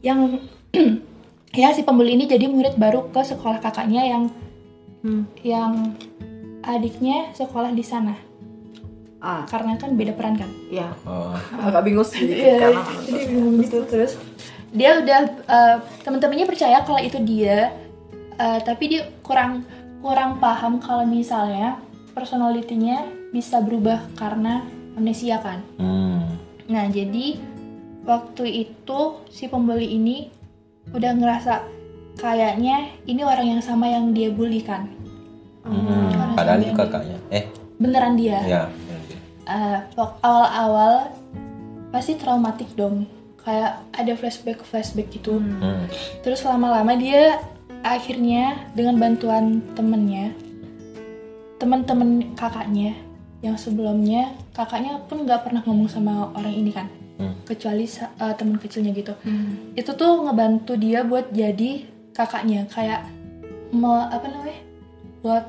yang 0.02 0.42
ya 1.56 1.72
si 1.72 1.86
pembeli 1.86 2.18
ini 2.20 2.26
jadi 2.28 2.50
murid 2.50 2.76
baru 2.76 3.10
ke 3.14 3.22
sekolah 3.22 3.62
kakaknya 3.62 4.04
yang 4.06 4.24
Hmm. 5.06 5.22
yang 5.46 5.94
adiknya 6.66 7.30
sekolah 7.38 7.70
di 7.78 7.86
sana 7.86 8.18
Ah 9.22 9.46
karena 9.46 9.78
kan 9.78 9.94
beda 9.94 10.18
peran 10.18 10.34
kan 10.34 10.50
iya. 10.74 10.98
Oh. 11.06 11.30
Agak 11.62 11.86
bingung 11.86 12.02
sih. 12.02 12.26
Iya, 12.26 12.74
karena 12.74 12.82
jadi 13.06 13.22
bingung 13.30 13.62
gitu 13.62 13.86
terus 13.86 14.18
dia 14.74 14.98
udah 14.98 15.20
eh, 15.46 15.76
teman-temannya 16.02 16.50
percaya 16.50 16.82
kalau 16.82 16.98
itu 16.98 17.22
dia 17.22 17.70
eh, 18.36 18.60
tapi 18.62 18.84
dia 18.88 19.04
kurang 19.20 19.64
kurang 20.00 20.38
paham 20.38 20.78
kalau 20.78 21.04
misalnya 21.04 21.80
personalitinya 22.14 23.04
bisa 23.30 23.60
berubah 23.60 24.00
karena 24.14 24.64
amnesia 24.94 25.40
kan 25.40 25.60
Hmm. 25.76 26.24
nah 26.66 26.88
jadi 26.88 27.36
waktu 28.04 28.46
itu 28.66 29.00
si 29.28 29.46
pembeli 29.46 29.92
ini 29.92 30.30
udah 30.90 31.12
ngerasa 31.12 31.54
kayaknya 32.16 32.94
ini 33.04 33.22
orang 33.22 33.58
yang 33.58 33.62
sama 33.62 33.88
yang 33.88 34.12
dia 34.12 34.30
bully 34.30 34.62
kan 34.62 34.88
Hmm. 35.66 36.14
Orang 36.14 36.38
Padahal 36.38 36.62
itu 36.62 36.78
kakaknya. 36.78 37.18
Eh, 37.34 37.44
beneran 37.76 38.14
dia 38.14 38.38
ya. 38.46 38.64
Eh, 39.50 39.80
awal-awal 40.22 41.10
pasti 41.90 42.14
traumatik 42.16 42.70
dong 42.74 43.10
kayak 43.42 43.82
ada 43.90 44.14
flashback 44.14 44.62
flashback 44.62 45.10
gitu 45.10 45.42
Hmm. 45.42 45.90
terus 46.22 46.46
lama-lama 46.46 46.94
dia 46.94 47.42
akhirnya 47.86 48.44
dengan 48.74 48.98
bantuan 48.98 49.46
temennya 49.72 50.34
teman-teman 51.56 52.34
kakaknya 52.34 52.98
yang 53.40 53.56
sebelumnya 53.56 54.34
kakaknya 54.52 54.98
pun 55.06 55.22
nggak 55.22 55.46
pernah 55.46 55.62
ngomong 55.62 55.86
sama 55.86 56.34
orang 56.34 56.52
ini 56.52 56.72
kan 56.72 56.90
Hmm. 57.16 57.32
kecuali 57.48 57.88
sa- 57.88 58.12
eh, 58.12 58.36
teman 58.36 58.60
kecilnya 58.60 58.92
gitu 58.92 59.16
Hmm. 59.22 59.72
itu 59.72 59.88
tuh 59.88 60.20
ngebantu 60.20 60.76
dia 60.76 61.00
buat 61.00 61.32
jadi 61.32 61.86
kakaknya 62.12 62.68
kayak 62.68 63.08
me- 63.72 64.10
apa 64.10 64.26
namanya 64.26 64.60
buat 65.22 65.46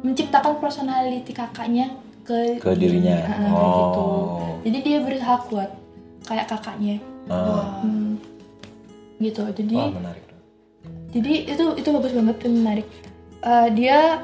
menciptakan 0.00 0.56
personality 0.56 1.30
kakaknya 1.30 1.92
ke, 2.22 2.56
Ke 2.58 2.72
dirinya. 2.72 3.22
Ah, 3.22 3.38
kayak 3.44 3.70
gitu 3.76 4.02
Oh. 4.02 4.56
jadi 4.62 4.78
dia 4.80 4.98
berusaha 4.98 5.36
kuat 5.44 5.70
kayak 6.24 6.46
kakaknya 6.48 6.96
Ah. 7.28 7.82
Hmm, 7.82 8.16
gitu 9.18 9.42
jadi 9.52 9.76
Wah, 9.76 9.92
menarik. 9.92 10.24
Jadi 11.16 11.32
itu 11.48 11.64
itu 11.80 11.88
bagus 11.88 12.12
banget 12.12 12.36
dan 12.44 12.52
menarik. 12.60 12.86
Eh, 13.40 13.68
dia 13.72 14.20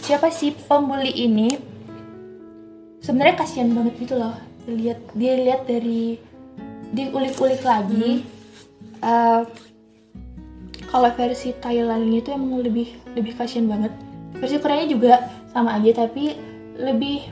siapa 0.00 0.32
sih 0.32 0.56
pembuli 0.56 1.12
ini? 1.12 1.52
Sebenarnya 3.04 3.44
kasihan 3.44 3.68
banget 3.76 4.00
gitu 4.00 4.16
loh. 4.16 4.32
Lihat 4.64 5.12
dia 5.12 5.36
lihat 5.36 5.68
dari 5.68 6.16
diulik-ulik 6.96 7.60
lagi. 7.60 8.24
Eh, 9.04 9.42
kalau 10.88 11.10
versi 11.12 11.52
Thailand 11.60 12.08
itu 12.08 12.32
emang 12.32 12.64
lebih 12.64 12.96
lebih 13.12 13.36
kasihan 13.36 13.68
banget. 13.68 13.92
Versi 14.40 14.56
Koreanya 14.56 14.88
juga 14.88 15.12
sama 15.52 15.76
aja 15.76 16.08
tapi 16.08 16.32
lebih 16.80 17.28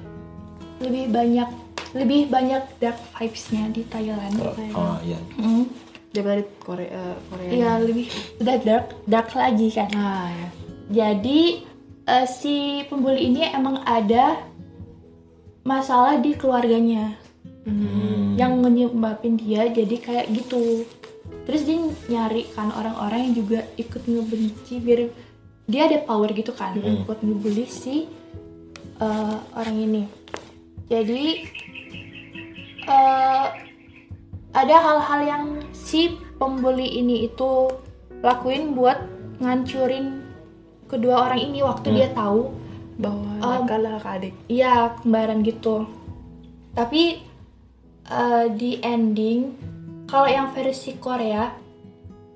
lebih 0.84 1.08
banyak 1.08 1.48
lebih 1.96 2.28
banyak 2.28 2.60
dark 2.76 2.98
vibes-nya 3.16 3.72
di 3.72 3.88
Thailand. 3.88 4.36
oh 4.76 4.98
iya. 5.00 5.16
Hmm. 5.40 5.64
Daripada 6.12 6.44
di 6.44 6.54
Korea 6.60 6.88
eh, 6.92 7.16
Korea 7.26 7.48
Iya 7.50 7.72
lebih 7.80 8.06
udah 8.38 8.56
dark 8.60 8.86
dark 9.08 9.28
lagi 9.32 9.68
kan. 9.72 9.88
nah 9.90 10.28
ya 10.28 10.48
Jadi 10.92 11.40
eh, 12.04 12.26
si 12.28 12.84
pembuli 12.86 13.32
ini 13.32 13.48
emang 13.48 13.80
ada 13.82 14.44
masalah 15.64 16.20
di 16.20 16.36
keluarganya 16.36 17.16
yang 18.34 18.58
menyebabin 18.58 19.38
dia 19.38 19.70
jadi 19.70 19.96
kayak 20.02 20.26
gitu. 20.34 20.82
Terus 21.46 21.62
dia 21.62 21.78
nyari 22.10 22.46
kan 22.54 22.74
orang-orang 22.74 23.30
yang 23.30 23.34
juga 23.38 23.60
ikut 23.78 24.02
ngebenci 24.02 24.82
biar 24.82 25.00
dia 25.70 25.86
ada 25.86 26.02
power 26.02 26.34
gitu 26.34 26.50
kan 26.50 26.74
buat 27.06 27.22
ngebully 27.22 27.70
si 27.70 28.10
eh, 28.98 29.36
orang 29.54 29.76
ini. 29.78 30.02
Jadi 30.90 31.24
eh, 32.84 33.46
ada 34.52 34.76
hal-hal 34.76 35.20
yang 35.24 35.44
si 35.72 36.20
pembuli 36.36 37.00
ini 37.00 37.24
itu 37.24 37.72
lakuin 38.20 38.76
buat 38.76 39.00
ngancurin 39.40 40.20
kedua 40.86 41.26
orang 41.26 41.40
ini 41.40 41.64
waktu 41.64 41.88
dia 41.96 42.08
tahu 42.12 42.52
bahwa 43.00 43.32
Um, 43.42 43.66
nakal 43.66 43.80
lah 43.82 43.98
kakak 43.98 44.14
adik. 44.22 44.34
iya 44.46 44.94
kembaran 45.02 45.42
gitu. 45.42 45.88
Tapi 46.78 47.18
eh, 48.06 48.46
di 48.54 48.78
ending 48.78 49.50
kalau 50.06 50.30
yang 50.30 50.54
versi 50.54 50.94
Korea 51.00 51.50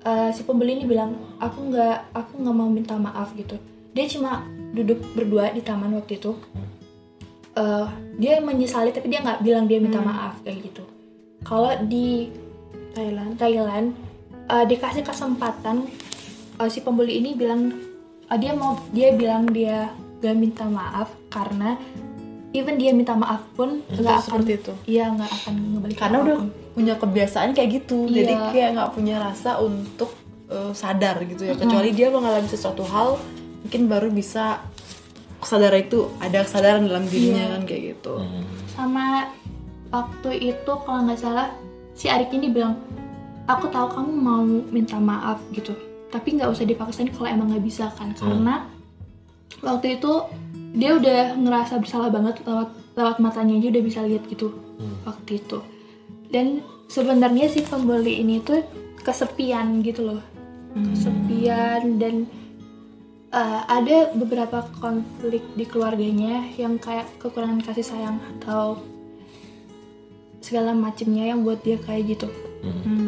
eh, 0.03 0.29
si 0.35 0.43
pembeli 0.43 0.81
ini 0.81 0.83
bilang 0.83 1.15
aku 1.39 1.71
nggak 1.71 2.11
aku 2.11 2.43
nggak 2.43 2.55
mau 2.57 2.67
minta 2.67 2.99
maaf 2.99 3.31
gitu. 3.39 3.55
Dia 3.95 4.03
cuma 4.11 4.43
duduk 4.75 4.99
berdua 5.15 5.55
di 5.55 5.63
taman 5.63 5.95
waktu 5.95 6.19
itu. 6.19 6.35
Eh, 7.55 7.87
dia 8.19 8.41
menyesali 8.43 8.91
tapi 8.91 9.07
dia 9.07 9.23
nggak 9.23 9.45
bilang 9.45 9.63
dia 9.69 9.79
minta 9.79 10.01
maaf 10.01 10.41
kayak 10.43 10.73
gitu 10.73 10.96
kalau 11.47 11.71
di 11.87 12.27
Thailand 12.91 13.39
Thailand 13.39 13.95
eh, 14.51 14.65
dikasih 14.67 15.07
kesempatan 15.07 15.87
eh, 16.59 16.69
si 16.69 16.83
pembeli 16.83 17.23
ini 17.23 17.39
bilang 17.39 17.71
eh, 18.27 18.37
dia 18.37 18.51
mau 18.51 18.75
dia 18.91 19.15
bilang 19.15 19.47
dia 19.47 19.87
gak 20.19 20.35
minta 20.35 20.67
maaf 20.67 21.13
karena 21.31 21.79
even 22.51 22.75
dia 22.75 22.91
minta 22.91 23.13
maaf 23.13 23.43
pun 23.53 23.85
nggak 23.85 24.17
akan 24.17 24.25
seperti 24.41 24.51
itu. 24.57 24.73
iya 24.89 25.13
nggak 25.13 25.29
akan 25.29 25.53
ngebalik 25.77 25.97
karena 25.99 26.17
udah 26.25 26.37
punya 26.77 26.93
kebiasaan 26.93 27.57
kayak 27.57 27.81
gitu. 27.81 28.05
Jadi 28.05 28.33
Iya. 28.33 28.49
kayak 28.53 28.69
nggak 28.77 28.91
punya 28.93 29.15
rasa 29.17 29.57
untuk 29.61 30.13
eh, 30.49 30.71
sadar 30.73 31.21
gitu 31.25 31.43
ya. 31.45 31.53
Kecuali 31.57 31.89
dia 31.93 32.09
mengalami 32.09 32.49
sesuatu 32.49 32.81
hal 32.85 33.17
mungkin 33.65 33.81
baru 33.89 34.09
bisa 34.09 34.61
kesadaran 35.37 35.85
itu 35.85 36.09
ada 36.17 36.45
kesadaran 36.45 36.85
dalam 36.85 37.05
dirinya 37.05 37.57
kan 37.57 37.61
kayak 37.65 37.97
gitu. 37.97 38.25
Sama 38.73 39.29
waktu 39.91 40.53
itu 40.53 40.71
kalau 40.83 41.07
nggak 41.07 41.19
salah 41.19 41.51
si 41.97 42.11
Arik 42.11 42.33
ini 42.35 42.51
bilang 42.51 42.77
aku 43.47 43.71
tahu 43.71 43.87
kamu 43.95 44.11
mau 44.13 44.43
minta 44.45 44.99
maaf 44.99 45.41
gitu. 45.55 45.73
Tapi 46.07 46.39
nggak 46.39 46.51
usah 46.51 46.65
dipaksain 46.67 47.11
kalau 47.11 47.27
emang 47.27 47.51
nggak 47.51 47.65
bisa 47.65 47.91
kan. 47.95 48.11
Karena 48.15 48.67
waktu 49.63 49.97
itu 49.97 50.13
dia 50.77 50.93
udah 50.93 51.39
ngerasa 51.39 51.79
bersalah 51.81 52.11
banget 52.11 52.43
lewat 52.43 52.69
lewat 52.93 53.17
matanya 53.23 53.57
aja 53.57 53.67
udah 53.71 53.83
bisa 53.83 53.99
lihat 54.03 54.23
gitu 54.27 54.53
waktu 55.07 55.39
itu. 55.41 55.59
Dan 56.27 56.61
sebenarnya 56.91 57.47
si 57.47 57.63
pembeli 57.63 58.19
ini 58.19 58.43
tuh 58.43 58.61
kesepian 59.01 59.79
gitu 59.81 60.11
loh. 60.11 60.21
Kesepian 60.77 61.97
dan 61.97 62.29
uh, 63.31 63.61
ada 63.65 64.11
beberapa 64.13 64.67
konflik 64.77 65.41
di 65.55 65.65
keluarganya 65.65 66.45
yang 66.59 66.77
kayak 66.77 67.07
kekurangan 67.17 67.63
kasih 67.63 67.85
sayang 67.85 68.17
atau 68.37 68.77
segala 70.47 70.71
macemnya 70.71 71.27
yang 71.27 71.43
buat 71.43 71.59
dia 71.59 71.75
kayak 71.75 72.15
gitu. 72.15 72.27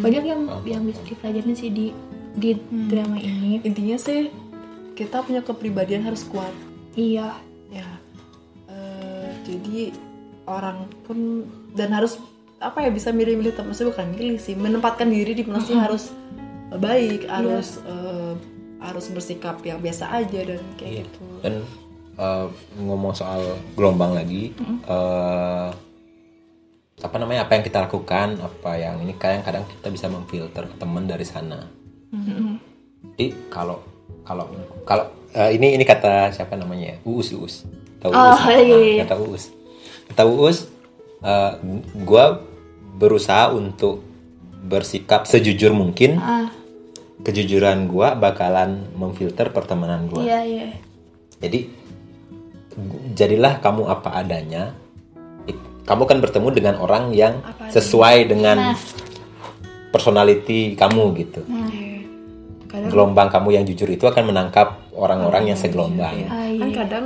Banyak 0.04 0.24
yang 0.28 0.42
yang 0.68 0.84
bisa 0.84 1.00
dipelajarin 1.08 1.56
sih 1.56 1.72
di 1.72 1.88
di 2.36 2.60
drama 2.92 3.16
ini. 3.16 3.64
Intinya 3.64 3.96
sih 3.96 4.28
kita 5.00 5.24
punya 5.24 5.40
kepribadian 5.40 6.04
harus 6.04 6.28
kuat. 6.28 6.52
Iya. 7.00 7.40
Ya 7.72 7.88
Eh, 8.70 9.30
jadi 9.46 9.80
orang 10.46 10.86
pun 11.06 11.46
dan 11.74 11.90
harus 11.94 12.22
apa 12.60 12.84
ya 12.84 12.90
bisa 12.92 13.10
milih-milih 13.10 13.56
teman 13.56 13.72
maksudnya 13.72 13.96
bukan 13.96 14.08
milih 14.14 14.38
sih 14.38 14.54
menempatkan 14.54 15.08
diri 15.08 15.32
di 15.32 15.48
mana 15.48 15.64
sih 15.64 15.78
harus 15.80 16.12
baik 16.76 17.26
harus 17.26 17.80
eh, 17.88 18.34
harus 18.84 19.06
bersikap 19.10 19.64
yang 19.66 19.80
biasa 19.82 20.12
aja 20.12 20.40
dan 20.54 20.62
kayak 20.78 21.08
gitu. 21.08 21.20
Dan 21.42 21.54
eh, 22.20 22.46
ngomong 22.78 23.14
soal 23.18 23.58
gelombang 23.74 24.14
lagi 24.14 24.54
eh, 24.86 25.70
apa 27.00 27.16
namanya 27.16 27.48
apa 27.48 27.56
yang 27.56 27.64
kita 27.64 27.80
lakukan 27.88 28.36
apa 28.40 28.72
yang 28.76 29.00
ini 29.00 29.16
kadang 29.16 29.40
kadang 29.40 29.64
kita 29.64 29.88
bisa 29.88 30.12
memfilter 30.12 30.68
teman 30.76 31.08
dari 31.08 31.24
sana. 31.24 31.64
Jadi 33.16 33.32
kalau 33.48 33.80
kalau 34.28 34.46
kalau 34.84 35.06
eh, 35.32 35.56
ini 35.56 35.80
ini 35.80 35.84
kata 35.88 36.36
siapa 36.36 36.60
namanya? 36.60 36.96
Ya? 36.96 36.98
uus 37.08 37.32
uus. 37.32 37.64
Tahu 38.00 38.12
Oh, 38.12 38.36
uus? 38.36 38.40
iya, 38.52 38.78
iya. 39.00 39.04
kata 39.08 39.16
uus. 39.20 39.44
Kata 40.12 40.24
uus 40.28 40.58
eh, 41.24 41.52
gua 42.04 42.44
berusaha 43.00 43.56
untuk 43.56 44.04
bersikap 44.60 45.24
sejujur 45.24 45.72
mungkin. 45.72 46.20
Ah. 46.20 46.52
Kejujuran 47.20 47.88
gua 47.88 48.16
bakalan 48.16 48.88
memfilter 48.96 49.52
pertemanan 49.52 50.08
gua. 50.08 50.24
Iya 50.24 50.40
iya. 50.44 50.68
Jadi 51.40 51.68
jadilah 53.16 53.60
kamu 53.64 53.88
apa 53.88 54.20
adanya. 54.20 54.76
Kamu 55.90 56.06
kan 56.06 56.18
bertemu 56.20 56.48
dengan 56.52 56.76
orang 56.78 57.10
yang 57.12 57.42
Apa 57.42 57.66
sesuai 57.68 58.30
dengan 58.30 58.58
Nah. 58.64 58.78
personality 59.90 60.78
kamu 60.78 61.04
gitu. 61.18 61.42
Iya. 61.44 62.06
kadang 62.70 62.90
Gelombang 62.90 63.28
kamu 63.28 63.50
yang 63.52 63.66
jujur 63.66 63.90
itu 63.90 64.06
akan 64.06 64.24
menangkap 64.24 64.86
orang-orang 64.94 65.50
yang 65.50 65.58
segelombang. 65.58 66.14
Iya. 66.16 66.28
Ah, 66.30 66.46
kan 66.46 66.70
iya. 66.70 66.78
kadang 66.78 67.06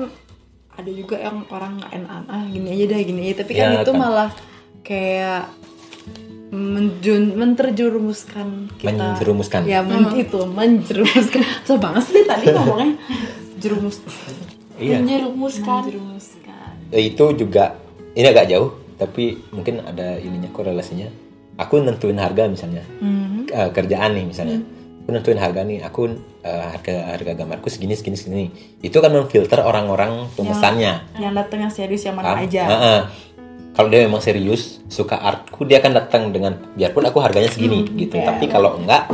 ada 0.74 0.92
juga 0.92 1.16
yang 1.18 1.48
orang 1.48 1.78
nggak 1.78 1.92
enak 1.94 2.22
ah 2.28 2.44
gini 2.46 2.68
aja 2.68 2.86
deh 2.90 3.00
gini 3.02 3.22
aja 3.24 3.36
tapi 3.40 3.52
kan 3.54 3.68
Ya, 3.70 3.80
itu 3.80 3.92
kan. 3.92 4.00
malah 4.02 4.30
kayak 4.82 5.42
menjun 6.50 7.24
menterjerumuskan 7.34 8.48
kita 8.76 8.92
Menjerumuskan. 8.92 9.62
ya 9.64 9.80
men- 9.82 10.14
itu 10.14 10.40
menjerumuskan 10.44 11.42
so 11.66 11.78
banget 11.78 12.04
sih 12.06 12.24
tadi 12.24 12.50
ngomongnya 12.50 12.98
jerumus 13.58 14.02
Iya. 14.76 14.98
menjerumuskan 15.00 15.82
menjerumuskan 15.88 16.70
Itu 16.92 17.26
juga 17.34 17.78
ini 18.14 18.26
agak 18.26 18.46
jauh, 18.48 18.70
tapi 18.96 19.42
mungkin 19.50 19.82
ada 19.82 20.18
ininya 20.18 20.50
korelasinya. 20.50 21.10
Aku 21.56 21.78
nentuin 21.80 22.18
harga 22.18 22.46
misalnya. 22.46 22.82
Eh, 23.46 23.70
kerjaan 23.70 24.14
nih 24.14 24.26
misalnya. 24.26 24.58
Aku 25.04 25.10
nentuin 25.12 25.36
harga 25.36 25.62
nih, 25.62 25.84
aku 25.84 26.10
eh, 26.42 26.64
harga 26.72 27.14
harga 27.14 27.32
gambarku 27.36 27.68
segini 27.68 27.94
segini 27.94 28.16
segini. 28.16 28.46
Itu 28.80 28.98
kan 29.00 29.12
memfilter 29.12 29.60
orang-orang 29.60 30.30
pemesannya. 30.34 31.14
yang 31.18 31.34
datang 31.34 31.62
yang 31.62 31.74
serius 31.74 32.02
yang 32.04 32.16
mana 32.16 32.34
Paham? 32.34 32.46
aja 32.46 32.62
Heeh. 32.66 33.02
Kalau 33.74 33.90
dia 33.90 34.06
memang 34.06 34.22
serius, 34.22 34.86
suka 34.86 35.18
artku, 35.18 35.66
dia 35.66 35.82
akan 35.82 35.98
datang 35.98 36.30
dengan 36.30 36.54
biarpun 36.78 37.04
aku 37.04 37.18
harganya 37.18 37.50
segini 37.50 37.82
gitu. 37.98 38.22
iya. 38.22 38.30
Tapi 38.30 38.46
kalau 38.46 38.78
enggak, 38.78 39.10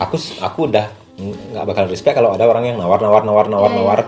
aku 0.00 0.16
aku 0.40 0.72
udah 0.72 0.88
nggak 1.14 1.64
bakal 1.64 1.84
respect 1.86 2.16
kalau 2.16 2.32
ada 2.32 2.42
orang 2.42 2.64
yang 2.64 2.76
nawar 2.80 2.98
nawar 2.98 3.22
nawar 3.22 3.46
nawar 3.46 3.70
Iya, 3.70 3.78
nawar. 3.78 4.00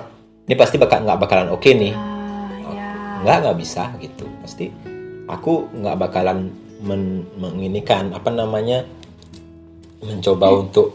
Ini 0.48 0.55
pasti 0.57 0.76
bakal 0.76 1.05
nggak 1.05 1.20
bakalan 1.20 1.48
oke 1.52 1.68
nih. 1.68 1.92
ah 1.92 2.00
ya 2.02 2.15
Nggak 3.26 3.36
nggak 3.42 3.58
bisa 3.58 3.82
gitu. 3.98 4.24
Pasti 4.40 4.70
aku 5.26 5.66
nggak 5.74 5.96
bakalan 5.98 6.54
men, 6.78 7.26
menginikan 7.34 8.14
apa 8.14 8.30
namanya 8.30 8.86
mencoba 9.98 10.46
untuk 10.54 10.94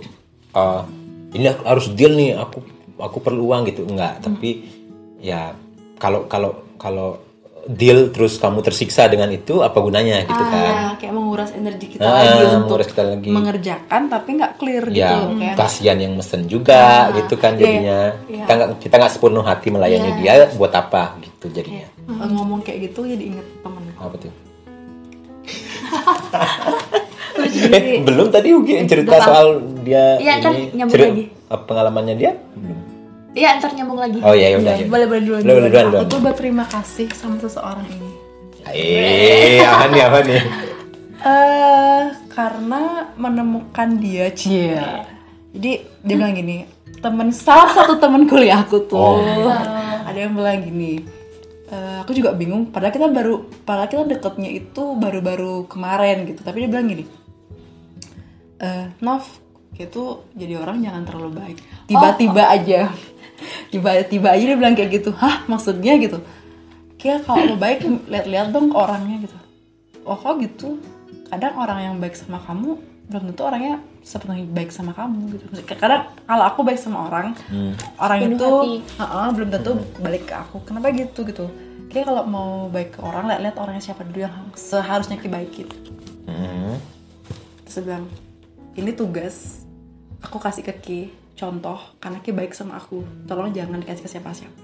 uh, 0.53 0.85
ini 1.33 1.51
harus 1.65 1.91
deal 1.91 2.13
nih 2.13 2.37
aku 2.37 2.61
aku 2.95 3.17
perlu 3.19 3.49
uang 3.49 3.65
gitu 3.67 3.83
enggak 3.83 4.21
tapi 4.21 4.61
ya 5.17 5.51
kalau 5.97 6.29
kalau 6.29 6.53
kalau 6.77 7.17
deal 7.65 8.09
terus 8.09 8.37
kamu 8.37 8.61
tersiksa 8.61 9.05
dengan 9.05 9.29
itu 9.29 9.61
apa 9.61 9.77
gunanya 9.77 10.21
gitu 10.21 10.43
kan 10.43 10.73
Ah, 10.73 10.93
kayak 10.97 11.13
menguras 11.13 11.51
energi 11.51 11.93
kita 11.93 12.01
Ah, 12.03 12.13
lagi 12.13 12.41
untuk 12.41 12.61
menguras 12.63 12.87
kita 12.89 13.03
lagi. 13.03 13.29
mengerjakan 13.29 14.01
tapi 14.07 14.29
nggak 14.33 14.53
clear 14.57 14.83
gitu 14.87 14.97
ya 14.97 15.17
kayak 15.29 15.55
kasihan 15.57 15.97
yang 15.97 16.13
mesen 16.13 16.45
juga 16.45 17.09
Ah, 17.09 17.13
gitu 17.13 17.35
kan 17.37 17.53
iya, 17.53 17.59
jadinya 17.59 17.99
iya. 18.25 18.45
kita 18.45 18.51
nggak 18.53 18.69
kita 18.81 18.93
nggak 18.97 19.11
sepenuh 19.11 19.43
hati 19.43 19.67
melayani 19.69 20.09
dia 20.21 20.33
buat 20.53 20.73
apa 20.73 21.03
gitu 21.19 21.30
jadinya. 21.47 21.87
Eh, 22.05 22.29
ngomong 22.29 22.61
kayak 22.61 22.91
gitu 22.91 23.07
jadi 23.07 23.23
inget 23.33 23.47
temen. 23.61 23.81
Apa 23.95 24.15
tuh? 24.17 24.31
Eh, 27.41 28.03
belum 28.03 28.27
tadi 28.29 28.53
Ugi 28.53 28.85
cerita 28.85 29.17
Apa? 29.17 29.25
soal 29.25 29.47
dia 29.81 30.19
Iya, 30.19 30.39
ntar 30.39 30.51
ini 30.53 30.77
nyambung 30.77 30.93
ceri- 30.93 31.09
lagi. 31.09 31.25
pengalamannya 31.49 32.15
dia? 32.15 32.31
Belum. 32.53 32.79
Iya 33.31 33.49
ntar 33.57 33.71
nyambung 33.73 33.97
lagi. 33.97 34.19
Oh 34.21 34.35
iya 34.35 34.47
ya 34.51 34.57
udah 34.59 34.67
ya. 34.67 34.77
udah. 34.77 34.89
boleh 34.91 35.05
boleh 35.07 35.21
duluan 35.23 35.41
Boleh, 35.41 35.55
boleh, 35.57 35.69
duluan, 35.71 35.85
aku 35.95 36.05
tuh 36.05 36.19
berterima 36.21 36.65
kasih 36.67 37.07
sama 37.11 37.35
seseorang 37.39 37.87
ini. 37.87 38.09
Eh 38.69 39.63
apa 39.71 39.85
nih 39.89 40.01
apa 40.03 40.19
nih? 40.21 40.41
Eh 41.21 42.01
karena 42.29 42.81
menemukan 43.15 43.89
dia 43.97 44.27
cia 44.31 45.07
jadi 45.51 45.71
dia 45.83 46.15
bilang 46.15 46.31
gini 46.31 46.63
temen 46.99 47.29
salah 47.29 47.67
satu 47.69 47.97
temen 47.97 48.23
kuliah 48.23 48.61
aku 48.61 48.85
tuh. 48.85 48.97
Oh. 48.97 49.51
ada 50.01 50.17
yang 50.17 50.31
bilang 50.31 50.61
gini 50.61 51.03
eh, 51.71 51.97
aku 52.03 52.11
juga 52.11 52.35
bingung 52.35 52.69
padahal 52.69 52.93
kita 52.93 53.07
baru 53.07 53.47
padahal 53.63 53.89
kita 53.89 54.03
deketnya 54.05 54.51
itu 54.51 54.83
baru-baru 54.99 55.65
kemarin 55.71 56.27
gitu. 56.27 56.43
Tapi 56.43 56.67
dia 56.67 56.69
bilang 56.69 56.87
gini 56.91 57.05
eh 58.61 58.93
Nov 59.01 59.25
itu 59.81 60.21
jadi 60.37 60.61
orang 60.61 60.85
jangan 60.85 61.03
terlalu 61.09 61.31
baik. 61.33 61.57
Tiba-tiba 61.89 62.43
aja. 62.53 62.93
Tiba-tiba 63.73 64.27
aja 64.37 64.43
dia 64.53 64.57
bilang 64.59 64.77
kayak 64.77 65.01
gitu. 65.01 65.09
Hah 65.17 65.49
maksudnya? 65.49 65.97
gitu. 65.97 66.21
Kayak 67.01 67.25
kalau 67.25 67.41
lo 67.49 67.55
baik 67.57 67.81
lihat-lihat 68.05 68.53
dong 68.53 68.69
orangnya 68.77 69.25
gitu. 69.25 69.37
Oh 70.05 70.13
kok 70.13 70.37
gitu? 70.37 70.77
Kadang 71.33 71.57
orang 71.57 71.79
yang 71.81 71.95
baik 71.97 72.13
sama 72.13 72.37
kamu 72.45 72.77
belum 73.11 73.35
tentu 73.35 73.43
orangnya 73.43 73.83
sepenuhnya 73.99 74.47
baik 74.47 74.71
sama 74.71 74.95
kamu 74.95 75.35
gitu. 75.35 75.43
Kadang 75.75 76.07
kalau 76.23 76.43
aku 76.47 76.63
baik 76.63 76.79
sama 76.79 77.11
orang 77.11 77.35
orang 77.99 78.19
Penuh 78.23 78.39
itu 78.39 78.47
hati. 78.47 78.73
Heeh, 79.03 79.27
belum 79.35 79.49
tentu 79.51 79.71
balik 79.99 80.23
ke 80.31 80.35
aku. 80.39 80.63
Kenapa 80.63 80.95
gitu 80.95 81.27
gitu? 81.27 81.45
Kayak 81.91 82.07
kalau 82.07 82.23
mau 82.23 82.49
baik 82.71 82.95
ke 82.95 82.99
orang 83.03 83.27
lihat-lihat 83.27 83.59
orangnya 83.59 83.83
siapa 83.83 84.07
dulu 84.07 84.23
yang 84.23 84.35
seharusnya 84.55 85.19
dibaikin 85.19 85.67
Hmm. 86.21 86.77
terus 87.65 87.81
dia 87.81 87.83
bilang 87.91 88.05
ini 88.77 88.93
tugas 88.95 89.65
aku 90.23 90.37
kasih 90.39 90.63
ke 90.63 90.73
Ki 90.79 91.01
contoh 91.35 91.75
karena 91.99 92.23
Ki 92.23 92.31
baik 92.31 92.55
sama 92.55 92.79
aku. 92.79 93.03
Tolong 93.27 93.51
jangan 93.51 93.83
dikasih 93.83 94.05
ke 94.05 94.09
siapa-siapa. 94.09 94.55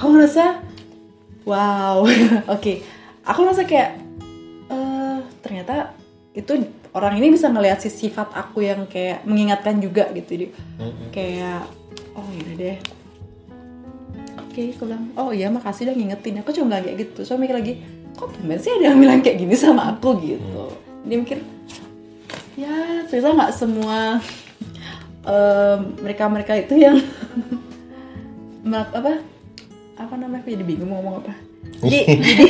Aku 0.00 0.06
ngerasa 0.12 0.60
wow. 1.44 2.04
Oke. 2.56 2.80
Aku 3.26 3.44
ngerasa 3.44 3.68
kayak 3.68 3.90
eh 4.72 5.18
ternyata 5.42 5.92
itu 6.36 6.52
orang 6.92 7.16
ini 7.16 7.32
bisa 7.32 7.48
ngelihat 7.48 7.80
si 7.80 7.88
sifat 7.88 8.28
aku 8.36 8.60
yang 8.60 8.84
kayak 8.84 9.24
mengingatkan 9.24 9.80
juga 9.80 10.12
gitu. 10.12 10.36
Jadi 10.36 10.46
kayak 11.08 11.64
oh 12.12 12.28
yaudah 12.28 12.54
deh. 12.60 12.76
Oke 14.44 14.76
aku 14.76 14.84
bilang 14.84 15.08
oh 15.16 15.32
iya 15.32 15.48
makasih 15.48 15.88
udah 15.88 15.96
ngingetin. 15.96 16.44
Aku 16.44 16.52
cuma 16.52 16.76
kayak 16.84 17.08
gitu. 17.08 17.24
So 17.24 17.40
mikir 17.40 17.56
lagi 17.56 17.80
kok 18.12 18.36
gimana 18.36 18.60
sih 18.60 18.68
ada 18.68 18.92
yang 18.92 19.00
bilang 19.00 19.24
kayak 19.24 19.40
gini 19.40 19.56
sama 19.56 19.96
aku? 19.96 20.20
gitu. 20.20 20.76
Dia 21.08 21.16
mikir 21.16 21.40
ya 22.56 23.04
ternyata 23.08 23.32
nggak 23.32 23.52
semua 23.56 24.20
mereka 26.04 26.24
mereka 26.28 26.52
itu 26.52 26.76
yang 26.76 27.00
apa? 28.92 29.24
Apa 29.96 30.14
namanya? 30.20 30.44
Aku 30.44 30.52
jadi 30.52 30.64
bingung 30.68 30.92
mau 30.92 31.00
ngomong 31.00 31.24
apa. 31.24 31.32
Jadi 31.80 31.98
jadi 32.12 32.46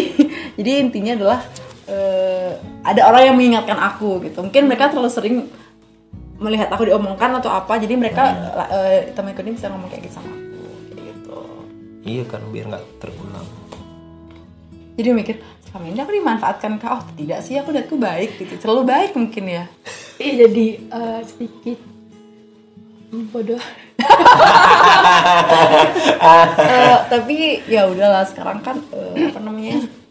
jadi 0.58 0.70
intinya 0.82 1.12
adalah 1.14 1.40
eh, 1.86 2.52
ada 2.82 3.00
orang 3.06 3.22
yang 3.32 3.36
mengingatkan 3.38 3.78
aku 3.78 4.22
gitu. 4.26 4.42
Mungkin 4.42 4.66
mereka 4.66 4.90
terlalu 4.90 5.10
sering 5.10 5.36
melihat 6.36 6.68
aku 6.68 6.84
diomongkan 6.84 7.40
atau 7.40 7.48
apa 7.48 7.80
jadi 7.80 7.96
mereka 7.96 8.28
eh, 8.68 9.10
temanku 9.16 9.40
ini 9.40 9.56
bisa 9.56 9.72
ngomong 9.72 9.88
kayak 9.88 10.04
gitu 10.06 10.14
sama 10.20 10.30
aku 10.36 10.64
gitu. 11.00 11.38
Iya 12.04 12.22
kan 12.28 12.42
biar 12.52 12.66
nggak 12.70 12.84
terulang. 13.00 13.48
jadi 14.96 15.12
mikir 15.12 15.36
selama 15.68 15.92
ini 15.92 16.00
aku 16.00 16.12
dimanfaatkan 16.16 16.72
kah? 16.80 16.90
Oh 16.96 17.02
tidak 17.20 17.44
sih 17.44 17.60
aku 17.60 17.68
lihatku 17.72 17.96
baik 18.00 18.40
gitu. 18.40 18.56
Terlalu 18.56 18.82
baik 18.88 19.10
mungkin 19.16 19.44
ya. 19.44 19.64
Iya 20.16 20.48
jadi 20.48 20.66
eh, 20.80 21.20
sedikit 21.24 21.78
bodoh. 23.32 23.62
Eh, 26.56 26.96
tapi 27.08 27.62
ya 27.70 27.86
udahlah 27.86 28.26
sekarang 28.26 28.60
kan 28.60 28.76
eh, 28.92 29.30
apa 29.30 29.38
namanya 29.40 29.78
ya 29.78 30.05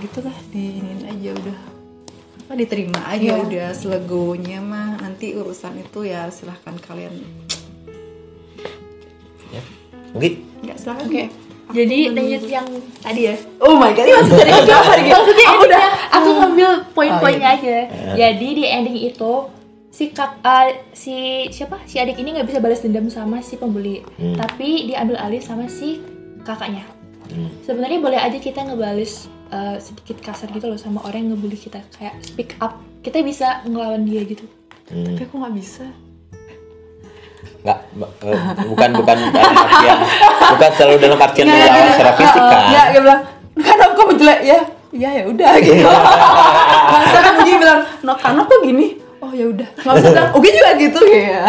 gitu 0.00 0.18
lah 0.20 0.36
diinin 0.48 1.00
aja 1.02 1.30
udah 1.34 1.58
apa 2.40 2.52
diterima 2.54 3.00
aja 3.06 3.30
Iya. 3.30 3.34
udah 3.40 3.68
selegonya 3.72 4.58
mah 4.60 4.96
nanti 4.98 5.32
urusan 5.32 5.78
itu 5.78 6.00
ya 6.02 6.26
silahkan 6.28 6.74
kalian 6.78 7.12
Ya. 9.48 9.62
Mungkin 10.10 10.32
nggak 10.60 10.76
silahkan 10.76 11.06
Oke. 11.06 11.24
Jadi 11.68 11.98
lanjut 12.08 12.42
yang 12.46 12.64
tadi 12.98 13.28
ya. 13.28 13.36
oh 13.60 13.76
my 13.76 13.92
god 13.92 14.02
ini 14.02 14.16
masih 14.18 14.40
kedua 14.56 14.80
hari 14.82 15.02
gitu 15.02 15.12
Maksudnya 15.14 15.46
aku 15.46 15.62
udah 15.62 15.84
aku 16.10 16.28
ngambil 16.34 16.68
poin-poinnya 16.92 17.50
Oh, 17.50 17.56
aja. 17.58 17.76
Jadi 18.14 18.48
di 18.54 18.64
ending 18.64 18.98
itu 19.04 19.32
si 19.88 20.04
kak 20.08 20.40
eh, 20.40 20.68
si 20.92 21.16
siapa 21.48 21.84
si 21.84 21.96
adik 21.96 22.16
ini 22.16 22.32
nggak 22.34 22.44
bisa 22.46 22.58
balas 22.58 22.80
dendam 22.80 23.08
sama 23.08 23.40
si 23.40 23.56
pembuli, 23.56 24.00
tapi 24.16 24.84
diambil 24.86 25.16
alih 25.18 25.40
sama 25.40 25.64
si 25.66 26.00
kakaknya. 26.40 26.88
Hmm. 27.28 27.50
Sebenarnya 27.64 27.98
boleh 28.00 28.18
aja 28.20 28.38
kita 28.40 28.64
ngebales 28.64 29.28
eh, 29.52 29.76
sedikit 29.80 30.16
kasar 30.24 30.48
gitu 30.52 30.66
loh 30.68 30.80
sama 30.80 31.04
orang 31.04 31.28
yang 31.28 31.36
ngebully 31.36 31.58
kita. 31.60 31.80
Kayak 31.96 32.14
speak 32.24 32.56
up. 32.58 32.80
Kita 33.04 33.20
bisa 33.22 33.62
ngelawan 33.68 34.04
dia 34.04 34.24
gitu. 34.24 34.44
tapi 34.88 35.20
aku 35.20 35.36
nggak 35.36 35.54
bisa. 35.60 35.84
Nggak 37.60 37.78
eh, 38.24 38.64
bukan 38.64 38.90
bukan 39.04 39.18
artian 39.36 39.98
bukan 40.56 40.70
selalu 40.80 40.96
dalam 40.96 41.18
artian 41.20 41.46
melawan 41.52 41.84
secara 41.92 42.12
fisik 42.16 42.40
kan. 42.40 42.62
ya 42.72 42.82
dia 42.96 43.00
bilang 43.04 43.20
kan 43.60 43.76
aku 43.84 43.92
kamu 44.00 44.12
jelek. 44.16 44.40
Ya 44.48 44.58
ya 44.96 45.10
ya 45.12 45.24
udah. 45.28 45.50
Gitu. 45.60 45.84
Masa 46.88 47.18
kan 47.20 47.34
dia 47.44 47.56
bilang 47.60 47.80
no 48.00 48.12
karena 48.16 48.40
kok 48.48 48.60
gini. 48.64 48.86
Oh 49.20 49.32
ya 49.36 49.46
udah. 49.52 49.68
Nggak 49.84 49.94
usah 50.00 50.10
bilang 50.16 50.30
oke 50.32 50.48
juga 50.48 50.70
gitu. 50.80 51.00
Ya 51.12 51.42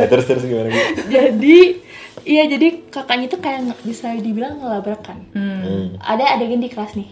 Nah, 0.00 0.06
terus 0.08 0.24
terus 0.24 0.44
gimana 0.48 0.68
gitu? 0.72 1.02
jadi 1.12 1.58
iya 2.22 2.44
jadi 2.44 2.86
kakaknya 2.86 3.26
itu 3.26 3.38
kayak 3.38 3.60
bisa 3.80 4.12
dibilang 4.14 4.58
ngelabrakan. 4.58 5.18
Hmm. 5.32 5.96
ada 5.98 6.34
adegan 6.34 6.60
di 6.60 6.68
kelas 6.68 6.94
nih 6.94 7.10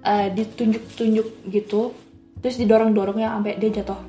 Eh, 0.00 0.32
ditunjuk-tunjuk 0.32 1.52
gitu 1.52 1.92
terus 2.40 2.56
didorong-dorong 2.56 3.20
ya 3.20 3.36
sampai 3.36 3.56
dia 3.56 3.68
jatuh 3.70 4.00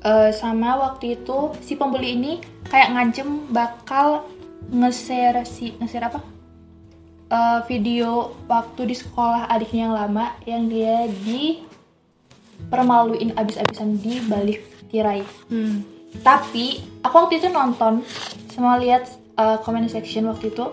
Eh, 0.00 0.32
sama 0.32 0.74
waktu 0.76 1.14
itu 1.14 1.52
si 1.60 1.76
pembeli 1.76 2.16
ini 2.16 2.32
kayak 2.66 2.90
ngancem 2.90 3.28
bakal 3.48 4.24
nge-share 4.66 5.44
si 5.44 5.76
nge-share 5.76 6.08
apa 6.08 6.20
Eh, 7.28 7.60
video 7.64 8.32
waktu 8.44 8.88
di 8.88 8.96
sekolah 8.96 9.44
adiknya 9.46 9.86
yang 9.86 9.94
lama 9.94 10.26
yang 10.42 10.62
dia 10.66 11.04
di 11.20 11.60
permaluin 12.66 13.32
abis-abisan 13.32 13.96
di 13.96 14.20
balik 14.22 14.60
tirai 14.88 15.20
Hmm. 15.48 15.84
Tapi 16.20 16.84
aku 17.00 17.14
waktu 17.16 17.40
itu 17.40 17.48
nonton 17.48 18.04
sama 18.52 18.76
lihat 18.76 19.08
uh, 19.40 19.56
comment 19.64 19.88
section 19.88 20.28
waktu 20.28 20.52
itu 20.52 20.64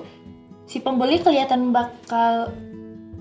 si 0.67 0.84
pembeli 0.84 1.23
kelihatan 1.23 1.71
bakal 1.71 2.52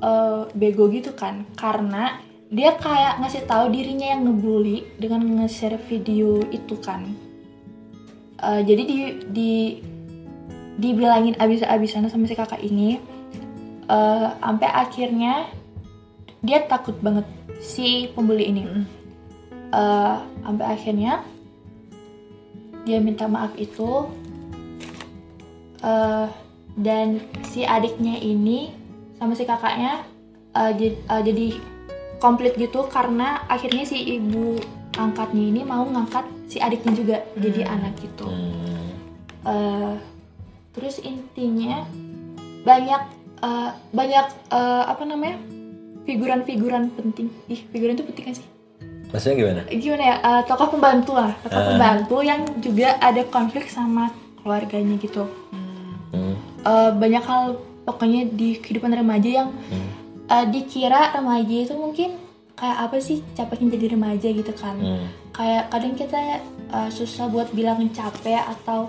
uh, 0.02 0.50
bego 0.52 0.90
gitu 0.90 1.14
kan. 1.14 1.46
Karena 1.54 2.18
dia 2.48 2.74
kayak 2.74 3.22
ngasih 3.22 3.44
tahu 3.46 3.70
dirinya 3.70 4.16
yang 4.16 4.26
ngebully 4.26 4.84
dengan 4.98 5.24
nge-share 5.40 5.78
video 5.86 6.42
itu 6.50 6.74
kan. 6.82 7.14
Uh, 8.38 8.62
jadi 8.62 8.82
di 8.82 8.96
di 9.30 9.52
dibilangin 10.78 11.34
abis-abisan 11.38 12.06
sama 12.06 12.30
si 12.30 12.38
kakak 12.38 12.62
ini 12.62 13.02
uh, 13.90 14.30
sampai 14.38 14.70
akhirnya 14.70 15.50
dia 16.38 16.62
takut 16.70 16.94
banget 17.02 17.26
si 17.58 18.10
pembeli 18.14 18.44
ini. 18.50 18.62
Uh, 19.68 20.22
sampai 20.46 20.64
akhirnya 20.64 21.20
dia 22.86 22.98
minta 23.02 23.26
maaf 23.26 23.54
itu 23.58 24.06
eh, 25.82 26.26
dan 26.78 27.18
si 27.42 27.66
adiknya 27.66 28.18
ini 28.22 28.70
sama 29.18 29.34
si 29.34 29.42
kakaknya 29.42 30.06
eh, 30.54 30.72
jad- 30.78 31.02
eh, 31.02 31.22
jadi 31.26 31.46
komplit 32.18 32.58
gitu 32.58 32.86
karena 32.90 33.46
akhirnya 33.46 33.86
si 33.86 34.18
ibu 34.18 34.58
angkatnya 34.98 35.44
ini 35.54 35.62
mau 35.62 35.86
ngangkat 35.86 36.26
si 36.50 36.58
adiknya 36.58 36.92
juga 36.94 37.16
jadi 37.38 37.66
anak 37.70 37.94
gitu. 38.02 38.26
Hmm. 38.26 38.88
Eh, 39.46 39.94
terus 40.74 40.98
intinya 41.02 41.86
banyak 42.66 43.02
eh, 43.42 43.70
banyak 43.94 44.26
eh, 44.50 44.84
apa 44.86 45.02
namanya 45.06 45.38
figuran-figuran 46.02 46.90
penting. 46.94 47.30
Ih 47.46 47.62
figuran 47.70 47.94
itu 47.94 48.06
penting 48.06 48.24
kan 48.26 48.34
sih 48.34 48.57
Maksudnya 49.08 49.36
gimana? 49.36 49.60
gimana 49.66 50.04
ya 50.04 50.16
eh, 50.18 50.42
tokoh 50.44 50.68
pembantu 50.70 51.12
lah 51.14 51.32
tokoh 51.40 51.62
pembantu 51.66 52.16
yang 52.20 52.40
juga 52.58 52.96
ada 52.98 53.24
konflik 53.24 53.66
sama 53.66 54.12
keluarganya 54.38 54.96
gitu 54.96 55.24
Hmm. 56.08 56.36
Eh, 56.58 56.90
banyak 56.94 57.20
hal 57.20 57.56
pokoknya 57.84 58.28
di 58.28 58.56
kehidupan 58.56 58.92
remaja 58.92 59.44
yang 59.44 59.48
Hmm. 59.68 59.88
eh, 60.24 60.44
dikira 60.48 61.12
remaja 61.12 61.56
itu 61.62 61.72
mungkin 61.72 62.16
kayak 62.52 62.78
apa 62.80 62.96
sih 62.98 63.20
capeknya 63.32 63.76
jadi 63.76 63.92
remaja 63.92 64.28
gitu 64.28 64.52
kan 64.52 64.76
Hmm. 64.76 65.06
kayak 65.30 65.68
kadang 65.68 65.94
kita 65.94 66.20
eh, 66.68 66.90
susah 66.90 67.28
buat 67.28 67.48
bilang 67.50 67.80
capek 67.88 68.40
atau 68.40 68.88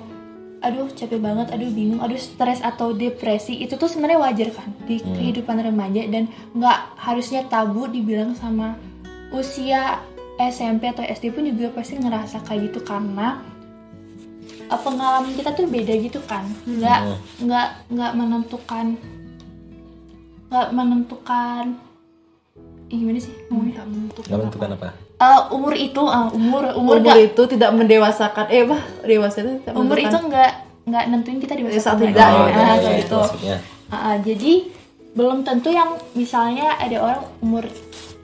aduh 0.59 0.91
capek 0.91 1.15
banget 1.17 1.47
aduh 1.49 1.69
bingung 1.69 1.99
aduh 1.99 2.19
stres 2.19 2.59
atau 2.59 2.91
depresi 2.91 3.55
itu 3.55 3.75
tuh 3.75 3.87
sebenarnya 3.87 4.19
wajar 4.19 4.51
kan 4.51 4.67
di 4.83 4.99
kehidupan 4.99 5.55
remaja 5.55 6.03
dan 6.05 6.27
nggak 6.51 6.99
harusnya 6.99 7.47
tabu 7.47 7.87
dibilang 7.87 8.35
sama 8.35 8.75
usia 9.29 10.01
SMP 10.39 10.87
atau 10.87 11.03
SD 11.03 11.35
pun 11.35 11.43
juga 11.45 11.75
pasti 11.75 11.99
ngerasa 11.99 12.41
kayak 12.43 12.71
gitu 12.71 12.79
karena 12.81 13.43
eh, 14.65 14.79
pengalaman 14.79 15.35
kita 15.35 15.51
tuh 15.51 15.67
beda 15.67 15.93
gitu 15.99 16.19
kan 16.23 16.47
nggak 16.63 16.99
nggak 17.43 17.67
nggak 17.91 18.11
menentukan 18.15 18.85
nggak 20.49 20.67
menentukan 20.73 21.65
Ih, 22.89 23.05
gimana 23.05 23.21
sih 23.21 23.29
ngomongnya 23.53 23.85
Nggak 23.85 24.39
menentukan 24.41 24.69
apa? 24.73 24.87
Eh, 25.19 25.41
umur 25.53 25.73
itu 25.77 26.01
eh, 26.01 26.27
umur 26.33 26.63
umur 26.73 26.73
umur 26.73 26.95
nggak 27.05 27.21
itu 27.29 27.41
tidak 27.45 27.69
mendewasakan 27.77 28.45
eh 28.49 28.65
apa 28.65 28.77
dewasa 29.05 29.37
itu 29.45 29.51
tidak 29.61 29.73
umur 29.77 29.93
itu 29.93 30.09
menentukan. 30.09 30.25
nggak 30.25 30.51
nggak 30.89 31.03
nentuin 31.05 31.37
kita 31.37 31.53
dewasa 31.53 31.93
atau 31.93 32.01
tidak, 32.01 32.09
enggak. 32.09 32.49
ya, 32.49 32.57
Ah, 32.57 32.73
ya, 32.73 32.81
ya, 32.81 32.91
gitu. 32.97 33.19
ah, 33.93 34.15
jadi 34.17 34.53
belum 35.13 35.45
tentu 35.45 35.69
yang 35.69 35.89
misalnya 36.17 36.81
ada 36.81 36.97
orang 36.97 37.21
umur 37.45 37.63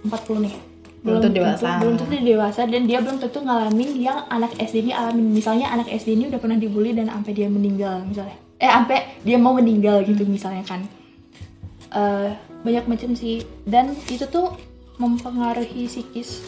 40 0.01 0.45
nih 0.49 0.55
Belum 1.05 1.21
tentu 1.21 1.37
dewasa. 1.37 1.69
belum 1.77 1.95
tentu 1.95 2.15
dewasa 2.17 2.61
dan 2.65 2.81
dia 2.83 2.97
belum 2.97 3.17
tentu 3.17 3.39
ngalamin 3.39 3.89
yang 3.95 4.25
anak 4.27 4.57
SD 4.57 4.75
ini 4.81 4.91
alamin 4.91 5.29
misalnya 5.31 5.69
anak 5.69 5.85
SD 5.87 6.07
ini 6.11 6.25
udah 6.27 6.37
pernah 6.37 6.57
dibully 6.57 6.91
dan 6.91 7.07
sampai 7.07 7.31
dia 7.31 7.45
meninggal 7.47 8.01
misalnya 8.03 8.33
eh 8.57 8.65
sampai 8.67 8.97
dia 9.21 9.37
mau 9.37 9.53
meninggal 9.53 10.01
gitu 10.01 10.25
misalnya 10.25 10.63
kan 10.63 10.81
Eh, 11.87 12.29
banyak 12.59 12.85
macam 12.85 13.15
sih 13.15 13.39
dan 13.63 13.95
itu 14.05 14.25
tuh 14.25 14.51
mempengaruhi 14.97 15.85
psikis 15.85 16.43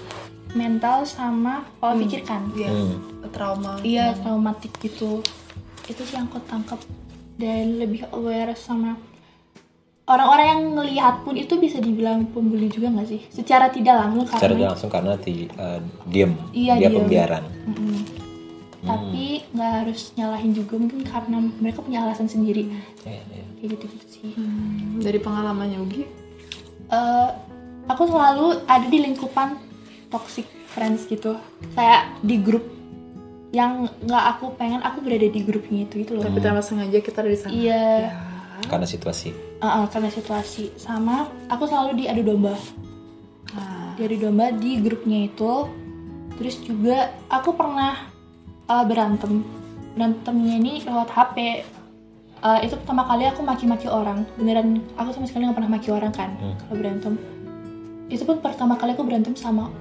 mental 0.52 1.06
sama 1.06 1.64
pola 1.78 1.96
pikir 1.96 2.20
kan 2.22 2.52
Iya. 2.52 2.68
Hmm. 2.68 2.98
Trauma. 3.30 3.80
iya 3.80 4.12
traumatik 4.14 4.76
gitu 4.78 5.24
itu 5.86 6.02
sih 6.02 6.16
yang 6.16 6.26
aku 6.26 6.44
tangkap 6.44 6.80
dan 7.36 7.78
lebih 7.78 8.04
aware 8.10 8.52
sama 8.56 9.00
orang-orang 10.08 10.48
yang 10.48 10.62
ngelihat 10.80 11.16
pun 11.28 11.36
itu 11.36 11.60
bisa 11.60 11.84
dibilang 11.84 12.32
pembuli 12.32 12.72
juga 12.72 12.88
nggak 12.88 13.08
sih? 13.08 13.22
Secara 13.28 13.68
tidak 13.68 14.00
langsung 14.00 14.24
secara 14.24 14.40
karena 14.40 14.56
tidak 14.56 14.70
langsung 14.72 14.92
karena 14.92 15.14
ti, 15.20 15.34
eh, 15.52 15.80
diem. 16.08 16.32
Iya, 16.56 16.74
dia 16.80 16.90
diem. 16.90 16.98
pembiaran. 17.04 17.44
Mm-mm. 17.68 18.00
tapi 18.88 19.44
nggak 19.52 19.74
harus 19.84 20.16
nyalahin 20.16 20.56
juga 20.56 20.80
mungkin 20.80 21.04
karena 21.04 21.44
mereka 21.60 21.84
punya 21.84 22.08
alasan 22.08 22.32
sendiri. 22.32 22.72
Iya, 23.04 23.20
iya. 23.20 23.44
kayak 23.60 23.70
gitu 23.76 23.86
gitu 23.92 24.06
sih. 24.08 24.32
Hmm, 24.40 25.04
Dari 25.04 25.20
pengalamannya 25.20 25.84
Ugi. 25.84 26.08
Eh, 26.88 27.30
aku 27.92 28.08
selalu 28.08 28.64
ada 28.64 28.88
di 28.88 29.04
lingkupan 29.04 29.60
toxic 30.08 30.48
friends 30.72 31.04
gitu. 31.04 31.36
Kayak 31.76 32.16
di 32.24 32.40
grup 32.40 32.64
yang 33.52 33.92
nggak 34.08 34.24
aku 34.40 34.56
pengen 34.56 34.80
aku 34.80 35.04
berada 35.04 35.28
di 35.28 35.42
grupnya 35.44 35.84
itu 35.84 36.08
itu 36.08 36.16
loh. 36.16 36.24
Tapi 36.24 36.40
tanpa 36.40 36.64
sengaja 36.64 37.04
kita 37.04 37.28
ada 37.28 37.32
di 37.34 37.40
sana. 37.44 37.52
iya. 37.52 37.84
Karena 38.72 38.88
situasi 38.88 39.47
Uh, 39.58 39.66
uh, 39.66 39.86
karena 39.90 40.10
situasi. 40.10 40.74
Sama 40.78 41.26
aku 41.50 41.66
selalu 41.66 42.04
diadu 42.04 42.22
domba. 42.22 42.54
Ah. 43.56 43.96
diadu 43.98 44.18
domba 44.22 44.54
di 44.54 44.78
grupnya 44.80 45.26
itu. 45.26 45.54
Terus 46.38 46.62
juga 46.62 47.10
aku 47.28 47.58
pernah 47.58 47.98
uh, 48.66 48.86
berantem. 48.86 49.42
Berantemnya 49.98 50.54
ini 50.58 50.74
lewat 50.82 51.10
HP 51.10 51.38
Uh, 52.38 52.62
itu 52.62 52.78
pertama 52.78 53.02
kali 53.02 53.26
aku 53.26 53.42
maki-maki 53.42 53.90
orang. 53.90 54.22
Beneran 54.38 54.78
aku 54.94 55.10
sama 55.10 55.26
sekali 55.26 55.50
nggak 55.50 55.58
pernah 55.58 55.74
maki 55.74 55.90
orang 55.90 56.14
kan 56.14 56.38
Hmm. 56.38 56.54
kalau 56.62 56.76
berantem. 56.78 57.14
Itu 58.14 58.30
pun 58.30 58.38
pertama 58.46 58.78
kali 58.78 58.94
aku 58.94 59.02
berantem 59.02 59.34
sama 59.34 59.74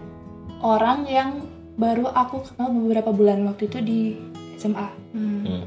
orang 0.65 1.05
yang 1.05 1.45
baru 1.77 2.09
aku 2.09 2.49
kenal 2.49 2.73
beberapa 2.73 3.13
bulan 3.13 3.45
waktu 3.45 3.69
itu 3.69 3.79
di 3.85 4.01
SMA 4.57 4.89
Hmm. 5.13 5.45
Hmm. 5.45 5.65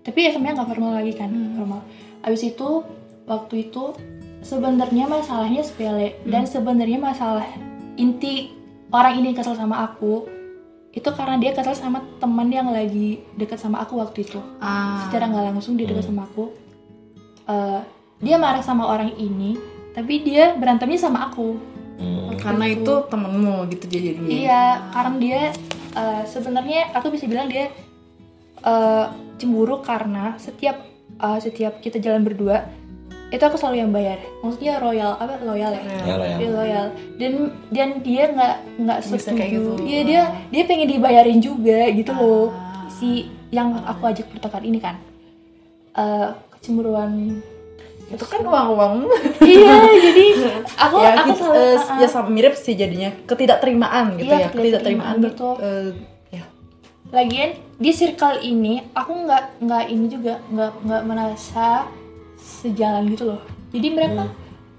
tapi 0.00 0.32
SMA 0.32 0.56
nggak 0.56 0.64
formal 0.64 0.96
lagi 0.96 1.12
kan 1.12 1.28
formal 1.28 1.84
abis 2.22 2.42
itu 2.46 2.84
waktu 3.26 3.68
itu 3.68 3.92
sebenarnya 4.40 5.04
masalahnya 5.04 5.60
sepele 5.60 6.20
dan 6.24 6.46
sebenarnya 6.46 6.96
masalah 6.96 7.46
inti 7.96 8.54
orang 8.88 9.18
ini 9.18 9.34
kesel 9.34 9.52
sama 9.52 9.82
aku 9.82 10.28
itu 10.92 11.08
karena 11.12 11.36
dia 11.36 11.52
kesel 11.52 11.76
sama 11.76 12.00
teman 12.16 12.48
yang 12.48 12.70
lagi 12.70 13.20
deket 13.34 13.58
sama 13.58 13.82
aku 13.82 14.00
waktu 14.00 14.24
itu 14.24 14.40
Ah. 14.62 15.04
secara 15.04 15.28
nggak 15.28 15.44
langsung 15.52 15.74
dia 15.74 15.88
deket 15.88 16.06
sama 16.06 16.24
aku 16.24 16.52
Eh, 17.46 17.80
dia 18.18 18.42
marah 18.42 18.58
sama 18.58 18.90
orang 18.90 19.14
ini 19.14 19.54
tapi 19.94 20.18
dia 20.20 20.54
berantemnya 20.54 20.98
sama 20.98 21.30
aku 21.30 21.76
Hmm. 21.96 22.36
Karena 22.36 22.68
itu 22.68 22.92
temenmu 23.08 23.72
gitu 23.72 23.88
dia 23.88 24.00
jadinya. 24.12 24.28
Iya, 24.28 24.64
karena 24.92 25.14
dia 25.16 25.40
eh, 25.96 26.22
sebenarnya 26.28 26.92
aku 26.92 27.08
bisa 27.08 27.24
bilang 27.24 27.48
dia 27.48 27.72
eh, 28.60 29.06
cemburu 29.38 29.80
karena 29.80 30.36
setiap 30.36 30.76
eh, 31.18 31.38
setiap 31.38 31.78
kita 31.78 31.96
jalan 31.96 32.22
berdua 32.22 32.66
itu 33.26 33.42
aku 33.42 33.58
selalu 33.58 33.82
yang 33.82 33.90
bayar. 33.90 34.22
Maksudnya 34.38 34.78
royal 34.78 35.18
apa 35.18 35.42
loyal 35.42 35.74
ya? 35.74 35.82
ya 35.82 36.14
ya 36.14 36.36
Dia 36.38 36.50
loyal 36.52 36.86
dan 37.18 37.32
dan 37.68 37.88
dia 38.00 38.24
nggak 38.30 38.54
nggak 38.78 38.98
setuju. 39.02 39.34
kayak 39.34 39.50
gitu. 39.52 39.70
Iya 39.82 40.00
dia 40.02 40.22
dia 40.48 40.62
pengen 40.62 40.88
dibayarin 40.88 41.40
juga 41.42 41.90
gitu 41.90 42.12
loh. 42.12 42.54
Ah. 42.54 42.86
Si 42.86 43.26
yang 43.50 43.74
aku 43.82 44.02
ajak 44.06 44.30
pertukar 44.30 44.62
ini 44.62 44.78
kan 44.78 44.96
Eh, 45.92 46.28
kecemburuan. 46.52 47.40
Itu 48.06 48.22
kan 48.22 48.44
uang-uang. 48.44 49.10
iya, 49.42 49.74
jadi 49.98 50.26
aku 50.76 50.94
ya, 51.00 51.10
aku 51.16 51.26
kita, 51.26 51.38
selalu 51.40 51.56
eh, 51.56 51.74
ah, 51.74 51.82
ah. 51.82 51.98
ya 51.98 52.06
sama 52.06 52.28
mirip 52.30 52.54
sih 52.54 52.76
jadinya 52.76 53.10
ketidakterimaan 53.26 54.14
gitu 54.14 54.28
Iya, 54.28 54.38
ya 54.38 54.48
ketidakterimaan 54.54 55.16
ketidakterimaan, 55.16 55.16
betul. 55.18 55.54
ya 55.58 55.72
Lagian 57.16 57.50
di 57.76 57.90
circle 57.90 58.44
ini 58.44 58.92
aku 58.92 59.24
nggak 59.24 59.64
nggak 59.64 59.84
ini 59.88 60.04
juga 60.06 60.36
nggak 60.52 60.72
nggak 60.84 61.02
merasa 61.08 61.88
sejalan 62.36 63.08
gitu 63.08 63.24
loh. 63.26 63.40
Jadi 63.72 63.88
mereka 63.88 64.28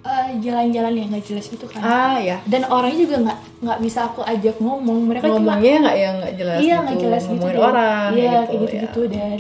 eh, 0.02 0.38
jalan-jalan 0.40 0.94
yang 0.94 1.08
nggak 1.10 1.26
jelas 1.26 1.50
gitu 1.50 1.66
kan. 1.66 1.82
ah 1.82 2.18
ya 2.22 2.38
Dan 2.46 2.70
orangnya 2.70 2.98
juga 3.02 3.16
nggak 3.26 3.38
nggak 3.66 3.80
bisa 3.82 4.00
aku 4.06 4.22
ajak 4.22 4.56
ngomong. 4.62 5.10
Mereka 5.10 5.26
cuma 5.28 5.58
ngomongnya 5.58 5.74
nggak 5.82 5.98
ya 5.98 6.10
nggak 6.14 6.34
jelas 6.38 6.58
iya 6.58 6.76
gitu 6.78 6.84
nggak 6.86 6.98
jelas 7.02 7.22
gitu. 7.22 7.30
ngomongin 7.34 7.56
deh. 7.58 7.66
orang 7.66 8.10
Iya 8.14 8.22
gitu, 8.22 8.46
kayak 8.46 8.62
gitu-gitu 8.62 9.02
dan 9.10 9.40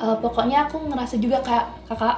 eh, 0.00 0.16
pokoknya 0.18 0.58
aku 0.64 0.76
ngerasa 0.88 1.14
juga 1.20 1.38
kayak 1.44 1.66
kakak 1.86 2.16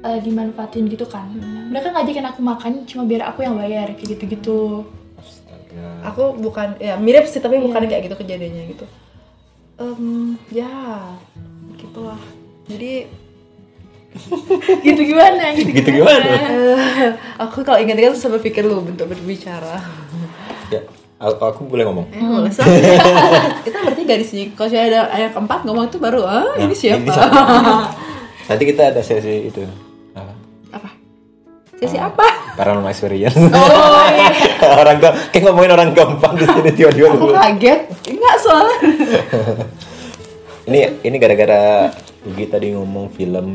eh, 0.00 0.18
dimanfaatin 0.20 0.84
gitu 0.90 1.06
kan. 1.06 1.26
Hmm. 1.30 1.70
Mereka 1.70 1.94
ngajakin 1.94 2.26
aku 2.26 2.40
makan 2.42 2.72
cuma 2.82 3.02
biar 3.06 3.22
aku 3.30 3.46
yang 3.46 3.54
bayar 3.54 3.94
kayak 3.94 4.18
gitu-gitu. 4.18 4.82
Astaga. 5.14 5.78
ya. 5.78 5.88
aku 6.02 6.22
bukan 6.34 6.68
ya 6.82 6.98
mirip 6.98 7.30
sih 7.30 7.38
tapi 7.38 7.60
Iya. 7.60 7.70
bukan 7.70 7.82
kayak 7.86 8.02
gitu 8.10 8.16
kejadiannya 8.18 8.74
gitu 8.74 8.84
Em, 9.80 10.36
ya 10.52 10.68
gitulah 11.80 12.20
jadi 12.68 13.08
gitu 14.84 15.00
gimana? 15.08 15.54
Gitu, 15.56 15.70
gitu 15.72 15.90
gimana? 16.02 16.20
eh, 16.20 17.10
aku 17.40 17.64
kalau 17.64 17.80
ingat-ingat 17.80 18.18
sampai 18.18 18.42
pikir 18.42 18.66
lu 18.66 18.82
bentuk 18.82 19.06
berbicara. 19.08 19.80
Ya 20.68 20.82
aku, 21.16 21.64
boleh 21.64 21.86
ngomong? 21.88 22.10
Eh, 22.10 22.20
boleh 22.20 22.50
kita 23.64 23.78
berarti 23.80 24.02
garis 24.04 24.28
sih 24.28 24.50
kalau 24.52 24.68
saya 24.68 24.84
ada 24.90 25.00
ayat 25.14 25.30
keempat 25.32 25.62
ngomong 25.64 25.88
itu 25.88 25.96
baru 26.02 26.26
ah 26.26 26.44
Nah, 26.58 26.66
ini 26.66 26.74
siapa? 26.76 27.14
Nanti 28.50 28.64
kita 28.66 28.90
ada 28.92 29.00
sesi 29.00 29.46
itu. 29.48 29.62
Apa 30.12 30.32
apa? 30.74 30.90
Sesi 31.78 31.96
apa? 31.96 32.26
Paranormal 32.58 32.92
experience. 32.92 33.38
Oh 33.38 34.04
iya. 34.12 34.28
Orang 34.76 35.00
tuh 35.00 35.12
kayak 35.32 35.42
ngomongin 35.48 35.72
orang 35.72 35.88
gampang 35.96 36.34
di 36.36 36.44
sini 36.44 36.70
tiba-tiba 36.76 37.14
aku 37.14 37.32
kaget 37.32 37.79
enggak 38.04 38.36
soalnya. 38.38 38.78
Ini 40.62 41.02
ini 41.02 41.16
gara-gara 41.16 41.88
Ugi 42.20 42.46
tadi 42.46 42.70
ngomong 42.70 43.10
film 43.10 43.48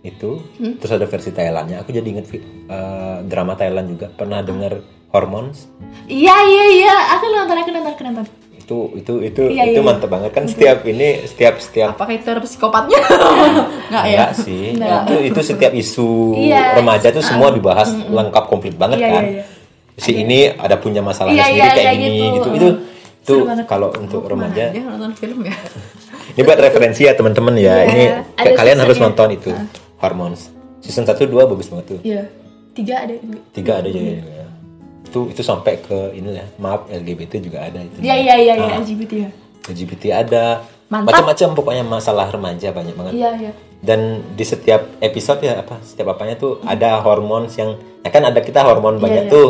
itu 0.00 0.38
terus 0.78 0.92
ada 0.92 1.04
versi 1.04 1.32
Thailandnya. 1.32 1.80
Aku 1.80 1.90
jadi 1.90 2.04
inget 2.06 2.28
fi- 2.28 2.44
eh, 2.44 3.16
drama 3.24 3.56
Thailand 3.56 3.88
juga. 3.88 4.06
Pernah 4.08 4.44
dengar 4.44 4.78
Hormones? 5.10 5.66
Iya 6.04 6.36
iya 6.44 6.64
iya, 6.76 6.94
aku 7.10 7.24
nonton 7.26 7.56
aku 7.56 7.70
nonton 7.72 7.90
aku 7.90 8.04
nonton. 8.04 8.26
itu 8.56 8.78
itu 8.94 9.12
itu 9.22 9.42
Iya, 9.48 9.62
itu 9.64 9.78
iya, 9.78 9.86
mantep 9.86 10.06
banget. 10.06 10.30
Kan 10.30 10.44
setiap 10.44 10.82
ini 10.84 11.22
setiap 11.24 11.56
setiap 11.56 11.94
apakah 11.94 12.14
itu 12.14 12.28
ada 12.28 12.38
psikopatnya? 12.40 12.98
Enggak 13.88 14.04
ya? 14.06 14.26
Sih. 14.32 14.74
Itu 14.74 15.14
itu 15.24 15.40
setiap 15.40 15.72
isu 15.72 16.34
Iya. 16.36 16.74
remaja 16.74 17.08
tuh 17.08 17.22
semua 17.22 17.48
dibahas 17.48 17.90
lengkap 17.90 18.44
komplit 18.44 18.74
banget 18.74 19.00
Iya, 19.00 19.08
kan. 19.08 19.22
iya, 19.24 19.32
iya. 19.32 19.44
si 19.96 20.12
ini 20.12 20.50
ada 20.50 20.76
punya 20.76 21.00
masalahnya 21.00 21.38
Iya, 21.38 21.46
sendiri 21.48 21.62
iya, 21.64 21.72
kayak 21.72 21.86
iya, 21.88 22.02
gini 22.04 22.16
gitu. 22.28 22.28
gitu. 22.36 22.48
Itu 22.52 22.68
itu 23.26 23.36
kalau 23.66 23.90
untuk 23.92 24.22
remaja 24.22 24.70
dia 24.70 24.86
nonton 24.86 25.10
film 25.12 25.42
ya 25.42 25.50
Ini 26.26 26.44
buat 26.44 26.60
referensi 26.60 27.00
ya 27.00 27.16
teman-teman 27.16 27.56
ya. 27.56 27.80
Iya, 27.80 27.86
Ini 27.88 28.04
kalian 28.52 28.76
harus 28.76 29.00
nonton 29.00 29.32
itu. 29.32 29.48
Hormones. 29.96 30.52
Season 30.84 31.08
1 31.08 31.16
2 31.16 31.32
bagus 31.32 31.72
banget 31.72 31.96
tuh. 31.96 32.00
Iya. 32.04 32.28
Tiga 32.76 32.94
ada 33.00 33.14
juga. 33.16 33.38
Tiga 33.56 33.72
ada 33.80 33.88
jadi 33.88 34.20
ya. 34.20 34.46
Itu 35.00 35.32
itu 35.32 35.40
sampai 35.40 35.80
ke 35.80 36.12
ini 36.12 36.36
ya. 36.36 36.44
Maaf 36.60 36.92
LGBT 36.92 37.40
juga 37.40 37.64
ada 37.64 37.80
itu. 37.80 38.04
Iya 38.04 38.14
iya 38.20 38.34
iya 38.36 38.54
iya 38.54 38.68
Ah, 38.68 38.76
LGBT 38.76 39.12
ya. 39.16 39.30
LGBT 39.64 40.02
ada. 40.12 40.44
Macam-macam 40.86 41.48
pokoknya 41.56 41.82
masalah 41.82 42.28
remaja 42.28 42.68
banyak 42.68 42.92
banget. 42.92 43.12
Iya 43.16 43.30
iya. 43.40 43.52
Dan 43.80 44.00
di 44.36 44.44
setiap 44.44 45.00
episode 45.00 45.40
ya 45.40 45.64
apa? 45.64 45.80
Setiap 45.80 46.12
apanya 46.12 46.36
tuh 46.36 46.60
ada 46.68 47.00
hormons 47.00 47.56
yang 47.56 47.74
ya 48.04 48.10
kan 48.10 48.28
ada 48.28 48.44
kita 48.44 48.60
hormon 48.60 48.98
Iya, 48.98 49.02
banyak 49.02 49.24
iya. 49.24 49.32
tuh 49.32 49.48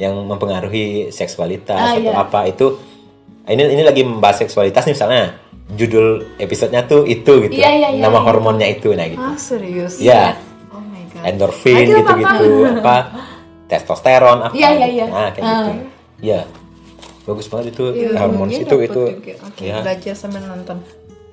yang 0.00 0.16
mempengaruhi 0.24 1.12
seksualitas 1.12 1.76
Ah, 1.76 1.92
atau 1.92 2.08
iya. 2.08 2.16
apa 2.16 2.48
itu. 2.48 2.95
Ini 3.46 3.62
ini 3.70 3.82
lagi 3.82 4.02
membahas 4.02 4.42
seksualitas 4.42 4.82
nih 4.84 4.92
misalnya. 4.92 5.24
Judul 5.68 6.38
episodenya 6.38 6.82
tuh 6.84 7.02
itu 7.04 7.42
gitu. 7.42 7.50
Iya, 7.52 7.70
iya, 7.72 7.88
iya, 7.90 8.02
Nama 8.02 8.14
iya. 8.14 8.22
hormonnya 8.22 8.68
itu 8.68 8.94
nah 8.94 9.02
gitu. 9.02 9.18
ah 9.18 9.34
serius 9.34 9.98
Iya. 9.98 10.38
oh 10.70 10.78
my 10.78 11.02
god 11.10 11.22
endorfin 11.26 11.86
gitu-gitu 11.90 12.46
apa 12.78 12.96
testosteron 13.66 14.46
apa 14.46 14.54
Iya, 14.54 14.68
iya, 14.72 14.86
iya. 14.86 15.04
nah 15.10 15.28
kayak 15.30 15.42
Ah. 15.42 15.54
gitu 15.58 15.70
iya 16.22 16.40
bagus 17.26 17.50
banget 17.50 17.74
itu 17.74 17.84
Iya, 17.90 18.14
hormon 18.14 18.46
itu 18.46 18.62
itu 18.78 19.02
juga. 19.10 19.34
Oke, 19.42 19.62
ya 19.66 19.82
belajar 19.82 20.14
sambil 20.14 20.46
nonton 20.46 20.78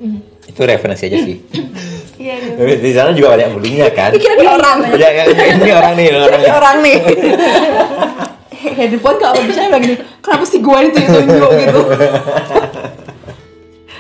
Hmm. 0.01 0.18
itu 0.43 0.59
referensi 0.66 1.05
aja 1.05 1.18
sih 1.22 1.38
Iya 2.26 2.34
iya. 2.57 2.76
di 2.76 2.91
sana 2.91 3.14
juga 3.14 3.38
banyak 3.38 3.53
bulinya 3.53 3.88
kan 3.93 4.09
dia 4.11 4.34
orang 4.41 4.78
ya, 4.97 5.09
ya, 5.14 5.24
ini 5.30 5.70
orang 5.70 5.93
nih 5.93 6.07
orang 6.09 6.41
nih 6.41 6.51
orang 6.51 6.78
nih 6.82 6.95
handphone 8.78 9.18
gak 9.18 9.32
apa 9.32 9.41
bisa 9.43 9.61
bilang 9.64 9.82
gini 9.82 9.95
kenapa 10.20 10.43
sih 10.43 10.59
gue 10.59 10.78
itu 10.84 10.97
itu 10.97 11.09
tunjuk? 11.11 11.51
gitu. 11.57 11.80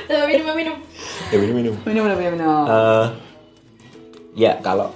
Eh, 0.03 0.23
minum 0.29 0.53
minum. 0.53 0.75
ya 1.31 1.37
minum 1.39 1.55
minum. 1.55 1.73
Minum 1.87 2.01
minum 2.05 2.17
minum, 2.19 2.33
minum. 2.35 2.63
Eh, 2.67 3.05
ya 4.35 4.59
kalau 4.59 4.91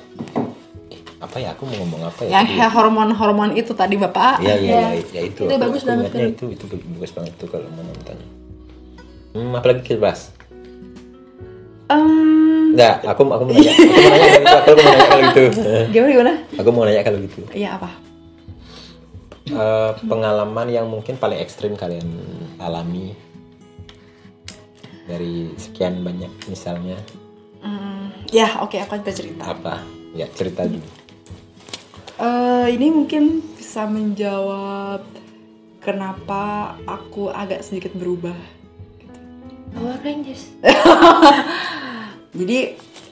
apa 1.18 1.36
ya 1.42 1.50
aku 1.52 1.66
mau 1.66 1.74
ngomong 1.82 2.02
apa 2.06 2.22
ya? 2.22 2.44
Yang 2.44 2.70
hormon 2.70 3.10
hormon 3.12 3.50
itu 3.56 3.74
tadi 3.74 3.98
bapak. 3.98 4.38
Ya 4.40 4.54
ya 4.54 4.94
ya, 4.94 5.02
ya 5.10 5.22
itu 5.26 5.42
Itu 5.42 5.50
Aku- 5.50 5.64
bagus 5.64 5.82
aku 5.82 5.90
banget, 6.06 6.38
itu 6.38 6.46
itu 6.54 6.64
bagus 6.94 7.12
banget 7.12 7.34
tuh 7.36 7.48
kalau 7.50 7.66
mau 7.74 7.82
nonton. 7.82 8.18
Hmm, 9.34 9.52
apalagi 9.54 9.82
kita 9.82 9.98
bahas 9.98 10.30
Em, 11.88 12.76
Enggak, 12.76 13.00
aku 13.08 13.22
aku 13.26 13.44
mau 13.48 13.54
nanya, 13.56 13.72
aku 13.72 13.88
mau 13.88 14.12
nanya 14.12 14.28
kalau 14.28 14.28
gitu, 14.28 14.54
aku 14.54 14.70
mau 14.76 14.84
nanya 14.84 15.08
kalau 15.08 15.24
gitu. 15.24 15.44
gimana 15.96 16.10
gimana? 16.12 16.34
Aku 16.60 16.70
mau 16.70 16.84
nanya 16.84 17.02
kalau 17.02 17.20
gitu. 17.24 17.40
iya 17.56 17.70
apa 17.74 17.90
Eh, 19.48 19.92
pengalaman 20.04 20.68
yang 20.68 20.86
mungkin 20.86 21.16
paling 21.16 21.40
ekstrim 21.40 21.74
kalian 21.74 22.04
alami 22.58 23.16
dari 25.04 25.56
sekian 25.56 26.04
banyak 26.04 26.28
misalnya 26.46 27.00
Hmm, 27.58 28.12
ya 28.28 28.60
oke 28.60 28.76
aku 28.76 28.94
akan 28.94 29.08
cerita 29.10 29.50
apa? 29.50 29.82
Ya 30.14 30.28
cerita 30.30 30.64
dulu. 30.64 30.84
Eh, 32.18 32.68
ini 32.72 32.88
mungkin 32.90 33.24
bisa 33.56 33.86
menjawab 33.86 35.02
kenapa 35.80 36.76
aku 36.84 37.30
agak 37.30 37.62
sedikit 37.62 37.94
berubah. 37.94 38.36
Power 39.72 40.00
Rangers. 40.02 40.54
Jadi 42.38 42.60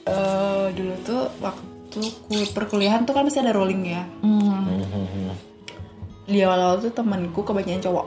eh, 0.04 0.66
dulu 0.70 0.94
tuh 1.02 1.22
waktu 1.40 2.00
ku- 2.22 2.50
perkuliahan 2.52 3.02
tuh 3.02 3.12
kan 3.12 3.24
masih 3.24 3.40
ada 3.40 3.56
rolling 3.56 3.82
ya. 3.88 4.04
Hmm. 4.20 4.66
Di 6.26 6.42
awal-awal 6.42 6.82
tuh 6.82 6.90
temanku 6.90 7.40
kebanyakan 7.40 7.82
cowok. 7.82 8.06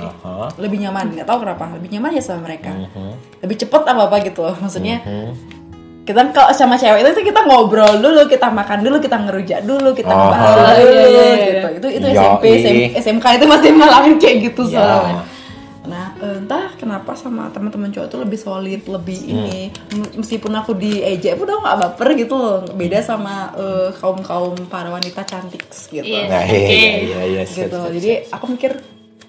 Aha. 0.00 0.48
Lebih 0.56 0.80
nyaman, 0.80 1.12
nggak 1.12 1.28
tahu 1.28 1.44
kenapa. 1.44 1.68
Lebih 1.76 1.88
nyaman 1.92 2.16
ya 2.16 2.22
sama 2.24 2.48
mereka. 2.48 2.72
Mhm. 2.72 3.12
Lebih 3.44 3.56
cepet 3.60 3.82
apa 3.84 4.02
apa 4.08 4.16
gitu 4.24 4.40
loh. 4.40 4.56
Maksudnya 4.56 5.04
Mhm. 5.04 5.30
kita 6.08 6.32
kalau 6.32 6.48
sama 6.56 6.80
cewek 6.80 7.04
itu 7.04 7.20
kita 7.22 7.44
ngobrol 7.44 8.00
dulu, 8.00 8.24
kita 8.24 8.48
makan 8.48 8.80
dulu, 8.80 8.96
kita 8.98 9.20
ngerujak 9.20 9.60
dulu, 9.62 9.92
kita 9.92 10.08
ngebahas 10.08 10.48
oh. 10.48 10.56
dulu, 10.56 10.72
Iya, 10.72 11.04
iya, 11.04 11.04
iya. 11.04 11.44
gitu. 11.44 11.68
Itu 11.76 11.86
itu 12.00 12.06
Yoi. 12.08 12.16
SMP, 12.16 12.42
SM- 12.56 12.92
SMK 12.96 13.26
itu 13.36 13.44
masih 13.44 13.70
ngalamin 13.76 14.14
kayak 14.16 14.36
gitu 14.48 14.62
Ya. 14.66 14.80
soalnya. 14.80 15.14
Nah, 15.80 16.12
eh, 16.18 16.38
entah 16.38 16.76
kenapa 16.76 17.16
sama 17.16 17.48
teman-teman 17.48 17.88
cowok 17.88 18.08
tuh 18.08 18.20
lebih 18.20 18.36
solid, 18.36 18.84
lebih 18.84 19.18
Hmm. 19.18 19.32
ini. 19.32 19.60
M- 19.90 20.12
Meskipun 20.20 20.52
aku 20.52 20.76
diejek 20.76 21.34
pun 21.34 21.46
aku 21.46 21.60
nggak 21.60 21.78
baper 21.80 22.08
gitu 22.14 22.34
loh. 22.34 22.60
Beda 22.70 23.00
sama 23.00 23.48
kaum 23.96 24.20
kaum 24.20 24.54
para 24.66 24.88
wanita 24.88 25.24
cantik 25.24 25.64
gitu. 25.66 26.04
Iya. 26.04 26.28
Nah, 26.28 26.44
iya 26.44 26.92
iya 27.00 27.20
iya 27.26 27.42
siap, 27.42 27.72
gitu. 27.72 27.80
siap, 27.80 27.92
Jadi 27.96 28.10
siap. 28.20 28.34
aku 28.36 28.44
mikir 28.50 28.72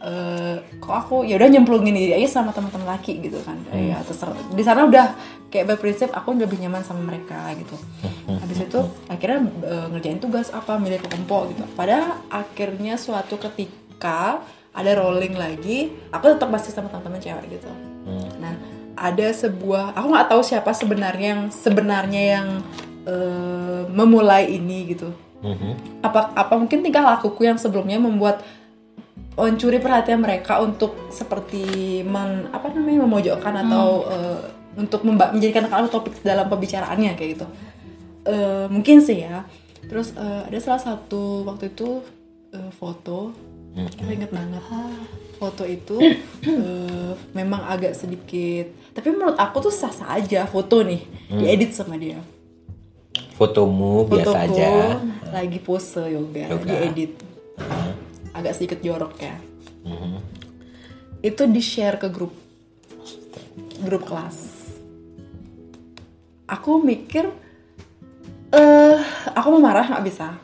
eh, 0.01 0.55
kok 0.81 0.95
aku 0.97 1.15
ya 1.23 1.37
udah 1.37 1.45
nyemplungin 1.47 1.93
diri 1.93 2.13
aja 2.13 2.41
sama 2.41 2.49
teman-teman 2.51 2.89
laki 2.89 3.21
gitu 3.21 3.37
kan. 3.41 3.55
Hmm. 3.69 3.87
Ya 3.87 4.01
terserah. 4.01 4.33
Di 4.51 4.63
sana 4.65 4.83
udah 4.83 5.13
kayak 5.47 5.67
berprinsip 5.67 6.09
aku 6.09 6.33
lebih 6.33 6.57
nyaman 6.57 6.81
sama 6.81 7.05
mereka 7.05 7.47
gitu. 7.55 7.77
Hmm. 8.27 8.39
Habis 8.39 8.65
itu 8.65 8.79
akhirnya 9.07 9.39
eh, 9.61 9.85
ngerjain 9.87 10.17
tugas 10.17 10.49
apa 10.49 10.75
milih 10.75 10.99
kelompok 10.99 11.53
gitu. 11.53 11.63
Pada 11.77 12.19
akhirnya 12.27 12.97
suatu 12.97 13.39
ketika 13.39 14.41
ada 14.71 14.91
rolling 14.95 15.35
lagi, 15.35 15.91
aku 16.09 16.31
tetap 16.31 16.47
masih 16.47 16.71
sama 16.71 16.87
teman-teman 16.87 17.19
cewek 17.19 17.59
gitu. 17.59 17.67
Hmm. 18.07 18.29
Nah, 18.39 18.53
ada 18.93 19.27
sebuah 19.29 19.93
aku 19.93 20.07
nggak 20.09 20.29
tahu 20.29 20.41
siapa 20.41 20.71
sebenarnya 20.71 21.27
yang 21.33 21.43
sebenarnya 21.49 22.23
yang 22.37 22.47
eh, 23.01 23.83
memulai 23.89 24.45
ini 24.51 24.85
gitu 24.87 25.09
Mhm. 25.41 26.05
apa 26.05 26.37
apa 26.37 26.53
mungkin 26.53 26.85
tingkah 26.85 27.01
lakuku 27.01 27.49
yang 27.49 27.57
sebelumnya 27.57 27.97
membuat 27.97 28.45
mencuri 29.33 29.81
perhatian 29.81 30.21
mereka 30.21 30.61
untuk 30.61 31.09
seperti 31.09 31.65
men, 32.05 32.45
apa 32.53 32.69
namanya 32.69 33.09
memojokkan 33.09 33.65
atau 33.65 34.05
eh, 34.05 34.39
untuk 34.77 35.01
memba- 35.01 35.33
menjadikan 35.33 35.65
kalau 35.65 35.89
topik 35.89 36.13
dalam 36.21 36.45
pembicaraannya 36.45 37.17
kayak 37.17 37.31
gitu 37.35 37.47
Eh, 38.21 38.69
mungkin 38.69 39.01
sih 39.01 39.25
ya 39.25 39.49
terus 39.89 40.13
eh, 40.13 40.41
ada 40.45 40.59
salah 40.61 40.77
satu 40.77 41.41
waktu 41.41 41.73
itu 41.73 42.05
eh, 42.53 42.69
foto 42.69 43.33
aku 43.75 44.11
inget 44.11 44.31
banget. 44.31 44.63
Foto 45.41 45.63
itu 45.65 45.97
eh, 46.45 47.11
memang 47.33 47.65
agak 47.65 47.97
sedikit. 47.97 48.69
Tapi 48.93 49.07
menurut 49.09 49.39
aku 49.39 49.69
tuh 49.69 49.73
sah 49.73 49.89
sah 49.89 50.13
aja 50.19 50.45
foto 50.45 50.85
nih. 50.85 51.01
Diedit 51.31 51.73
sama 51.73 51.97
dia. 51.97 52.21
Fotomu 53.41 54.05
biasa 54.05 54.21
fotoku 54.21 54.53
aja. 54.53 54.71
lagi 55.33 55.57
pose 55.57 56.03
yoga, 56.13 56.45
Yoga. 56.45 56.67
diedit. 56.67 57.17
Agak 58.37 58.53
sedikit 58.53 58.85
jorok 58.85 59.17
ya. 59.17 59.35
Itu 61.25 61.49
di 61.49 61.57
share 61.57 61.97
ke 61.97 62.07
grup. 62.13 62.37
Grup 63.81 64.05
kelas. 64.05 64.37
Aku 66.45 66.83
mikir 66.85 67.25
eh 68.53 68.99
aku 69.33 69.47
mau 69.57 69.63
marah 69.63 69.89
nggak 69.89 70.05
bisa. 70.05 70.37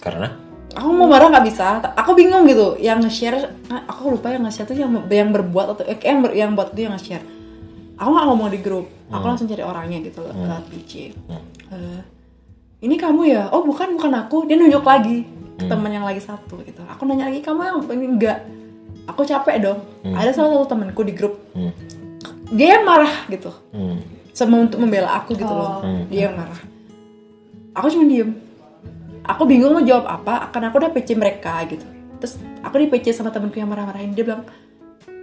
Karena 0.00 0.45
aku 0.76 0.88
mau 0.92 1.08
marah 1.08 1.32
nggak 1.32 1.46
bisa. 1.48 1.80
Aku 1.96 2.12
bingung 2.12 2.44
gitu 2.44 2.76
yang 2.76 3.00
nge-share 3.00 3.40
nah, 3.66 3.82
aku 3.88 4.12
lupa 4.12 4.28
yang 4.28 4.44
nge-share 4.44 4.68
tuh 4.68 4.76
yang 4.76 4.92
yang 5.08 5.32
berbuat 5.32 5.66
atau 5.72 5.84
eh, 5.84 5.96
yang, 5.98 6.20
ber- 6.20 6.36
yang 6.36 6.50
buat 6.52 6.76
itu 6.76 6.84
yang 6.84 6.94
nge-share. 6.94 7.24
Aku 7.96 8.12
nggak 8.12 8.26
ngomong 8.28 8.48
di 8.52 8.60
grup 8.60 8.86
aku 9.06 9.24
langsung 9.24 9.46
cari 9.46 9.62
orangnya 9.62 10.02
gitu 10.02 10.20
loh 10.20 10.34
lewat 10.34 10.66
PC 10.68 11.14
Eh, 11.66 12.00
ini 12.82 12.94
kamu 12.94 13.26
ya? 13.26 13.48
Oh 13.50 13.64
bukan 13.64 13.96
bukan 13.96 14.12
aku. 14.14 14.44
Dia 14.44 14.54
nunjuk 14.54 14.84
lagi 14.84 15.24
ke 15.56 15.64
teman 15.64 15.88
yang 15.88 16.04
lagi 16.04 16.20
satu 16.20 16.60
gitu. 16.62 16.84
Aku 16.86 17.08
nanya 17.08 17.26
lagi 17.26 17.40
kamu 17.40 17.60
yang 17.64 17.78
ini 17.90 18.06
enggak 18.06 18.38
aku 19.08 19.24
capek 19.24 19.56
dong. 19.58 19.78
Ada 20.04 20.30
salah 20.30 20.50
satu 20.54 20.66
temanku 20.68 21.02
di 21.02 21.16
grup. 21.16 21.40
Hmm. 21.56 21.72
dia 22.46 22.78
yang 22.78 22.84
marah 22.86 23.26
gitu. 23.26 23.50
Hmm. 23.72 23.98
sama 24.30 24.60
untuk 24.60 24.78
membela 24.78 25.16
aku 25.16 25.32
gitu 25.32 25.48
loh. 25.48 25.80
Hmm. 25.80 26.04
dia 26.06 26.28
yang 26.28 26.36
marah. 26.36 26.60
Aku 27.72 27.88
cuma 27.88 28.04
diem 28.04 28.30
aku 29.26 29.42
bingung 29.44 29.70
mau 29.70 29.82
jawab 29.82 30.06
apa 30.06 30.48
karena 30.48 30.70
aku 30.70 30.78
udah 30.78 30.90
PC 30.90 31.08
mereka 31.14 31.66
gitu 31.66 31.82
terus 32.16 32.34
aku 32.60 32.78
di 32.78 32.88
PC 32.88 33.12
sama 33.12 33.28
temenku 33.28 33.54
yang 33.54 33.66
marah-marahin 33.66 34.10
dia 34.10 34.24
bilang 34.24 34.46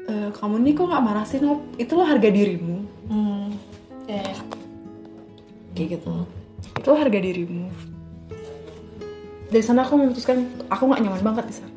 "Eh, 0.04 0.30
kamu 0.32 0.60
nih 0.60 0.74
kok 0.74 0.86
nggak 0.86 1.02
marah 1.02 1.24
sih 1.24 1.40
Nop? 1.40 1.64
itu 1.76 1.92
loh 1.92 2.04
harga 2.04 2.28
dirimu 2.28 2.78
Hmm. 3.04 3.52
Ya. 4.04 4.24
kayak 5.74 5.88
gitu 5.94 6.28
itu 6.74 6.86
loh 6.86 6.98
harga 6.98 7.18
dirimu 7.18 7.68
dari 9.48 9.62
sana 9.62 9.82
aku 9.82 9.96
memutuskan 9.96 10.38
aku 10.68 10.84
nggak 10.86 11.02
nyaman 11.02 11.22
banget 11.24 11.46
di 11.48 11.56
sana 11.56 11.72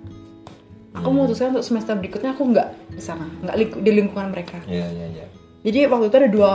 aku 0.93 1.09
memutuskan 1.09 1.53
untuk 1.53 1.63
semester 1.63 1.93
berikutnya 1.95 2.33
aku 2.33 2.43
nggak 2.47 2.69
di 2.91 3.03
sana 3.03 3.27
nggak 3.41 3.57
ling- 3.57 3.81
di 3.81 3.91
lingkungan 3.93 4.29
mereka 4.31 4.59
Iya 4.65 4.89
iya 4.89 5.07
iya. 5.13 5.27
Jadi 5.61 5.83
waktu 5.85 6.07
itu 6.07 6.17
ada 6.17 6.31
dua 6.31 6.53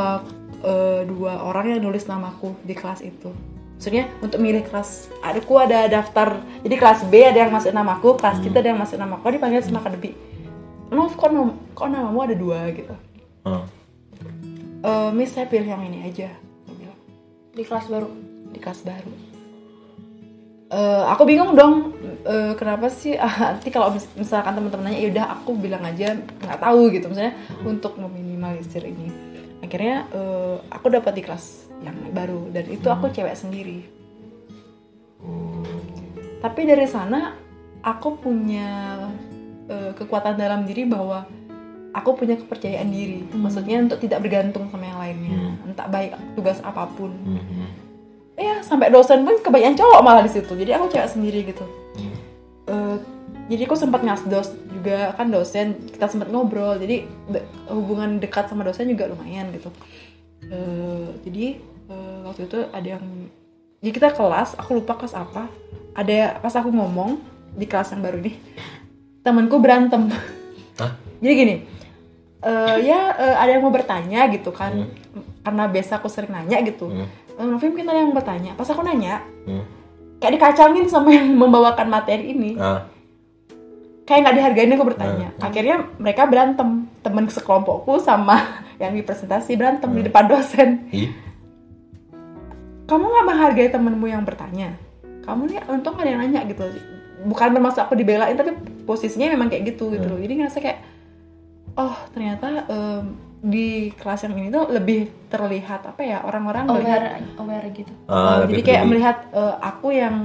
eh, 0.62 1.02
dua 1.04 1.44
orang 1.44 1.66
yang 1.70 1.82
nulis 1.84 2.06
namaku 2.06 2.56
di 2.62 2.72
kelas 2.72 3.04
itu. 3.04 3.28
Maksudnya 3.82 4.06
untuk 4.22 4.38
milih 4.38 4.62
kelas, 4.62 5.10
aku 5.26 5.58
ada 5.58 5.90
daftar. 5.90 6.38
Jadi 6.62 6.76
kelas 6.78 7.02
B 7.10 7.26
ada 7.26 7.42
yang 7.42 7.50
masuk 7.50 7.74
namaku, 7.74 8.14
kelas 8.14 8.38
kita 8.38 8.62
ada 8.62 8.70
yang 8.70 8.78
masuk 8.78 9.02
namaku. 9.02 9.26
Aku 9.26 9.34
dipanggil 9.34 9.66
sama 9.66 9.82
akademi. 9.82 10.14
Nov, 10.94 11.18
kok, 11.18 11.34
nam- 11.34 11.58
kok 11.74 11.90
namamu 11.90 12.22
ada 12.22 12.38
dua 12.38 12.70
gitu? 12.70 12.94
Hmm. 13.42 13.66
Eh, 14.86 15.10
Miss 15.18 15.34
saya 15.34 15.50
pilih 15.50 15.66
yang 15.66 15.82
ini 15.82 16.06
aja. 16.06 16.30
Aku 16.62 16.78
bilang, 16.78 17.00
Di 17.58 17.64
kelas 17.66 17.90
baru. 17.90 18.10
di 18.54 18.60
kelas 18.62 18.86
baru. 18.86 19.14
Eh, 20.70 21.04
aku 21.10 21.26
bingung 21.26 21.58
dong 21.58 21.98
eh, 22.22 22.54
kenapa 22.54 22.86
sih 22.86 23.18
ah, 23.18 23.58
nanti 23.58 23.74
kalau 23.74 23.90
mis- 23.92 24.14
misalkan 24.14 24.54
teman-teman 24.54 24.94
nanya 24.94 25.00
ya 25.02 25.10
udah 25.10 25.26
aku 25.36 25.58
bilang 25.58 25.82
aja 25.82 26.14
nggak 26.16 26.60
tahu 26.62 26.94
gitu 26.94 27.10
misalnya 27.10 27.34
untuk 27.66 27.98
meminimalisir 27.98 28.86
ini 28.86 29.10
akhirnya 29.62 30.10
eh, 30.12 30.56
aku 30.74 30.90
dapat 30.90 31.14
di 31.16 31.22
kelas 31.24 31.70
yang 31.82 31.98
baru 32.14 32.50
dan 32.54 32.66
itu 32.70 32.88
aku 32.90 33.10
cewek 33.14 33.38
sendiri. 33.38 33.80
Tapi 36.42 36.62
dari 36.66 36.90
sana 36.90 37.38
aku 37.86 38.18
punya 38.18 38.98
eh, 39.70 39.92
kekuatan 39.94 40.38
dalam 40.38 40.66
diri 40.66 40.86
bahwa 40.90 41.26
aku 41.94 42.18
punya 42.18 42.36
kepercayaan 42.38 42.90
diri. 42.90 43.22
Maksudnya 43.30 43.86
untuk 43.86 44.02
tidak 44.02 44.26
bergantung 44.26 44.68
sama 44.72 44.86
yang 44.88 45.00
lainnya. 45.00 45.38
Entah 45.68 45.88
baik 45.88 46.18
tugas 46.34 46.60
apa 46.64 46.90
pun. 46.90 47.14
Mhm. 47.14 47.90
ya 48.42 48.58
sampai 48.66 48.90
dosen 48.90 49.22
pun 49.22 49.38
kebanyakan 49.38 49.78
cowok 49.78 50.02
malah 50.02 50.26
di 50.26 50.32
situ. 50.34 50.50
Jadi 50.58 50.74
aku 50.74 50.90
cewek 50.90 51.10
sendiri 51.14 51.40
gitu. 51.46 51.62
Eh, 52.66 52.98
jadi 53.52 53.68
aku 53.68 53.76
sempat 53.76 54.00
ngasdos 54.00 54.48
juga 54.72 55.12
kan 55.12 55.28
dosen 55.28 55.76
kita 55.86 56.08
sempat 56.08 56.32
ngobrol. 56.32 56.80
Jadi 56.80 57.04
de- 57.28 57.44
hubungan 57.68 58.16
dekat 58.16 58.48
sama 58.48 58.64
dosen 58.64 58.88
juga 58.88 59.06
lumayan 59.06 59.52
gitu. 59.52 59.68
Eh, 60.42 61.08
jadi 61.22 61.46
eh, 61.86 62.18
waktu 62.24 62.48
itu 62.48 62.60
ada 62.66 62.88
yang 62.90 63.04
jadi 63.78 63.92
kita 63.92 64.10
kelas 64.12 64.56
aku 64.56 64.80
lupa 64.80 64.96
kelas 64.96 65.14
apa. 65.14 65.52
Ada 65.92 66.40
pas 66.40 66.56
aku 66.56 66.72
ngomong 66.72 67.20
di 67.52 67.68
kelas 67.68 67.92
yang 67.92 68.00
baru 68.00 68.18
ini 68.20 68.40
temanku 69.20 69.60
berantem. 69.60 70.08
Hah? 70.80 70.96
jadi 71.20 71.34
gini 71.36 71.56
eh, 72.42 72.78
ya 72.82 73.00
eh, 73.14 73.36
ada 73.36 73.52
yang 73.52 73.62
mau 73.62 73.70
bertanya 73.70 74.26
gitu 74.28 74.50
kan. 74.50 74.88
Karena 75.42 75.68
biasa 75.68 76.00
aku 76.00 76.08
sering 76.08 76.32
nanya 76.32 76.64
gitu. 76.64 76.88
Hmm. 76.88 77.06
eh, 77.32 77.44
Novi 77.44 77.68
mungkin 77.68 77.86
ada 77.86 78.00
yang 78.00 78.16
bertanya. 78.16 78.56
Pas 78.56 78.66
aku 78.66 78.80
nanya 78.80 79.20
Hmm. 79.44 79.66
kayak 80.18 80.38
dikacangin 80.38 80.86
sama 80.86 81.12
yang 81.12 81.28
membawakan 81.42 81.92
materi 81.92 82.32
ini. 82.32 82.56
Ah. 82.56 82.88
Kayak 84.12 84.22
nggak 84.22 84.36
dihargain 84.36 84.76
aku 84.76 84.86
bertanya. 84.86 85.28
Akhirnya 85.40 85.76
mereka 85.96 86.28
berantem. 86.28 86.92
Temen 87.00 87.26
sekelompokku 87.26 87.98
sama 87.98 88.44
yang 88.84 88.92
di 88.92 89.02
presentasi 89.02 89.56
berantem 89.56 89.88
di 89.90 90.04
depan 90.04 90.28
dosen. 90.28 90.92
Ih, 90.92 91.10
kamu 92.86 93.04
nggak 93.04 93.26
menghargai 93.26 93.70
temenmu 93.72 94.06
yang 94.06 94.22
bertanya? 94.22 94.76
Kamu 95.24 95.48
nih 95.48 95.64
untung 95.66 95.96
ada 95.96 96.06
yang 96.06 96.20
nanya 96.20 96.44
gitu. 96.44 96.68
Bukan 97.24 97.54
bermaksud 97.54 97.82
aku 97.82 97.96
dibelain 97.96 98.36
tapi 98.36 98.52
posisinya 98.84 99.32
memang 99.32 99.48
kayak 99.48 99.72
gitu 99.72 99.94
gitu 99.94 100.06
loh. 100.06 100.20
Jadi 100.20 100.34
ngerasa 100.36 100.58
kayak 100.60 100.80
oh 101.72 101.96
ternyata 102.12 102.68
em, 102.68 103.04
di 103.40 103.90
kelas 103.96 104.28
yang 104.28 104.36
ini 104.36 104.52
tuh 104.52 104.70
lebih 104.70 105.10
terlihat 105.26 105.88
apa 105.88 106.02
ya 106.04 106.22
orang-orang 106.22 106.68
melihat 106.68 107.02
aware 107.02 107.26
aware 107.40 107.68
gitu 107.72 107.94
Oh, 108.06 108.44
lebih 108.44 108.54
jadi 108.54 108.62
kayak 108.62 108.82
peduli. 108.84 108.92
melihat 108.92 109.18
eh, 109.32 109.56
aku 109.58 109.88
yang 109.90 110.16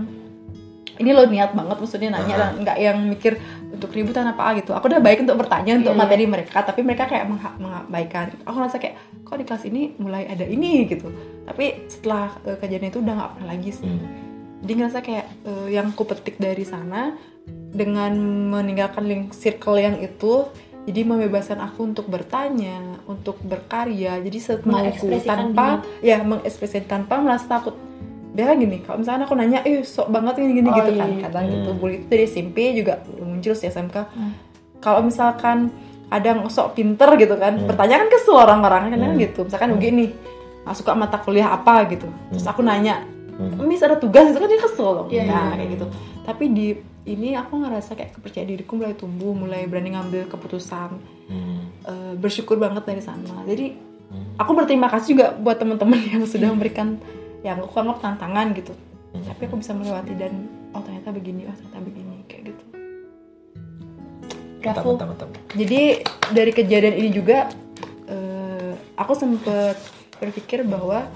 ini 0.97 1.11
lo 1.11 1.25
niat 1.25 1.53
banget 1.53 1.77
maksudnya 1.77 2.11
nanya 2.11 2.35
Ah. 2.35 2.41
dan 2.43 2.51
nggak 2.59 2.79
yang 2.79 2.99
mikir 3.03 3.33
untuk 3.69 3.91
ributan 3.91 4.25
apa 4.25 4.57
gitu. 4.57 4.73
Aku 4.73 4.87
udah 4.87 4.99
baik 4.99 5.21
untuk 5.21 5.37
bertanya 5.37 5.77
untuk 5.77 5.93
Iya, 5.93 5.99
materi 5.99 6.25
mereka 6.25 6.59
tapi 6.61 6.81
mereka 6.81 7.05
kayak 7.05 7.27
mengha- 7.27 7.57
mengabaikan. 7.57 8.33
Aku 8.43 8.57
ngerasa 8.57 8.77
kayak 8.77 8.97
kok 9.23 9.37
di 9.37 9.45
kelas 9.45 9.65
ini 9.65 9.83
mulai 9.97 10.25
ada 10.25 10.45
ini 10.45 10.85
gitu. 10.87 11.13
Tapi 11.43 11.65
setelah 11.87 12.33
eh, 12.43 12.57
kejadian 12.57 12.91
itu 12.91 12.99
udah 12.99 13.15
nggak 13.15 13.31
pernah 13.33 13.49
lagi 13.49 13.71
sih. 13.71 13.87
Hmm. 13.87 14.25
jadi 14.57 14.73
ngerasa 14.75 14.99
kayak 15.01 15.27
eh, 15.45 15.69
yang 15.71 15.93
ku 15.93 16.03
petik 16.03 16.37
dari 16.37 16.65
sana 16.65 17.13
dengan 17.71 18.13
meninggalkan 18.51 19.05
link 19.05 19.31
circle 19.31 19.77
yang 19.77 19.95
itu 19.97 20.49
jadi 20.83 21.03
membebaskan 21.03 21.61
aku 21.61 21.83
untuk 21.85 22.07
bertanya 22.07 22.79
untuk 23.05 23.37
berkarya. 23.43 24.17
Jadi 24.19 24.39
semauku 24.39 25.11
tanpa 25.21 25.83
ya 26.01 26.23
mengekspresikan 26.23 26.87
tanpa 27.05 27.19
merasa 27.19 27.47
takut 27.53 27.75
dia 28.37 28.53
gini 28.53 28.84
kalau 28.84 29.01
misalnya 29.01 29.24
aku 29.24 29.32
nanya 29.32 29.61
eh 29.62 29.80
sok 29.80 30.09
banget 30.09 30.37
gini 30.37 30.53
gini 30.55 30.68
Oh, 30.68 30.76
gitu 30.76 30.91
iya, 30.93 31.01
kan 31.01 31.09
iya. 31.11 31.20
kadang 31.24 31.45
gitu 31.49 31.70
Hmm. 31.72 31.80
bully 31.80 31.95
itu 31.97 32.07
dari 32.07 32.24
SMP 32.24 32.57
juga 32.72 32.95
muncul 33.18 33.55
sih 33.57 33.66
SMK 33.66 33.97
Hmm. 33.97 34.32
kalau 34.78 35.01
misalkan 35.01 35.72
ada 36.07 36.26
yang 36.28 36.45
sok 36.47 36.76
pinter 36.76 37.09
gitu 37.16 37.34
kan 37.34 37.57
Hmm. 37.57 37.64
bertanya 37.64 37.97
kan 37.99 38.09
kesel 38.09 38.37
orang-orang 38.37 38.93
kan 38.93 39.01
Hmm. 39.01 39.16
gitu 39.16 39.41
misalkan 39.43 39.72
Ugi 39.72 39.89
nih 39.91 40.11
nggak 40.62 40.76
suka 40.76 40.93
mata 40.93 41.16
kuliah 41.16 41.49
apa 41.49 41.89
gitu 41.89 42.07
terus 42.28 42.45
Hmm. 42.45 42.53
aku 42.53 42.61
nanya 42.61 43.03
Hmm. 43.37 43.57
Miss 43.62 43.80
ada 43.80 43.97
tugas 43.97 44.24
itu 44.26 44.37
kan 44.37 44.47
dia 44.47 44.57
kesel 44.59 44.89
dong 44.95 45.09
Iya, 45.09 45.22
nah 45.24 45.51
iya, 45.51 45.57
kayak 45.57 45.70
gitu 45.72 45.87
tapi 46.22 46.45
di 46.49 46.66
ini 47.07 47.32
aku 47.32 47.53
ngerasa 47.57 47.93
kayak 47.93 48.12
kepercayaan 48.12 48.49
diriku 48.49 48.74
mulai 48.74 48.93
tumbuh 48.93 49.30
mulai 49.30 49.64
berani 49.64 49.93
ngambil 49.93 50.26
keputusan 50.26 50.91
Hmm. 51.26 51.59
Eh, 51.82 52.14
bersyukur 52.14 52.57
banget 52.57 52.82
dari 52.82 52.99
sana 52.99 53.43
jadi 53.43 53.74
Hmm. 54.07 54.34
aku 54.37 54.51
berterima 54.53 54.87
kasih 54.87 55.14
juga 55.14 55.26
buat 55.32 55.57
teman-teman 55.57 55.99
yang 56.07 56.22
sudah 56.24 56.49
memberikan 56.49 56.97
yang 57.47 57.63
aku 57.63 57.79
anggap 57.79 58.03
tantangan 58.03 58.51
gitu 58.53 58.75
Hmm. 59.07 59.23
tapi 59.25 59.47
aku 59.47 59.57
bisa 59.57 59.73
melewati 59.73 60.13
dan 60.13 60.45
oh 60.71 60.83
ternyata 60.83 61.09
begini 61.09 61.47
oh 61.47 61.55
ternyata 61.55 61.79
begini 61.81 62.21
kayak 62.27 62.53
gitu 62.53 62.65
Mantap, 64.61 64.83
Bravo. 64.83 64.89
mantap, 64.93 65.09
mantap. 65.09 65.29
jadi 65.55 65.81
dari 66.35 66.51
kejadian 66.51 66.95
ini 66.97 67.11
juga 67.11 67.49
eh, 68.05 68.73
aku 68.95 69.13
sempet 69.15 69.79
berpikir 70.17 70.67
bahwa 70.67 71.07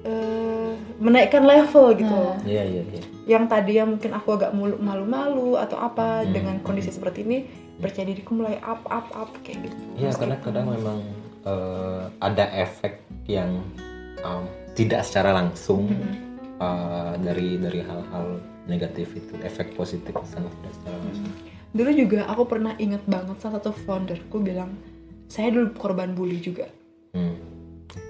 eh, 0.00 0.72
menaikkan 0.96 1.42
level 1.42 1.92
gitu 1.92 2.08
Nah. 2.08 2.38
Iya, 2.40 2.62
iya, 2.64 2.82
iya. 2.86 3.02
yang 3.26 3.44
tadi 3.44 3.74
yang 3.74 3.90
mungkin 3.90 4.14
aku 4.14 4.28
agak 4.32 4.54
malu-malu 4.54 5.58
atau 5.58 5.76
apa 5.76 6.22
Hmm. 6.22 6.30
dengan 6.30 6.56
kondisi 6.62 6.88
seperti 6.88 7.20
ini 7.20 7.38
percaya 7.76 8.06
diriku 8.06 8.32
mulai 8.32 8.56
up 8.62 8.86
up 8.86 9.10
up 9.12 9.30
kayak 9.42 9.66
gitu 9.66 9.76
Iya, 9.98 10.10
karena 10.14 10.36
kadang 10.38 10.66
memang 10.70 10.98
eh, 11.42 12.02
ada 12.16 12.44
efek 12.56 13.02
yang 13.26 13.60
em, 14.16 14.46
tidak 14.76 15.02
secara 15.02 15.32
langsung 15.32 15.88
eh, 16.56 17.12
dari 17.18 17.56
dari 17.56 17.80
hal-hal 17.80 18.26
negatif 18.66 19.14
itu, 19.14 19.34
efek 19.40 19.72
positif 19.72 20.12
sana 20.26 20.46
tidak 20.46 20.72
secara 20.74 20.96
langsung. 20.98 21.32
dulu 21.70 21.90
juga 21.92 22.20
aku 22.26 22.42
pernah 22.44 22.72
inget 22.76 23.04
banget 23.04 23.36
salah 23.38 23.58
satu 23.58 23.72
founderku 23.74 24.36
bilang 24.38 24.74
saya 25.26 25.50
dulu 25.50 25.74
korban 25.74 26.12
bully 26.12 26.38
juga 26.38 26.68
Hmm. 27.10 27.32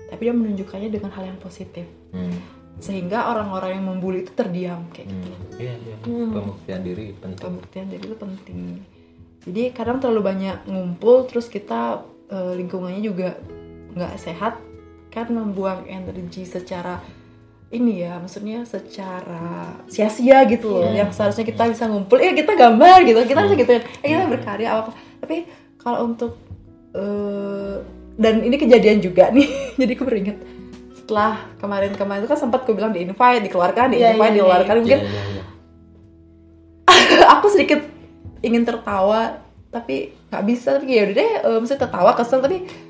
tapi 0.08 0.26
dia 0.26 0.34
menunjukkannya 0.34 0.90
dengan 0.90 1.10
hal 1.10 1.24
yang 1.24 1.38
positif 1.38 1.86
Hmm. 2.10 2.34
sehingga 2.76 3.30
orang-orang 3.30 3.78
yang 3.78 3.86
membuli 3.88 4.22
itu 4.22 4.32
terdiam 4.32 4.82
kayak 4.90 5.06
gitu 5.06 5.30
Hmm. 5.30 5.46
Iya, 5.56 5.74
iya. 5.78 5.96
Hmm. 6.02 6.30
Pembuktian 6.32 6.80
diri 6.82 7.06
penting. 7.14 7.42
pembuktian 7.42 7.86
jadi 7.86 8.02
itu 8.02 8.16
penting 8.16 8.56
jadi 9.46 9.62
kadang 9.70 9.98
terlalu 9.98 10.22
banyak 10.24 10.58
ngumpul 10.66 11.22
terus 11.24 11.46
kita 11.46 12.02
eh, 12.26 12.52
lingkungannya 12.56 12.98
juga 13.00 13.38
nggak 13.92 14.14
sehat 14.16 14.58
kan 15.16 15.32
membuang 15.32 15.88
energi 15.88 16.44
secara 16.44 17.00
ini 17.72 18.04
ya 18.04 18.20
maksudnya 18.20 18.62
secara 18.68 19.74
sia-sia 19.88 20.44
gitu 20.44 20.76
loh. 20.76 20.86
Iya. 20.92 21.02
yang 21.02 21.10
seharusnya 21.10 21.42
kita 21.42 21.66
bisa 21.72 21.88
ngumpul 21.88 22.20
ya 22.20 22.36
kita 22.36 22.52
gambar 22.52 23.02
gitu 23.08 23.24
kita 23.24 23.40
bisa 23.48 23.56
gitu 23.56 23.72
ya. 23.72 23.82
Kita 24.04 24.24
berkarya 24.28 24.68
apa 24.76 24.92
tapi 25.24 25.48
kalau 25.80 26.04
untuk 26.04 26.36
eh, 26.92 27.80
dan 28.20 28.44
ini 28.44 28.60
kejadian 28.60 29.00
juga 29.00 29.30
nih 29.34 29.48
jadi 29.80 29.92
aku 29.96 30.04
beringat 30.04 30.36
setelah 30.94 31.48
kemarin-kemarin 31.58 32.22
itu 32.22 32.28
kan 32.28 32.38
sempat 32.38 32.68
aku 32.68 32.76
bilang 32.76 32.92
di 32.92 33.02
invite 33.02 33.46
dikeluarkan 33.48 33.94
di 33.94 34.04
Iya, 34.04 34.14
invite 34.14 34.30
iya, 34.30 34.36
dikeluarkan 34.36 34.74
Iya, 34.74 34.80
mungkin 34.84 35.00
iya, 35.00 35.22
iya. 35.32 35.44
aku 37.40 37.46
sedikit 37.48 37.80
ingin 38.44 38.62
tertawa 38.68 39.42
tapi 39.72 40.14
nggak 40.30 40.44
bisa 40.46 40.78
tapi 40.78 40.92
ya 40.92 41.02
udah 41.08 41.14
deh 41.18 41.30
eh, 41.42 41.58
mesti 41.62 41.74
tertawa 41.74 42.10
kesel 42.14 42.38
tapi 42.44 42.85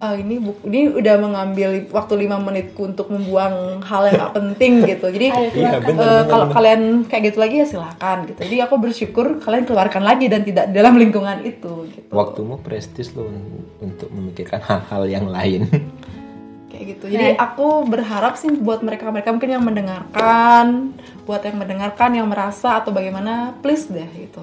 eh, 0.00 0.16
ini 0.16 0.40
bu- 0.40 0.64
ini 0.64 0.88
udah 0.90 1.14
mengambil 1.16 1.68
waktu 1.88 2.14
lima 2.18 2.36
menitku 2.36 2.82
untuk 2.86 3.06
membuang 3.06 3.80
hal 3.80 4.08
yang 4.08 4.16
gak 4.18 4.34
penting 4.34 4.72
gitu. 4.82 5.06
Jadi 5.06 5.26
Iya, 5.28 5.76
eh, 5.76 5.78
benar, 5.78 6.24
kalau 6.24 6.46
kalian 6.48 7.04
kayak 7.04 7.22
gitu 7.26 7.38
lagi 7.38 7.60
ya 7.60 7.66
silakan 7.68 8.24
gitu. 8.24 8.40
Jadi 8.40 8.56
aku 8.58 8.74
bersyukur 8.76 9.26
kalian 9.38 9.64
keluarkan 9.64 10.00
lagi 10.00 10.26
dan 10.26 10.40
tidak 10.40 10.72
dalam 10.72 10.96
lingkungan 10.96 11.44
itu 11.44 11.84
gitu. 11.86 12.08
Waktumu 12.10 12.56
prestis 12.58 13.12
lo 13.12 13.28
un- 13.28 13.68
untuk 13.78 14.08
memikirkan 14.08 14.58
hal-hal 14.58 15.04
yang 15.04 15.26
lain. 15.28 15.68
kayak 16.70 16.84
gitu. 16.96 17.04
Jadi 17.10 17.36
aku 17.36 17.84
berharap 17.84 18.34
sih 18.34 18.48
buat 18.48 18.80
mereka 18.80 19.10
mereka 19.10 19.28
mungkin 19.28 19.52
yang 19.52 19.60
mendengarkan 19.62 20.96
buat 21.22 21.44
yang 21.44 21.58
mendengarkan 21.58 22.10
yang 22.14 22.24
merasa 22.24 22.80
atau 22.80 22.88
bagaimana 22.88 23.52
please 23.60 23.84
deh 23.84 24.08
gitu. 24.16 24.40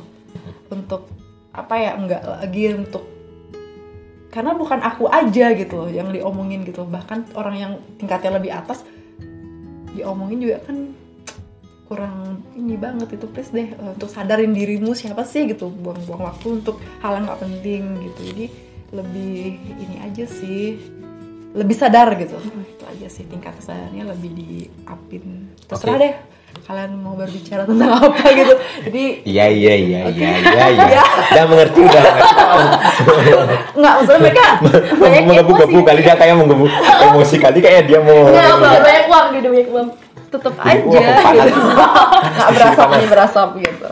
Untuk 0.70 1.10
apa 1.50 1.74
ya 1.76 1.98
enggak 1.98 2.22
lagi 2.22 2.78
untuk 2.78 3.17
karena 4.38 4.54
bukan 4.54 4.86
aku 4.86 5.10
aja 5.10 5.50
gitu 5.58 5.74
loh 5.82 5.90
yang 5.90 6.14
diomongin 6.14 6.62
gitu 6.62 6.86
bahkan 6.86 7.26
orang 7.34 7.56
yang 7.58 7.74
tingkatnya 7.98 8.38
lebih 8.38 8.54
atas 8.54 8.86
diomongin 9.98 10.46
juga 10.46 10.62
kan 10.62 10.94
kurang 11.90 12.44
ini 12.54 12.76
banget 12.78 13.18
itu 13.18 13.26
please 13.32 13.50
deh 13.50 13.74
eh, 13.74 13.92
untuk 13.98 14.12
sadarin 14.12 14.54
dirimu 14.54 14.94
siapa 14.94 15.26
sih 15.26 15.50
gitu 15.50 15.74
buang-buang 15.74 16.22
waktu 16.30 16.62
untuk 16.62 16.78
hal 17.02 17.18
yang 17.18 17.26
nggak 17.26 17.42
penting 17.42 17.84
gitu. 18.12 18.22
Jadi 18.30 18.46
lebih 18.92 19.58
ini 19.80 19.96
aja 20.04 20.28
sih 20.28 20.78
lebih 21.56 21.76
sadar 21.80 22.14
gitu. 22.20 22.38
Itu 22.78 22.86
aja 22.86 23.08
sih 23.10 23.26
tingkat 23.26 23.56
kesadarannya 23.58 24.04
lebih 24.14 24.32
diapin. 24.38 25.50
Terserah 25.66 25.96
Oke. 25.98 26.04
deh 26.04 26.14
kalian 26.66 26.92
mau 26.98 27.14
berbicara 27.14 27.68
tentang 27.68 27.92
apa 27.94 28.24
gitu 28.40 28.54
jadi 28.90 29.04
Iya, 29.28 29.46
iya, 29.52 29.74
iya, 29.78 30.00
iya, 30.10 30.32
iya, 30.42 30.66
iya. 30.74 31.04
Udah 31.36 31.46
mengerti 31.46 31.80
udah. 31.84 32.04
nggak 33.78 33.94
maksudnya 34.02 34.20
mereka 34.24 34.46
Menggebu-gebu 35.28 35.78
kali 35.84 36.00
dia 36.02 36.16
kayak 36.16 36.36
menggebu 36.40 36.66
emosi 37.04 37.36
kali 37.38 37.60
kayak 37.62 37.86
dia 37.86 38.00
mau. 38.02 38.32
Nggak, 38.32 38.82
banyak 38.82 39.06
uang 39.08 39.26
gitu 39.36 39.48
banyak 39.54 39.70
uang 39.70 39.88
tetep 40.28 40.54
aja 40.60 41.00
gitu 41.40 41.60
nggak 42.36 42.52
berasap 42.52 42.88
nih 42.92 43.08
berasap 43.08 43.50
gitu 43.56 43.88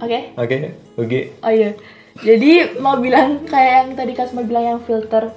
oke 0.00 0.18
Oke, 0.38 0.56
oke. 0.96 1.20
Oh 1.44 1.52
iya. 1.52 1.76
Jadi 2.20 2.80
mau 2.80 2.96
bilang 2.96 3.44
kayak 3.44 3.72
yang 3.72 3.88
tadi 3.92 4.12
Kasma 4.12 4.40
bilang 4.42 4.64
yang 4.64 4.80
filter. 4.80 5.28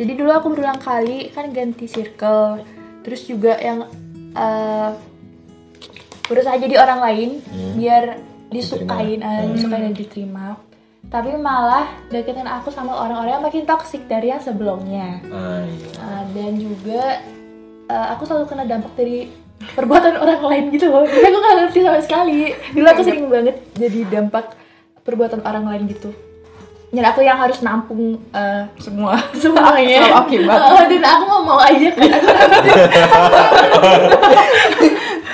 Jadi 0.00 0.12
dulu 0.16 0.30
aku 0.32 0.46
berulang 0.52 0.80
kali 0.80 1.28
kan 1.30 1.52
ganti 1.52 1.84
circle. 1.84 2.64
Terus 3.04 3.28
juga 3.28 3.60
yang 3.60 3.84
eh 4.32 4.90
berusaha 6.24 6.54
jadi 6.56 6.74
orang 6.78 7.00
lain 7.02 7.30
Hmm. 7.42 7.74
biar 7.74 8.04
disukain, 8.48 9.18
Diterima. 9.18 9.26
eh, 9.28 9.42
Hmm. 9.42 9.52
disukain 9.54 9.82
dan 9.84 9.94
diterima. 9.94 10.46
Tapi 11.02 11.30
malah 11.34 11.86
deketin 12.06 12.44
aku 12.44 12.70
sama 12.70 12.94
orang-orang 12.94 13.32
yang 13.32 13.44
makin 13.44 13.64
toksik 13.64 14.06
dari 14.06 14.30
yang 14.30 14.38
sebelumnya. 14.38 15.18
Ah, 15.26 15.64
iya. 15.64 15.90
Uh, 15.96 16.22
dan 16.30 16.52
juga 16.54 17.02
uh, 17.88 18.06
aku 18.14 18.22
selalu 18.24 18.44
kena 18.46 18.64
dampak 18.64 18.92
dari 18.94 19.26
perbuatan 19.74 20.14
orang 20.22 20.40
lain 20.40 20.64
gitu 20.70 20.86
loh 20.88 21.02
jadi 21.02 21.26
aku 21.26 21.38
gak 21.38 21.56
ngerti 21.58 21.78
sama 21.82 22.00
sekali 22.00 22.38
dulu 22.70 22.86
aku 22.86 23.02
sering 23.02 23.26
banget 23.28 23.56
jadi 23.74 24.00
dampak 24.08 24.56
perbuatan 25.02 25.42
orang 25.42 25.64
lain 25.66 25.84
gitu 25.86 26.10
dan 26.90 27.04
aku 27.06 27.22
yang 27.22 27.38
harus 27.38 27.62
nampung 27.62 28.18
uh, 28.34 28.66
semua. 28.82 29.14
semuanya 29.42 30.02
Selalu 30.02 30.16
akibat. 30.26 30.58
Uh, 30.58 30.84
dan 30.90 31.02
aku 31.06 31.24
mau 31.30 31.40
mau 31.46 31.58
aja. 31.62 31.88
Kan 32.00 32.10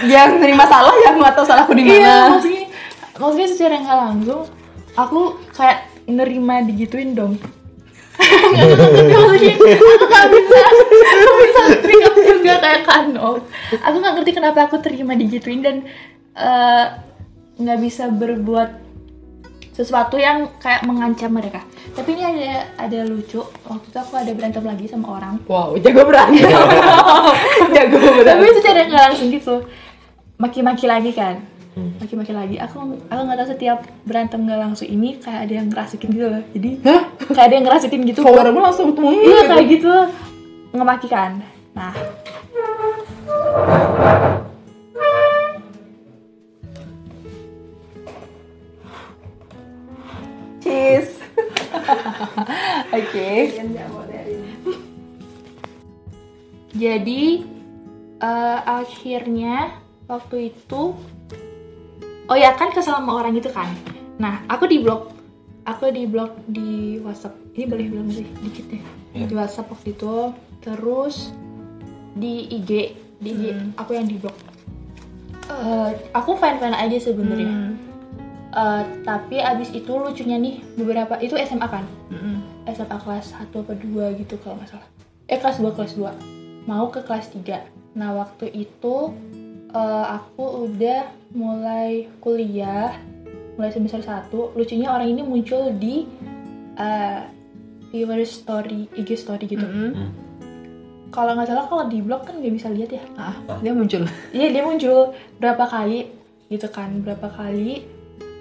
yang 0.06 0.36
terima 0.36 0.68
salah 0.68 0.92
ya 1.00 1.16
nggak 1.16 1.34
tahu 1.34 1.46
salahku 1.48 1.72
di 1.72 1.88
iya 1.88 2.28
mana. 2.28 2.36
maksudnya 2.36 2.68
maksudnya 3.16 3.48
secara 3.48 3.80
nggak 3.80 3.96
langsung 3.96 4.44
aku 4.92 5.20
kayak 5.56 5.88
nerima 6.06 6.62
digituin 6.62 7.16
dong. 7.16 7.34
Maksudnya 8.16 9.60
aku 9.60 10.04
gak 10.08 10.26
bisa. 10.32 10.56
Aku 10.64 11.32
bisa 11.36 11.62
up 12.08 12.16
juga 12.16 12.54
kayak 12.64 12.80
Kano. 12.88 13.44
Aku 13.76 13.96
nggak 14.00 14.14
ngerti 14.16 14.32
kenapa 14.32 14.64
aku 14.64 14.80
terima 14.80 15.12
digituin 15.12 15.60
dan 15.60 15.84
eh, 16.32 16.84
nggak 17.60 17.78
bisa 17.84 18.08
berbuat 18.08 18.85
sesuatu 19.76 20.16
yang 20.16 20.48
kayak 20.56 20.88
mengancam 20.88 21.28
mereka. 21.36 21.60
Tapi 21.92 22.16
ini 22.16 22.24
ada 22.24 22.64
ada 22.80 22.98
lucu. 23.04 23.44
Waktu 23.68 23.86
itu 23.92 23.98
aku 24.00 24.16
ada 24.16 24.32
berantem 24.32 24.64
lagi 24.64 24.88
sama 24.88 25.20
orang. 25.20 25.36
Wow, 25.44 25.76
jago 25.76 26.08
berantem. 26.08 26.48
jago 27.76 27.96
tapi 28.00 28.18
berantem. 28.24 28.48
itu 28.56 28.60
cara 28.64 28.80
nggak 28.88 29.04
langsung 29.12 29.28
gitu. 29.28 29.54
Maki-maki 30.40 30.88
lagi 30.88 31.12
kan? 31.12 31.44
Maki-maki 32.00 32.32
lagi. 32.32 32.56
Aku 32.56 32.96
aku 33.04 33.20
nggak 33.20 33.36
tahu 33.36 33.48
setiap 33.52 33.84
berantem 34.08 34.48
nggak 34.48 34.60
langsung 34.64 34.88
ini 34.88 35.20
kayak 35.20 35.44
ada 35.44 35.52
yang 35.60 35.68
ngerasukin 35.68 36.08
gitu 36.08 36.26
loh. 36.32 36.42
Jadi 36.56 36.70
Hah? 36.80 37.02
kayak 37.36 37.46
ada 37.52 37.54
yang 37.60 37.64
ngerasukin 37.68 38.00
gitu. 38.08 38.20
Followermu 38.24 38.60
langsung 38.64 38.96
tuh. 38.96 39.12
iya 39.12 39.44
kayak 39.44 39.66
gitu. 39.76 39.92
Ngemaki 40.72 41.08
kan? 41.12 41.44
Nah 41.76 41.92
Oke. 52.96 53.30
jadi 56.76 57.24
eh, 58.20 58.58
akhirnya 58.62 59.72
waktu 60.04 60.52
itu 60.52 60.82
oh 62.26 62.36
ya 62.36 62.52
kan 62.52 62.68
kesel 62.70 62.94
sama 62.94 63.16
orang 63.16 63.36
itu 63.36 63.48
kan? 63.48 63.68
Nah 64.20 64.44
aku 64.46 64.68
di 64.68 64.80
blok 64.80 65.12
aku 65.64 65.88
di 65.90 66.04
blok 66.04 66.36
di 66.46 67.00
WhatsApp. 67.00 67.36
Ini 67.56 67.64
boleh 67.64 67.86
bilang 67.88 68.08
sih? 68.12 68.26
Dikit 68.42 68.64
deh 68.68 68.82
Iya. 69.16 69.24
di 69.26 69.34
WhatsApp 69.34 69.72
waktu 69.72 69.96
itu. 69.96 70.16
Terus 70.60 71.32
di 72.12 72.48
IG 72.52 72.70
di 73.16 73.28
IG 73.32 73.44
aku 73.76 73.92
yang 73.92 74.04
di 74.04 74.16
blok 74.16 74.36
Eh, 75.46 75.90
aku 76.10 76.34
fan 76.34 76.58
fan 76.58 76.74
aja 76.74 76.98
sebenarnya. 76.98 77.46
Hmm. 77.46 77.72
Eh, 78.56 78.82
tapi 79.04 79.36
abis 79.36 79.68
itu 79.76 79.92
lucunya 79.92 80.40
nih 80.40 80.64
beberapa 80.80 81.20
itu 81.20 81.36
SMA 81.36 81.68
kan? 81.68 81.84
Mm-mm. 82.08 82.40
SMA 82.72 82.96
kelas 82.96 83.36
1 83.36 83.52
apa 83.52 83.76
2 83.76 84.16
gitu 84.16 84.40
kalau 84.40 84.56
nggak 84.56 84.72
salah. 84.72 84.88
Eh 85.28 85.36
kelas 85.36 85.60
2 85.60 85.76
kelas 85.76 85.92
2 86.00 86.36
mau 86.66 86.90
ke 86.90 87.00
kelas 87.04 87.30
3 87.30 87.96
nah 87.96 88.12
waktu 88.12 88.52
itu 88.52 89.12
eh, 89.72 90.06
aku 90.08 90.68
udah 90.68 91.08
mulai 91.32 92.08
kuliah 92.20 92.96
mulai 93.56 93.72
semester 93.72 94.00
1 94.04 94.28
lucunya 94.32 94.88
orang 94.92 95.08
ini 95.12 95.22
muncul 95.24 95.72
di 95.76 96.04
eh, 96.76 97.20
viewer 97.92 98.20
story 98.26 98.88
IG 98.96 99.20
story 99.20 99.46
gitu. 99.48 99.64
Mm-mm. 99.64 100.10
kalau 101.14 101.32
nggak 101.32 101.48
salah 101.48 101.64
kalau 101.68 101.88
di 101.88 102.00
blog 102.04 102.24
kan 102.28 102.36
nggak 102.40 102.52
bisa 102.56 102.68
lihat 102.68 102.90
ya? 102.92 103.04
Ah, 103.16 103.36
dia 103.64 103.72
muncul. 103.72 104.04
Iya 104.32 104.48
dia 104.52 104.62
muncul 104.64 105.12
berapa 105.40 105.64
kali 105.64 106.08
gitu 106.52 106.68
kan 106.68 107.00
berapa 107.00 107.30
kali 107.32 107.95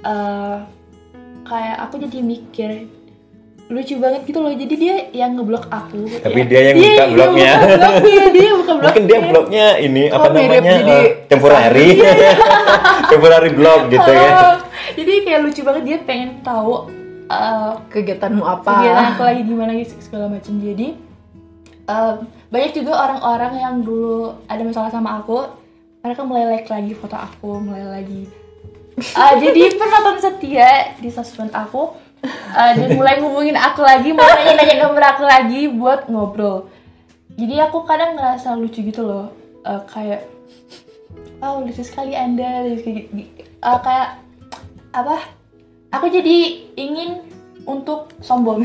eh 0.05 0.55
kayak 1.43 1.77
aku 1.79 1.95
jadi 1.99 2.19
mikir 2.21 2.71
lucu 3.65 3.97
banget 3.97 4.21
gitu 4.23 4.39
loh. 4.39 4.53
Jadi 4.53 4.75
dia 4.75 4.95
yang 5.11 5.33
ngeblok 5.33 5.65
aku. 5.67 6.05
Tapi 6.21 6.37
Ya, 6.37 6.45
dia 6.45 6.61
yang 6.63 6.77
buka 6.77 7.05
blognya. 7.09 7.51
buka 7.57 7.75
blognya 7.97 8.25
dia 8.29 8.49
buka 8.51 8.71
blognya 8.71 8.85
Mungkin 8.85 9.03
dia 9.03 9.19
blognya 9.19 9.67
ini 9.79 10.03
apa 10.07 10.21
Kok 10.21 10.31
mirip 10.31 10.53
namanya 10.55 10.73
jadi 10.75 10.95
eh, 10.95 11.05
temporary, 11.25 11.89
temporary 13.11 13.51
blog 13.51 13.79
gitu 13.89 14.11
ya. 14.11 14.29
Oh, 14.29 14.55
jadi 14.93 15.13
kayak 15.19 15.39
lucu 15.41 15.61
banget 15.61 15.83
dia 15.83 15.97
pengen 15.99 16.29
tahu 16.41 16.73
eh, 17.25 17.71
Kegiatanmu 17.89 18.43
apa? 18.43 18.69
kegiatan 18.71 19.05
aku 19.11 19.21
lagi 19.23 19.41
gimana 19.43 19.71
gitu 19.73 19.93
segala 19.99 20.25
macam. 20.29 20.53
Jadi 20.55 20.87
em, 21.85 22.15
banyak 22.47 22.71
juga 22.71 22.91
orang-orang 22.99 23.53
yang 23.55 23.75
dulu 23.81 24.17
ada 24.45 24.61
masalah 24.61 24.89
sama 24.89 25.19
aku 25.19 25.41
mereka 26.01 26.21
mulai 26.21 26.45
like 26.47 26.69
lagi 26.69 26.93
foto 26.93 27.13
aku 27.13 27.57
mulai 27.59 27.81
lagi 27.83 28.29
Ah, 29.15 29.35
jadi 29.35 29.75
penonton 29.75 30.17
setia 30.23 30.95
di 31.03 31.11
sosmed 31.11 31.51
aku. 31.51 31.91
Ah, 32.55 32.73
dan 32.73 32.95
mulai 32.95 33.19
ngubungin 33.19 33.53
aku 33.53 33.83
lagi 33.83 34.15
mulai 34.15 34.41
nanya-nanya 34.41 34.75
nomor 34.87 35.03
aku 35.03 35.23
lagi 35.27 35.67
buat 35.67 36.07
ngobrol. 36.07 36.71
Jadi 37.35 37.59
aku 37.59 37.83
kadang 37.83 38.15
ngerasa 38.15 38.55
lucu 38.55 38.81
gitu 38.81 39.03
loh. 39.03 39.35
Eh, 39.67 39.81
kayak 39.91 40.23
oh 41.43 41.61
lucu 41.61 41.83
sekali 41.83 42.15
anda. 42.15 42.63
Lucu 42.63 42.81
sekali." 42.81 43.27
Ah, 43.59 43.83
kayak 43.83 44.09
apa? 44.95 45.17
Aku 45.91 46.07
jadi 46.07 46.65
ingin 46.79 47.19
untuk 47.67 48.13
sombong. 48.23 48.63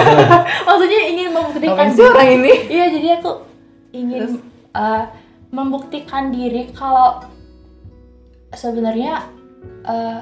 Maksudnya 0.68 1.00
ingin 1.10 1.28
membuktikan 1.34 1.88
sih 1.90 2.04
orang 2.04 2.30
ini? 2.40 2.52
iya 2.68 2.86
jadi 2.92 3.08
aku 3.18 3.42
ingin 3.96 4.38
uh, 4.76 5.08
membuktikan 5.48 6.28
diri 6.34 6.68
kalau 6.76 7.24
sebenarnya 8.52 9.24
uh, 9.82 10.20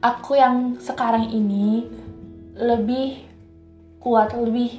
aku 0.00 0.34
yang 0.34 0.56
sekarang 0.78 1.28
ini 1.28 1.88
lebih 2.54 3.24
kuat 3.98 4.32
lebih 4.32 4.78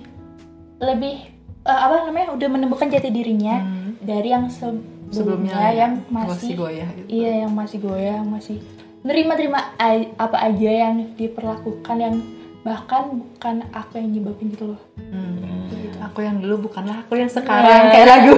lebih 0.78 1.16
uh, 1.62 1.80
apa 1.82 2.06
namanya 2.06 2.32
udah 2.32 2.48
menemukan 2.48 2.88
jati 2.88 3.10
dirinya 3.10 3.58
Hmm. 3.58 3.98
dari 4.02 4.30
yang 4.30 4.46
sebelumnya, 4.48 5.10
Sebelumnya 5.10 5.60
yang 5.72 5.94
masih 6.08 6.30
masih 6.30 6.54
goyah 6.56 6.90
gitu. 6.92 7.08
iya 7.12 7.32
yang 7.42 7.52
masih 7.52 7.78
goyang 7.80 8.26
masih 8.26 8.58
nerima-terima 9.02 9.74
ai- 9.76 10.10
apa 10.16 10.38
aja 10.44 10.72
yang 10.84 10.96
diperlakukan 11.14 11.96
yang 11.96 12.16
bahkan 12.62 13.04
bukan 13.16 13.62
aku 13.70 13.98
yang 13.98 14.10
nyebabin 14.12 14.50
gitu 14.50 14.66
loh 14.68 14.82
Hmm. 14.98 15.70
gitu. 15.72 15.98
Aku 16.02 16.20
yang 16.20 16.38
dulu 16.38 16.66
bukanlah 16.66 17.02
aku 17.02 17.14
yang 17.16 17.30
sekarang 17.30 17.90
kayak 17.90 18.08
lagu. 18.14 18.36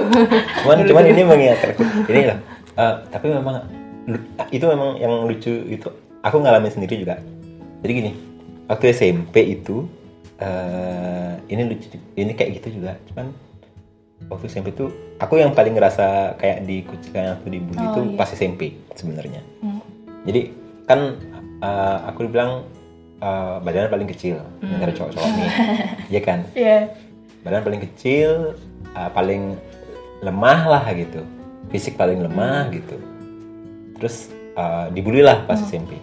Cuman 0.62 0.84
cuman 0.84 1.04
ini 1.06 1.22
mengingatkan 1.22 1.68
aku. 1.70 1.82
Ini 2.06 2.20
lah. 2.26 2.38
eh, 2.76 2.94
tapi 3.08 3.26
memang 3.28 3.56
itu 4.48 4.64
memang 4.64 4.96
yang 4.96 5.12
lucu 5.28 5.52
itu 5.68 5.88
aku 6.24 6.36
ngalamin 6.40 6.72
sendiri 6.72 7.00
juga. 7.04 7.20
Jadi 7.84 7.92
gini, 7.92 8.12
waktu 8.66 8.90
SMP 8.90 9.58
itu 9.58 9.84
eh 10.38 11.34
ini 11.50 11.62
lucu 11.66 11.86
ini 12.16 12.32
kayak 12.32 12.62
gitu 12.62 12.80
juga. 12.80 12.96
Cuman 13.10 13.30
waktu 14.32 14.48
SMP 14.48 14.72
itu 14.74 14.90
aku 15.18 15.38
yang 15.38 15.54
paling 15.54 15.74
ngerasa 15.76 16.38
kayak 16.38 16.66
dikucilkan 16.66 17.38
atau 17.38 17.48
dibully 17.50 17.78
Oh, 17.78 17.90
itu 17.94 18.00
iya. 18.12 18.16
pas 18.16 18.30
SMP 18.30 18.62
sebenarnya. 18.94 19.40
Hmm. 19.62 19.80
Jadi 20.26 20.40
kan 20.88 21.00
eh, 21.62 21.98
aku 22.08 22.26
dibilang 22.26 22.64
eh, 23.20 23.56
badannya 23.62 23.90
paling 23.90 24.08
kecil 24.10 24.40
antara 24.62 24.94
cowok-cowok 24.94 25.30
nih, 25.36 25.50
iya 26.16 26.20
kan? 26.22 26.40
Iya. 26.54 26.78
badan 27.38 27.62
paling 27.62 27.82
kecil 27.86 28.58
uh, 28.98 29.10
paling 29.14 29.54
lemah 30.20 30.60
lah 30.66 30.84
gitu 30.90 31.22
fisik 31.70 31.94
paling 31.94 32.18
lemah 32.18 32.66
gitu 32.74 32.98
terus 33.98 34.16
uh, 34.54 34.86
dibully 34.88 35.20
lah 35.20 35.42
pas 35.42 35.58
SMP 35.58 35.98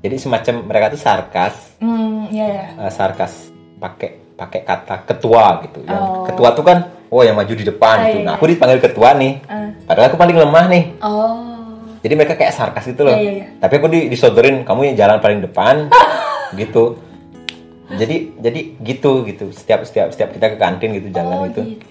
jadi 0.00 0.16
semacam 0.16 0.54
mereka 0.62 0.86
tuh 0.92 1.00
sarkas 1.00 1.56
Hmm, 1.76 2.28
iya 2.28 2.46
ya. 2.46 2.64
uh, 2.78 2.90
sarkas 2.90 3.48
pakai 3.76 4.36
pakai 4.36 4.60
kata 4.62 5.04
ketua 5.04 5.64
gitu 5.64 5.80
yang 5.82 6.00
Oh. 6.00 6.24
ketua 6.24 6.52
tuh 6.52 6.62
kan 6.62 6.78
oh 7.06 7.20
yang 7.20 7.34
maju 7.34 7.50
di 7.50 7.60
depan 7.62 7.96
Ah, 7.96 8.04
gitu 8.06 8.18
iya, 8.18 8.24
nah 8.24 8.32
iya. 8.32 8.38
aku 8.38 8.44
dipanggil 8.46 8.78
ketua 8.78 9.08
nih 9.14 9.32
Ah. 9.44 9.68
padahal 9.84 10.06
aku 10.08 10.16
paling 10.16 10.36
lemah 10.38 10.64
nih 10.66 10.84
Oh. 11.00 11.76
jadi 12.00 12.14
mereka 12.14 12.34
kayak 12.34 12.52
sarkas 12.52 12.84
gitu 12.86 13.02
loh 13.02 13.12
Iya, 13.12 13.20
iya, 13.22 13.32
iya. 13.34 13.46
tapi 13.56 13.72
aku 13.74 13.86
di, 13.86 14.00
disodorin 14.06 14.62
kamu 14.62 14.80
yang 14.86 14.96
jalan 14.98 15.18
paling 15.18 15.40
depan 15.40 15.88
gitu 16.60 17.00
jadi 17.90 18.16
jadi 18.38 18.60
gitu 18.78 19.24
gitu 19.24 19.50
setiap 19.50 19.82
setiap 19.82 20.08
setiap 20.08 20.30
kita 20.30 20.46
ke 20.46 20.56
kantin 20.56 20.90
gitu 20.94 21.08
jalan 21.10 21.34
Oh, 21.34 21.44
gitu 21.46 21.62
gitu. 21.74 21.86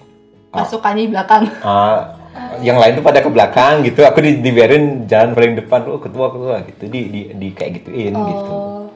Pasukannya 0.50 1.06
di 1.06 1.10
belakang. 1.10 1.46
Ah, 1.62 2.18
yang 2.60 2.76
lain 2.76 2.94
tuh 2.94 3.02
pada 3.02 3.18
ke 3.18 3.28
belakang 3.28 3.82
gitu 3.82 4.02
aku 4.02 4.20
di, 4.20 4.38
dibiarin 4.38 4.84
jalan 5.04 5.32
paling 5.32 5.54
depan 5.56 5.80
oh 5.86 5.98
ketua 5.98 6.26
ketua 6.28 6.56
gitu 6.64 6.84
di 6.86 7.00
di, 7.06 7.20
di 7.32 7.48
kayak 7.50 7.80
gituin 7.80 8.12
gitu 8.12 8.52
Oh. 8.52 8.86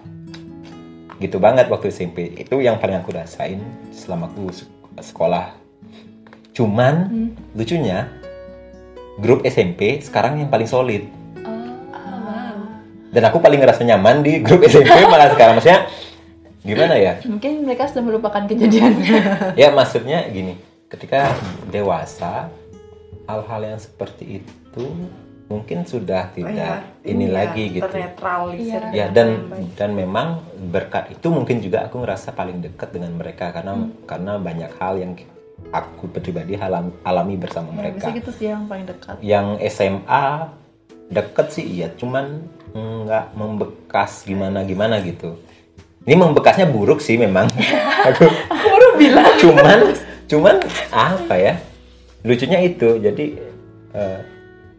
gitu 1.17 1.37
banget 1.39 1.67
waktu 1.67 1.89
SMP 1.89 2.35
itu 2.35 2.59
yang 2.59 2.77
paling 2.77 2.95
aku 2.97 3.11
rasain 3.11 3.59
selama 3.91 4.29
aku 4.29 4.51
se- 4.51 4.69
sekolah 4.97 5.55
cuman 6.51 6.95
Hmm. 7.05 7.31
lucunya 7.53 8.07
grup 9.17 9.43
SMP 9.43 9.99
sekarang 9.99 10.37
yang 10.37 10.49
paling 10.49 10.67
solid 10.67 11.07
Oh. 11.41 11.51
Wow. 11.91 12.59
dan 13.11 13.23
aku 13.25 13.39
paling 13.39 13.59
ngerasa 13.59 13.83
nyaman 13.83 14.21
di 14.21 14.39
grup 14.41 14.63
SMP 14.69 14.91
malah 15.05 15.31
sekarang 15.31 15.57
maksudnya 15.57 15.87
gimana 16.61 16.95
ya 16.95 17.19
Mungkin 17.23 17.63
mereka 17.63 17.87
sudah 17.87 18.03
melupakan 18.03 18.43
kejadian. 18.43 18.95
ya 19.55 19.69
maksudnya 19.71 20.27
gini 20.27 20.57
ketika 20.87 21.35
dewasa 21.69 22.49
hal-hal 23.25 23.61
yang 23.67 23.79
seperti 23.79 24.41
itu 24.41 24.85
mungkin 25.45 25.85
sudah 25.85 26.33
tidak 26.33 26.83
ini 27.03 27.29
lagi 27.29 27.69
gitu. 27.71 27.85
Iya. 27.85 28.81
ya 28.91 29.07
dan 29.09 29.45
dan 29.75 29.93
memang 29.93 30.41
berkat 30.67 31.13
itu 31.13 31.29
mungkin 31.29 31.61
juga 31.61 31.85
aku 31.85 32.01
ngerasa 32.01 32.33
paling 32.33 32.59
dekat 32.59 32.91
dengan 32.91 33.13
mereka 33.13 33.53
karena 33.53 33.77
karena 34.03 34.33
banyak 34.37 34.73
hal 34.75 34.97
yang 34.97 35.13
aku 35.71 36.09
pribadi 36.11 36.55
halam- 36.55 36.97
alami 37.03 37.37
bersama 37.37 37.69
Ya, 37.69 37.77
mereka 37.77 37.97
bisa 38.03 38.11
gitu 38.15 38.31
sih 38.33 38.47
yang 38.49 38.65
paling 38.65 38.87
dekat. 38.87 39.17
yang 39.21 39.47
SMA 39.63 40.25
deket 41.07 41.47
sih 41.51 41.65
iya 41.71 41.89
cuman 41.91 42.41
nggak 42.75 43.37
membekas 43.37 44.25
gimana 44.25 44.65
gimana 44.65 44.99
gitu 44.99 45.37
ini 46.03 46.17
membekasnya 46.17 46.67
buruk 46.67 46.99
sih 46.99 47.15
memang 47.15 47.47
aku 48.09 48.25
Aku 48.49 48.67
baru 48.67 48.89
bilang. 48.97 49.29
cuman 49.39 49.79
cuman 50.25 50.55
apa 50.91 51.35
ya 51.37 51.55
lucunya 52.25 52.59
itu 52.59 52.89
jadi 52.99 53.25
eh, 53.93 54.19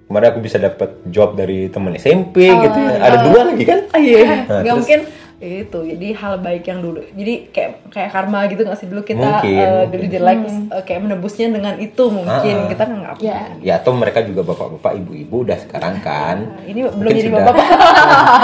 kemarin 0.05 0.27
aku 0.27 0.39
bisa 0.39 0.57
dapat 0.57 1.01
job 1.05 1.33
dari 1.33 1.65
temen 1.67 1.93
SMP 1.93 2.45
gitu 2.45 2.77
ya. 2.79 2.97
ada 2.99 3.17
dua 3.23 3.41
lagi 3.47 3.63
kan? 3.63 3.79
Ah, 3.87 3.99
iya. 3.99 4.21
Nah, 4.43 4.59
Nggak 4.59 4.65
terus- 4.65 4.77
mungkin. 4.81 5.01
Itu 5.35 5.83
jadi 5.83 6.15
hal 6.15 6.39
baik 6.39 6.63
yang 6.63 6.79
dulu. 6.79 7.03
Jadi 7.11 7.51
kayak 7.51 7.91
kayak 7.91 8.09
karma 8.09 8.47
gitu 8.47 8.63
nggak 8.63 8.77
sih? 8.77 8.87
Dulu 8.87 9.03
kita 9.03 9.19
Mungkin, 9.19 9.51
mungkin. 9.51 9.91
dulu 9.91 10.05
jelek 10.07 10.37
terus, 10.39 10.57
eh, 10.71 10.83
kayak 10.85 11.01
menebusnya 11.03 11.47
dengan 11.51 11.75
itu 11.77 12.03
mungkin. 12.07 12.55
Ah. 12.55 12.65
kita 12.65 12.83
nggak 12.87 13.15
Ya. 13.19 13.39
ya 13.59 13.73
atau 13.75 13.91
mereka 13.93 14.23
juga 14.23 14.41
bapak-bapak 14.43 14.95
ibu-ibu 14.95 15.43
udah 15.43 15.59
sekarang 15.59 15.99
kan. 15.99 16.37
Ini 16.63 16.87
belum 16.87 16.97
Mungkin 16.97 17.15
jadi 17.15 17.29
sudah. 17.29 17.43
bapak. 17.43 17.65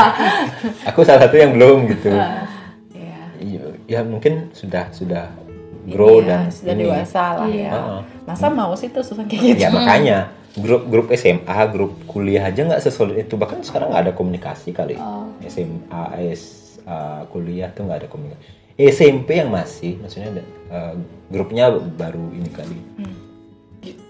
Aku 0.92 1.00
salah 1.02 1.22
satu 1.22 1.36
yang 1.36 1.52
belum 1.54 1.90
gitu. 1.90 2.12
Ya 2.12 2.44
Iya, 3.42 3.64
ya 3.90 4.00
mungkin 4.04 4.52
sudah 4.52 4.92
sudah 4.92 5.26
grow 5.90 6.22
Iya, 6.22 6.28
dan 6.28 6.42
sudah 6.54 6.76
ini. 6.76 6.82
dewasa 6.86 7.24
lah 7.38 7.48
Iya. 7.50 7.62
ya. 7.62 7.72
Heeh. 7.74 8.00
masa 8.22 8.48
mau 8.54 8.72
sih 8.78 8.88
tuh 8.94 9.02
susah 9.02 9.26
kayak 9.26 9.42
gitu? 9.42 9.62
Ya 9.66 9.70
makanya. 9.74 10.18
Grup 10.52 10.84
grup 10.92 11.08
SMA 11.16 11.60
grup 11.72 11.96
kuliah 12.06 12.44
aja 12.44 12.62
nggak 12.62 12.84
sesolid 12.84 13.24
itu. 13.24 13.34
Bahkan 13.40 13.64
sekarang 13.64 13.90
nggak 13.90 14.04
ada 14.12 14.14
komunikasi 14.14 14.76
kali. 14.76 15.00
Oh. 15.00 15.32
SMA 15.48 16.04
S 16.32 16.76
uh, 16.84 17.24
kuliah 17.32 17.72
tuh 17.72 17.88
nggak 17.88 18.06
ada 18.06 18.10
komunikasi. 18.12 18.44
SMP 18.76 19.38
yang 19.38 19.54
masih 19.54 20.00
maksudnya 20.02 20.28
ada, 20.38 20.44
uh, 20.74 20.94
grupnya 21.30 21.70
baru 21.72 22.34
ini 22.36 22.50
kali. 22.52 22.78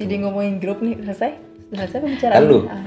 Jadi 0.02 0.14
ngomongin 0.26 0.58
grup 0.58 0.82
nih 0.82 0.98
selesai? 1.06 1.32
Selesai 1.72 1.98
pembicaraan? 2.04 2.38
Lalu. 2.44 2.60
Ah, 2.68 2.82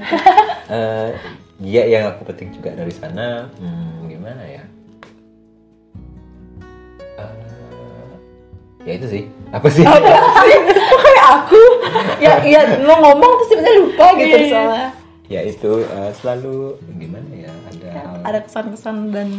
uh, 0.69 1.09
ya 1.63 1.83
yang 1.87 2.11
aku 2.11 2.27
petik 2.27 2.51
juga 2.51 2.75
dari 2.75 2.91
sana. 2.91 3.47
Hmm, 3.57 4.05
gimana 4.11 4.43
ya 4.45 4.74
ya 8.85 8.93
itu 8.95 9.07
sih. 9.09 9.23
Apa 9.51 9.67
sih? 9.67 9.83
Kok 9.83 10.99
kayak 11.01 11.27
aku. 11.41 11.61
Ya 12.21 12.33
ya 12.45 12.61
lo 12.79 12.95
ngomong 13.01 13.31
terus 13.41 13.49
tiba-tiba 13.51 13.75
lupa 13.81 14.05
gitu 14.15 14.35
Iya. 14.37 14.49
soalnya. 14.49 14.89
Ya 15.25 15.41
itu 15.41 15.71
uh, 15.83 16.11
selalu 16.13 16.77
gimana 16.95 17.29
ya 17.33 17.51
ada 17.65 17.87
hal 17.91 18.15
ada 18.23 18.39
kesan-kesan 18.45 19.09
dan 19.09 19.29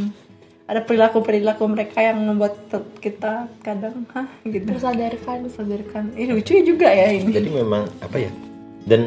ada 0.66 0.82
perilaku-perilaku 0.82 1.62
mereka 1.70 2.02
yang 2.02 2.18
membuat 2.26 2.58
kita 2.98 3.46
kadang 3.62 4.02
hah? 4.10 4.26
gitu. 4.42 4.66
Tersadarkan 4.66 5.46
sadarkan 5.46 6.04
ini 6.18 6.34
lucu 6.34 6.58
juga 6.60 6.90
ya 6.90 7.14
ini. 7.14 7.30
Jadi 7.30 7.50
memang 7.54 7.86
apa 8.02 8.18
ya 8.18 8.30
dan 8.82 9.02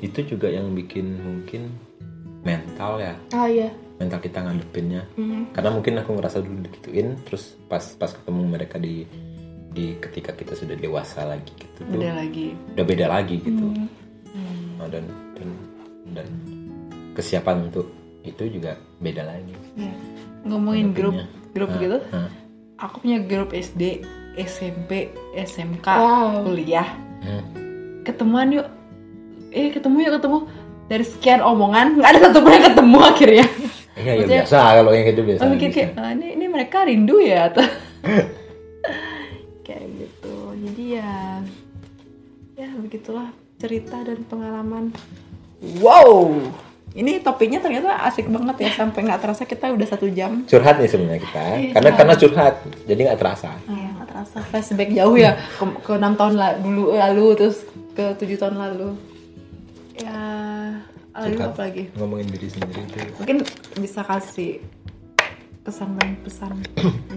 itu 0.00 0.24
juga 0.24 0.48
yang 0.48 0.72
bikin 0.72 1.20
mungkin 1.20 1.68
mental 2.40 3.00
ya. 3.00 3.14
Oh 3.36 3.44
iya. 3.44 3.68
Mental 4.00 4.18
kita 4.18 4.42
ngadepinnya. 4.42 5.04
Hmm. 5.14 5.44
karena 5.52 5.70
mungkin 5.70 6.00
aku 6.00 6.10
ngerasa 6.16 6.40
dulu 6.40 6.66
digituin 6.66 7.20
terus 7.28 7.54
pas 7.68 7.84
pas 7.94 8.10
ketemu 8.10 8.42
mereka 8.48 8.76
di 8.80 9.04
di 9.74 9.98
ketika 9.98 10.30
kita 10.30 10.54
sudah 10.54 10.72
dewasa 10.72 11.26
lagi 11.26 11.50
gitu 11.52 11.82
tuh 11.82 11.98
udah 11.98 12.14
lagi 12.14 12.54
udah 12.72 12.84
beda 12.84 13.06
lagi 13.08 13.36
gitu 13.38 13.66
Hmm. 14.30 14.74
Nah, 14.76 14.88
dan 14.88 15.04
dan 15.32 15.48
dan 16.12 16.28
kesiapan 17.12 17.66
untuk 17.66 17.86
itu 18.20 18.42
juga 18.48 18.74
beda 18.98 19.22
lagi 19.22 19.54
Ya. 19.74 19.94
ngomongin 20.42 20.90
grup 20.90 21.14
Ngadepinnya. 21.14 21.52
grup 21.52 21.68
Hah, 21.68 21.80
gitu 21.80 21.98
hah. 22.08 22.28
aku 22.80 22.94
punya 23.00 23.18
grup 23.20 23.50
SD 23.50 24.02
SMP 24.34 24.90
SMK 25.36 25.86
Wow. 25.86 26.42
kuliah 26.42 26.88
Hmm. 27.20 27.42
ketemuan 28.02 28.50
yuk 28.52 28.66
eh 29.50 29.70
ketemu 29.70 29.96
yuk 30.02 30.12
ketemu 30.18 30.38
dari 30.84 31.04
sekian 31.04 31.40
omongan 31.40 31.94
nggak 31.94 32.10
ada 32.10 32.18
satupun 32.24 32.50
yang 32.52 32.66
ketemu 32.66 32.98
akhirnya 33.00 33.46
Iya, 33.94 34.12
ya 34.12 34.26
biasa 34.26 34.58
kalau 34.74 34.90
yang 34.90 35.06
itu 35.06 35.22
biasa. 35.22 35.40
Oh, 35.40 35.48
mikir 35.48 35.70
kayak 35.70 35.94
"Ah, 35.94 36.10
ini 36.10 36.34
ini 36.34 36.46
mereka 36.46 36.82
rindu 36.82 37.22
ya 37.22 37.46
atau 37.46 37.62
jadi 40.64 40.84
ya 41.00 41.12
ya 42.54 42.68
begitulah 42.78 43.28
cerita 43.60 44.00
dan 44.00 44.24
pengalaman. 44.24 44.94
Wow! 45.80 46.40
Ini 46.94 47.26
topiknya 47.26 47.58
ternyata 47.58 48.06
asik 48.06 48.30
banget 48.30 48.56
ya 48.62 48.70
sampai 48.70 49.02
nggak 49.02 49.18
terasa 49.18 49.42
kita 49.42 49.74
udah 49.74 49.88
satu 49.88 50.06
jam. 50.14 50.46
Curhat 50.46 50.78
nih 50.78 50.86
sebenarnya 50.86 51.20
kita. 51.26 51.42
Iya. 51.42 51.70
karena 51.74 51.90
karena 51.98 52.14
curhat 52.14 52.54
jadi 52.86 53.00
nggak 53.10 53.18
terasa. 53.18 53.50
Iya, 53.66 53.88
nggak 53.98 54.08
terasa. 54.14 54.38
Flashback 54.46 54.90
jauh 54.94 55.16
ya 55.18 55.34
ke, 55.34 55.64
ke 55.82 55.92
6 55.98 56.14
tahun 56.14 56.34
la- 56.38 56.58
dulu 56.62 56.94
lalu 56.94 57.26
terus 57.34 57.66
ke 57.98 58.14
tujuh 58.14 58.38
tahun 58.38 58.56
lalu. 58.62 58.94
Ya 59.98 60.20
lalu 61.18 61.34
Curhat. 61.34 61.50
apa 61.50 61.60
lagi? 61.66 61.82
Ngomongin 61.98 62.26
diri 62.30 62.46
sendiri 62.46 62.80
itu. 62.86 62.98
Mungkin 63.18 63.36
bisa 63.82 64.00
kasih 64.06 64.62
kesan 65.66 65.98
dan 65.98 66.14
pesan 66.22 66.52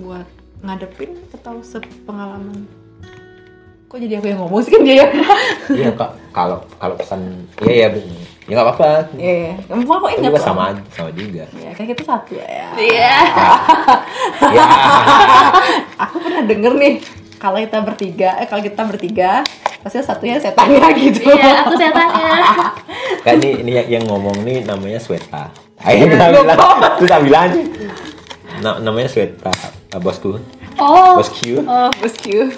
buat 0.01 0.25
ngadepin 0.65 1.21
atau 1.37 1.61
sepengalaman 1.61 2.65
kok 3.87 4.03
jadi 4.03 4.19
aku 4.19 4.27
yang 4.27 4.39
ngomong 4.43 4.59
sih? 4.59 4.71
Kan 4.75 4.83
dia 4.83 4.95
ya 4.99 5.07
iya 5.71 5.89
kak. 5.95 6.11
Kalau 6.35 6.59
kalau 6.75 6.93
pesan 6.99 7.47
iya 7.63 7.87
ya 7.87 8.03
ya 8.47 8.51
nggak 8.51 8.65
apa-apa. 8.67 8.91
Iya 9.15 9.55
kamu 9.63 9.83
aku 9.87 10.05
Itu 10.11 10.15
ingat 10.19 10.31
juga 10.35 10.39
sama 10.43 10.63
sama 10.91 11.09
juga. 11.15 11.43
Ya 11.55 11.71
kan 11.71 11.85
kita 11.87 12.03
satu 12.03 12.35
ya. 12.35 12.67
Iya. 12.75 13.15
Ya 14.51 14.65
aku 16.03 16.15
pernah 16.19 16.43
denger 16.43 16.73
nih 16.75 16.93
kalau 17.39 17.57
kita 17.63 17.79
bertiga 17.79 18.29
eh 18.43 18.47
kalau 18.51 18.59
kita 18.59 18.81
bertiga 18.83 19.31
pasti 19.79 20.03
satunya 20.03 20.35
setannya 20.35 20.83
gitu. 20.99 21.31
Iya 21.31 21.63
aku 21.63 21.79
setannya. 21.79 22.31
Kan 23.25 23.39
ini 23.39 23.63
ini 23.63 23.71
yang, 23.87 24.03
ngomong 24.03 24.43
nih 24.43 24.67
namanya 24.67 24.99
Sweta. 24.99 25.47
Ayo 25.79 26.11
kita 26.11 26.27
bilang 26.35 26.59
tak 27.07 27.21
bilang 27.23 27.49
namanya 28.83 29.07
Sweta 29.07 29.55
uh, 29.95 29.99
bosku. 30.03 30.43
Oh. 30.75 31.23
Bosku. 31.23 31.63
Oh 31.63 31.87
bosku 32.03 32.51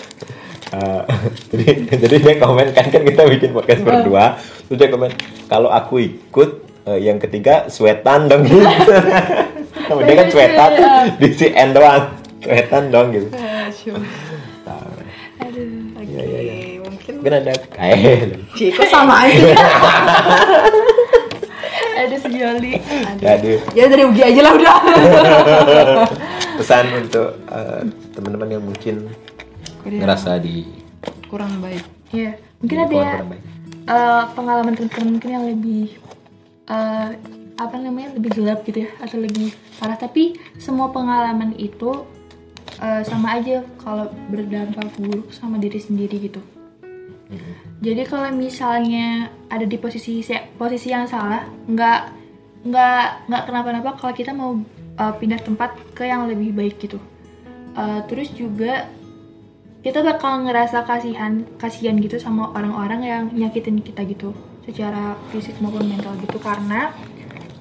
Uh, 0.70 1.02
jadi 1.52 1.98
jadi 1.98 2.16
dia 2.22 2.34
komen 2.38 2.78
kan 2.78 2.86
kan 2.94 3.02
kita 3.02 3.26
bikin 3.26 3.50
podcast 3.54 3.82
berdua. 3.82 4.38
Terus 4.70 4.78
dia 4.78 4.90
komen 4.94 5.12
kalau 5.50 5.74
aku 5.74 5.98
ikut 5.98 6.50
uh, 6.86 7.00
yang 7.00 7.18
ketiga 7.18 7.66
sweatan 7.74 8.30
dong. 8.30 8.46
Gitu 8.46 8.62
dia 10.06 10.16
kan 10.16 10.28
sweatan 10.30 10.72
di 11.18 11.28
si 11.34 11.50
N 11.50 11.74
doang. 11.74 12.14
Sweatan 12.46 12.84
dong 12.94 13.08
gitu. 13.18 13.28
Aduh 15.40 15.98
oke. 15.98 16.06
Iya, 16.06 16.40
iya, 16.44 16.78
mungkin 16.84 17.12
mungkin 17.18 17.34
ada 17.42 17.54
kayak 17.74 18.38
Ciko 18.54 18.84
sama 18.86 19.26
aja? 19.26 19.56
Ada 22.00 22.16
sejoli 22.16 22.80
jadi 23.20 23.52
ya 23.76 23.92
dari 23.92 24.04
Ugi 24.08 24.22
aja 24.24 24.40
lah 24.46 24.54
udah. 24.56 24.78
Pesan 26.60 26.86
untuk 26.96 27.40
uh, 27.50 27.82
teman-teman 28.14 28.60
yang 28.60 28.64
mungkin 28.64 29.10
Kuliah 29.84 30.02
ngerasa 30.04 30.40
di 30.42 30.68
kurang 31.30 31.62
baik. 31.64 31.84
Iya 32.12 32.38
mungkin 32.60 32.78
ada 32.78 32.94
ya 32.94 33.12
kurang 33.16 33.32
eh, 33.90 34.24
pengalaman 34.36 34.74
teman-teman 34.76 35.10
mungkin 35.18 35.30
yang 35.32 35.46
lebih 35.48 35.86
eh, 36.68 37.10
apa 37.60 37.76
namanya 37.76 38.16
lebih 38.16 38.40
gelap 38.40 38.64
gitu 38.64 38.88
ya 38.88 38.90
atau 39.00 39.18
lebih 39.20 39.56
parah. 39.80 40.00
Tapi 40.00 40.36
semua 40.60 40.92
pengalaman 40.92 41.56
itu 41.56 42.06
eh, 42.80 43.02
sama 43.08 43.40
aja 43.40 43.64
kalau 43.80 44.12
berdampak 44.32 44.92
buruk 45.00 45.32
sama 45.32 45.58
diri 45.58 45.80
sendiri 45.80 46.30
gitu. 46.30 46.42
Jadi 47.80 48.04
kalau 48.10 48.28
misalnya 48.34 49.30
ada 49.48 49.64
di 49.64 49.78
posisi 49.78 50.26
posisi 50.58 50.90
yang 50.92 51.06
salah 51.06 51.46
nggak 51.70 52.02
nggak 52.68 53.08
nggak 53.32 53.44
kenapa-napa 53.48 53.96
kalau 53.96 54.14
kita 54.14 54.36
mau 54.36 54.60
eh, 55.00 55.14
pindah 55.16 55.40
tempat 55.40 55.72
ke 55.96 56.04
yang 56.04 56.28
lebih 56.28 56.52
baik 56.52 56.76
gitu. 56.82 57.00
Eh, 57.80 58.02
terus 58.12 58.34
juga 58.36 58.90
kita 59.80 60.04
bakal 60.04 60.44
ngerasa 60.44 60.84
kasihan 60.84 61.48
kasihan 61.56 61.96
gitu 62.04 62.20
sama 62.20 62.52
orang-orang 62.52 63.02
yang 63.04 63.24
nyakitin 63.32 63.80
kita 63.80 64.04
gitu 64.04 64.36
secara 64.68 65.16
fisik 65.32 65.56
maupun 65.64 65.88
mental 65.88 66.14
gitu 66.20 66.36
karena 66.38 66.92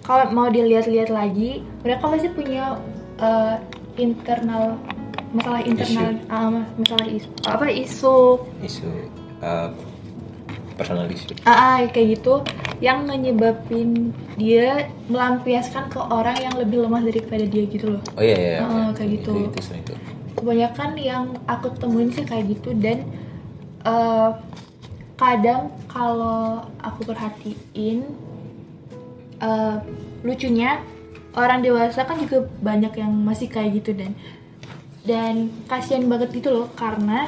kalau 0.02 0.26
mau 0.34 0.48
dilihat-lihat 0.50 1.14
lagi 1.14 1.62
mereka 1.86 2.10
pasti 2.10 2.28
punya 2.34 2.74
uh, 3.22 3.56
internal 3.94 4.74
masalah 5.30 5.60
internal 5.62 6.08
uh, 6.32 6.64
masalah 6.74 7.06
isu 7.06 7.28
apa 7.46 7.64
isu 7.70 8.16
isu 8.66 8.88
uh, 9.44 9.70
personal 10.78 11.10
issue 11.10 11.34
ah, 11.42 11.50
ah, 11.50 11.76
kayak 11.90 12.22
gitu 12.22 12.40
yang 12.78 13.02
menyebabin 13.10 14.14
dia 14.38 14.86
melampiaskan 15.10 15.90
ke 15.90 15.98
orang 15.98 16.38
yang 16.38 16.54
lebih 16.54 16.86
lemah 16.86 17.02
daripada 17.02 17.42
dia 17.42 17.66
gitu 17.66 17.98
loh 17.98 18.02
oh 18.14 18.22
iya 18.22 18.36
iya, 18.38 18.50
iya. 18.54 18.60
Oh, 18.62 18.88
kayak 18.94 19.10
gitu. 19.18 19.50
itu, 19.50 19.58
itu, 19.58 19.72
itu. 19.82 19.94
Kebanyakan 20.38 20.90
yang 20.94 21.24
aku 21.44 21.74
temuin 21.74 22.08
sih 22.08 22.22
kayak 22.22 22.46
gitu 22.48 22.70
dan 22.74 23.02
eh, 23.82 24.30
kadang 25.14 25.68
kalau 25.86 26.62
aku 26.78 27.02
perhatiin 27.04 28.06
eh, 29.38 29.76
lucunya 30.20 30.78
orang 31.34 31.60
dewasa 31.60 32.02
kan 32.02 32.18
juga 32.18 32.46
banyak 32.60 32.94
yang 32.94 33.12
masih 33.12 33.46
kayak 33.46 33.82
gitu 33.82 33.94
dan 33.94 34.14
dan 35.02 35.34
kasihan 35.66 36.04
banget 36.04 36.30
gitu 36.32 36.48
loh 36.52 36.66
karena 36.72 37.26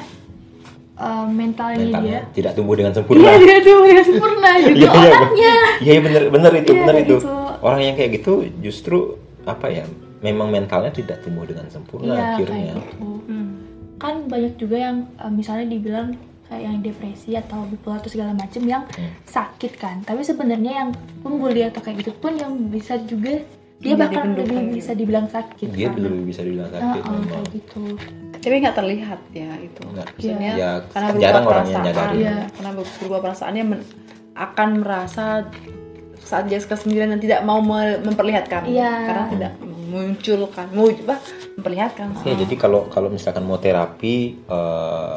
eh, 0.95 1.25
mentalnya 1.27 1.77
dia 1.77 1.87
mentalnya 1.91 2.19
tidak 2.37 2.51
tumbuh 2.53 2.75
dengan 2.75 2.93
sempurna 2.93 3.21
iya 3.21 3.33
dia 3.37 3.57
tuh 3.59 3.77
dia 3.85 4.01
sempurna 4.01 4.49
juga 4.57 4.71
Iya, 4.71 4.87
iya, 4.91 5.09
orangnya 5.11 5.55
Iya 5.81 5.91
iya, 5.91 5.99
bener 5.99 6.23
bener 6.29 6.51
itu 6.57 6.71
Iya, 6.71 6.79
bener 6.81 6.95
itu. 7.01 7.15
gitu. 7.19 7.29
Orang 7.61 7.81
yang 7.81 7.93
kayak 7.93 8.11
gitu 8.17 8.33
justru 8.57 8.97
apa 9.43 9.69
ya? 9.69 9.85
Memang 10.21 10.47
mentalnya 10.47 10.89
tidak 10.89 11.19
tumbuh 11.19 11.43
dengan 11.43 11.65
sempurna 11.67 12.05
iya 12.07 12.23
akhirnya. 12.31 12.73
kayak 12.73 12.85
gitu 12.87 13.09
Hmm. 13.23 13.49
kan 13.97 14.15
banyak 14.25 14.53
juga 14.55 14.77
yang 14.79 14.97
eh, 15.15 15.31
misalnya 15.31 15.65
dibilang 15.67 16.13
kayak 16.43 16.63
yang 16.63 16.77
depresi 16.79 17.31
atau 17.33 17.63
bipolar 17.63 17.97
atau 17.97 18.09
segala 18.09 18.31
macam 18.31 18.61
yang 18.63 18.83
Hmm. 18.89 19.11
sakit 19.23 19.71
kan 19.75 20.01
tapi 20.01 20.21
sebenarnya 20.21 20.73
yang 20.75 20.89
pembuli 21.19 21.63
atau 21.63 21.79
kayak 21.79 22.01
gitu 22.01 22.13
pun 22.13 22.33
yang 22.33 22.53
bisa 22.67 22.97
juga 22.99 23.39
dia 23.77 23.87
Iya, 23.87 23.97
bahkan 23.97 24.35
lebih 24.35 24.77
bisa 24.77 24.93
dibilang 24.93 25.25
sakit 25.25 25.67
dia 25.69 25.89
karena- 25.89 26.05
lebih 26.05 26.21
bisa 26.27 26.41
dibilang 26.43 26.69
sakit 26.69 27.01
ah, 27.01 27.07
memang. 27.07 27.25
kayak 27.25 27.47
gitu 27.51 27.83
tapi 28.35 28.55
nggak 28.59 28.75
terlihat 28.75 29.19
ya 29.31 29.51
itu 29.59 29.81
Nggak. 29.83 30.07
maksudnya 30.11 30.51
Ya, 30.55 30.71
karena 30.87 31.07
jarang 31.11 31.17
berubah 31.17 31.23
orang 31.23 31.41
yang 31.41 31.47
perasaan 31.47 31.85
nyadarin. 31.87 32.21
ya, 32.21 32.35
karena 32.51 32.71
berubah 32.75 33.19
perasaannya 33.21 33.63
men- 33.63 33.87
akan 34.33 34.69
merasa 34.77 35.25
saat 36.21 36.45
Jessica 36.45 36.75
sendirian 36.75 37.09
dan 37.09 37.19
tidak 37.19 37.41
mau 37.41 37.59
me- 37.59 37.99
memperlihatkan 37.99 38.63
Iya. 38.65 38.91
karena 39.03 39.23
tidak 39.29 39.51
munculkan 39.91 40.71
mau 40.71 40.87
apa, 40.87 41.19
memperlihatkan 41.53 42.23
Ya, 42.23 42.33
jadi 42.33 42.55
kalau 42.55 42.87
kalau 42.87 43.11
misalkan 43.11 43.43
mau 43.43 43.59
terapi 43.59 44.39
eh, 44.41 45.15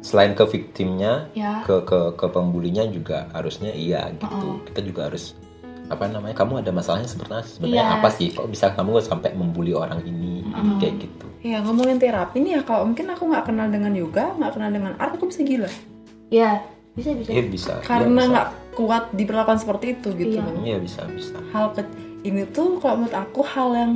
selain 0.00 0.32
ke 0.32 0.44
victimnya, 0.44 1.30
Ya. 1.32 1.62
ke 1.62 1.82
ke 1.82 2.14
ke 2.14 2.26
pembulinya 2.26 2.82
juga 2.86 3.30
harusnya 3.30 3.70
iya 3.70 4.10
gitu. 4.10 4.62
Kita 4.64 4.80
juga 4.80 5.06
harus 5.06 5.38
apa 5.86 6.04
namanya? 6.04 6.34
Kamu 6.34 6.60
ada 6.60 6.70
masalahnya 6.70 7.06
sebenarnya 7.06 7.46
sebenarnya 7.46 7.84
Iya. 7.84 7.94
apa 7.96 8.08
sih? 8.10 8.28
Kok 8.30 8.48
bisa 8.48 8.66
kamu 8.72 8.98
sampai 9.00 9.30
membuli 9.32 9.72
orang 9.72 10.02
ini 10.02 10.42
kayak 10.78 10.96
gitu? 10.98 11.26
ya 11.38 11.62
ngomongin 11.62 12.02
terapi 12.02 12.42
nih 12.42 12.58
ya 12.58 12.60
kalau 12.66 12.82
mungkin 12.82 13.06
aku 13.08 13.30
nggak 13.30 13.46
kenal 13.46 13.70
dengan 13.70 13.94
yoga 13.94 14.34
nggak 14.34 14.58
kenal 14.58 14.70
dengan 14.74 14.92
art 14.98 15.14
aku 15.14 15.30
bisa 15.30 15.46
gila 15.46 15.70
ya 16.34 16.58
bisa 16.98 17.14
bisa 17.14 17.30
Iya 17.30 17.42
bisa. 17.46 17.72
iya 17.78 17.86
karena 17.86 18.22
nggak 18.26 18.48
kuat 18.74 19.14
diperlakukan 19.14 19.62
seperti 19.62 19.94
itu 19.94 20.08
gitu 20.18 20.34
Iya. 20.34 20.50
Iya 20.66 20.76
bisa 20.82 21.06
bisa. 21.06 21.38
hal 21.54 21.70
ke 21.78 21.86
ini 22.28 22.44
tuh 22.52 22.76
kalau 22.78 23.00
menurut 23.00 23.16
aku 23.16 23.40
hal 23.40 23.72
yang 23.72 23.92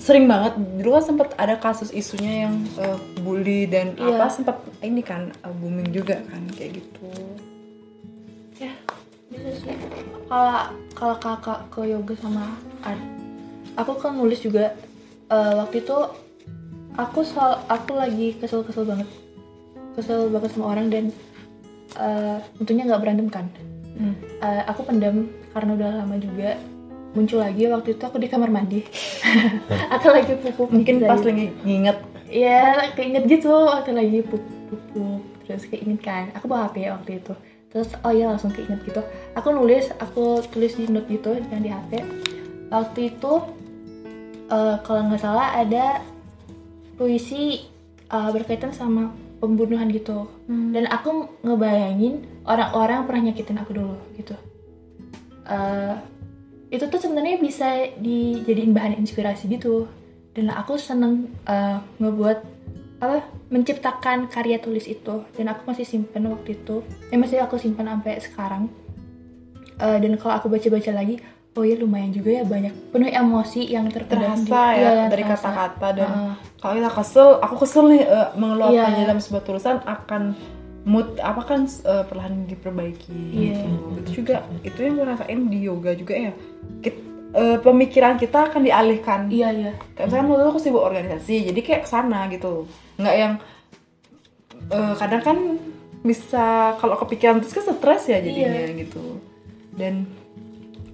sering 0.00 0.26
banget. 0.26 0.58
Dulu 0.58 0.98
kan 0.98 1.04
sempat 1.04 1.28
ada 1.38 1.54
kasus 1.56 1.94
isunya 1.94 2.48
yang 2.48 2.54
eh, 2.74 2.98
bully 3.22 3.70
dan 3.70 3.94
Iya. 3.94 4.18
apa 4.18 4.26
sempat 4.32 4.56
ini 4.82 4.98
kan 5.04 5.30
eh, 5.30 5.52
booming 5.52 5.92
juga 5.94 6.18
kan 6.26 6.42
kayak 6.56 6.82
gitu. 6.82 7.06
Ya 8.58 8.72
bisa 9.30 9.50
sih. 9.62 9.76
Kalau 10.26 10.74
kalau 10.96 11.16
kakak 11.20 11.60
ke 11.70 11.80
yoga 11.86 12.14
sama 12.18 12.56
art 12.82 12.98
aku 13.76 13.92
kan 14.00 14.16
nulis 14.16 14.42
juga. 14.42 14.74
Eh, 15.30 15.52
waktu 15.56 15.80
itu 15.80 15.96
aku 16.98 17.24
soal 17.24 17.62
aku 17.70 17.96
lagi 17.96 18.36
kesel-kesel 18.36 18.84
banget. 18.84 19.08
Kesel 19.96 20.28
banget 20.34 20.50
sama 20.56 20.72
orang 20.74 20.90
dan 20.90 21.04
eh, 21.94 22.36
tentunya 22.58 22.90
nggak 22.90 23.00
berantem 23.00 23.28
kan. 23.30 23.46
Hmm. 23.96 24.16
Eh, 24.42 24.62
aku 24.66 24.82
pendam 24.88 25.30
karena 25.52 25.70
udah 25.76 25.90
lama 26.00 26.16
juga 26.16 26.56
muncul 27.12 27.38
lagi 27.38 27.68
waktu 27.68 27.92
itu 27.92 28.02
aku 28.02 28.16
di 28.16 28.26
kamar 28.26 28.48
mandi 28.48 28.80
aku 29.94 30.06
lagi 30.08 30.32
pupuk 30.34 30.68
mungkin 30.68 30.98
dari- 30.98 31.10
pas 31.10 31.20
lagi 31.20 31.46
nginget 31.62 31.98
Iya, 32.32 32.88
keinget 32.96 33.28
gitu 33.28 33.52
waktu 33.52 33.92
lagi 33.92 34.24
pup-pup 34.24 35.20
terus 35.44 35.68
keinget 35.68 36.00
kan. 36.00 36.32
Aku 36.32 36.48
bawa 36.48 36.72
HP 36.72 36.88
waktu 36.88 37.20
itu. 37.20 37.36
Terus 37.68 37.92
oh 38.00 38.08
iya 38.08 38.24
langsung 38.24 38.48
keinget 38.48 38.80
gitu. 38.88 39.04
Aku 39.36 39.52
nulis, 39.52 39.92
aku 40.00 40.40
tulis 40.48 40.72
di 40.72 40.88
note 40.88 41.12
gitu 41.12 41.36
yang 41.52 41.60
di 41.60 41.68
HP. 41.68 42.00
Waktu 42.72 43.12
itu 43.12 43.32
eh, 44.48 44.76
kalau 44.80 45.12
nggak 45.12 45.20
salah 45.20 45.60
ada 45.60 46.00
puisi 46.96 47.68
eh, 48.08 48.30
berkaitan 48.32 48.72
sama 48.72 49.12
pembunuhan 49.36 49.92
gitu. 49.92 50.24
Dan 50.72 50.88
aku 50.88 51.36
ngebayangin 51.44 52.24
orang-orang 52.48 53.04
pernah 53.04 53.28
nyakitin 53.28 53.60
aku 53.60 53.76
dulu 53.76 53.96
gitu. 54.16 54.32
Eh, 55.44 55.94
itu 56.72 56.84
tuh 56.88 56.96
sebenarnya 56.96 57.36
bisa 57.36 57.68
dijadiin 58.00 58.72
bahan 58.72 58.96
inspirasi 58.96 59.48
gitu. 59.48 59.84
Dan 60.32 60.48
aku 60.48 60.80
seneng 60.80 61.28
uh, 61.44 61.76
ngebuat 62.00 62.38
apa 63.04 63.20
menciptakan 63.52 64.32
karya 64.32 64.56
tulis 64.56 64.88
itu. 64.88 65.20
Dan 65.36 65.52
aku 65.52 65.68
masih 65.68 65.84
simpen 65.84 66.24
waktu 66.24 66.56
itu. 66.56 66.80
Ya 67.12 67.20
masih 67.20 67.44
aku 67.44 67.60
simpan 67.60 67.84
sampai 67.84 68.16
sekarang. 68.16 68.72
Uh, 69.76 70.00
dan 70.00 70.16
kalau 70.16 70.40
aku 70.40 70.48
baca-baca 70.48 70.88
lagi 70.94 71.20
oh 71.52 71.68
ya 71.68 71.76
lumayan 71.76 72.08
juga 72.08 72.40
ya 72.40 72.44
banyak. 72.48 72.72
Penuh 72.88 73.12
emosi 73.12 73.68
yang 73.68 73.84
terpendam 73.92 74.40
di- 74.40 74.48
terasa 74.48 74.72
iya, 74.72 74.80
ya 74.80 74.90
yang 75.04 75.10
dari 75.12 75.24
terasa. 75.28 75.44
kata-kata. 75.52 75.88
Dan 75.92 76.08
Heeh. 76.08 76.34
kalau 76.56 76.74
kita 76.80 76.90
kesel 76.96 77.28
aku 77.36 77.54
kesel 77.60 77.84
nih 77.92 78.02
eh, 78.08 78.28
mengeluarkannya 78.32 78.96
Iya. 78.96 79.04
dalam 79.04 79.20
sebuah 79.20 79.42
tulisan 79.44 79.76
akan 79.84 80.22
mood 80.82 81.14
apa 81.18 81.42
kan 81.42 81.62
eh, 81.64 82.04
perlahan 82.04 82.42
diperbaiki 82.44 83.14
Iya. 83.30 83.54
gitu. 83.54 83.70
itu 83.98 84.10
juga 84.18 84.42
itu 84.60 84.78
yang 84.78 84.98
gue 84.98 85.06
rasain 85.06 85.40
di 85.46 85.58
yoga 85.62 85.94
juga 85.94 86.14
ya. 86.16 86.32
Kit- 86.82 87.06
eh, 87.32 87.58
pemikiran 87.58 88.18
kita 88.18 88.50
akan 88.50 88.60
dialihkan. 88.60 89.20
Iya 89.30 89.48
iya. 89.50 89.72
Kayak 89.94 90.06
misalkan 90.10 90.26
waktu 90.28 90.42
itu 90.42 90.50
aku 90.50 90.60
sibuk 90.60 90.82
organisasi 90.82 91.34
jadi 91.48 91.60
kayak 91.60 91.82
ke 91.84 91.88
sana 91.88 92.26
gitu. 92.28 92.66
Nggak 92.98 93.16
yang 93.16 93.32
eh, 94.68 94.94
kadang 94.96 95.22
kan 95.22 95.38
bisa 96.02 96.74
kalau 96.76 96.98
kepikiran 96.98 97.38
terus 97.38 97.54
kan 97.54 97.64
stres 97.64 98.10
ya 98.10 98.18
jadinya 98.18 98.66
gitu. 98.74 99.22
Dan 99.72 100.10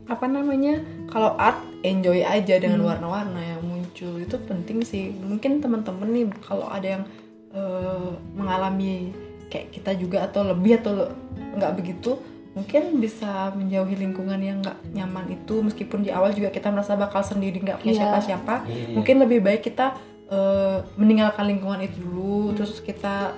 apa 0.04 0.24
namanya 0.24 0.80
kalau 1.08 1.32
art 1.36 1.60
enjoy 1.80 2.20
aja 2.20 2.60
dengan 2.60 2.84
warna-warna 2.84 3.40
yang 3.40 3.64
muncul. 3.64 4.20
Itu 4.20 4.36
penting 4.44 4.84
sih. 4.84 5.16
Mungkin 5.16 5.60
teman-teman 5.60 6.08
nih 6.08 6.24
kalau 6.44 6.68
ada 6.68 7.00
yang 7.00 7.04
eh, 7.50 8.10
mengalami 8.36 9.16
kayak 9.48 9.72
kita 9.72 9.90
juga 9.94 10.24
atau 10.24 10.44
lebih 10.44 10.78
atau 10.78 11.08
nggak 11.56 11.72
begitu 11.74 12.16
mungkin 12.52 12.98
bisa 12.98 13.54
menjauhi 13.54 13.94
lingkungan 13.94 14.38
yang 14.38 14.58
nggak 14.58 14.78
nyaman 14.90 15.30
itu 15.30 15.62
meskipun 15.62 16.02
di 16.02 16.10
awal 16.10 16.32
juga 16.32 16.50
kita 16.50 16.68
merasa 16.68 16.94
bakal 16.94 17.22
sendiri 17.22 17.58
nggak 17.58 17.78
punya 17.78 17.92
Iya. 17.92 18.00
siapa-siapa 18.02 18.54
Iya. 18.64 18.94
mungkin 18.94 19.16
lebih 19.18 19.40
baik 19.40 19.62
kita 19.64 19.94
eh, 20.28 20.78
meninggalkan 20.94 21.46
lingkungan 21.46 21.80
itu 21.80 22.02
dulu 22.02 22.52
terus 22.52 22.80
kita 22.80 23.32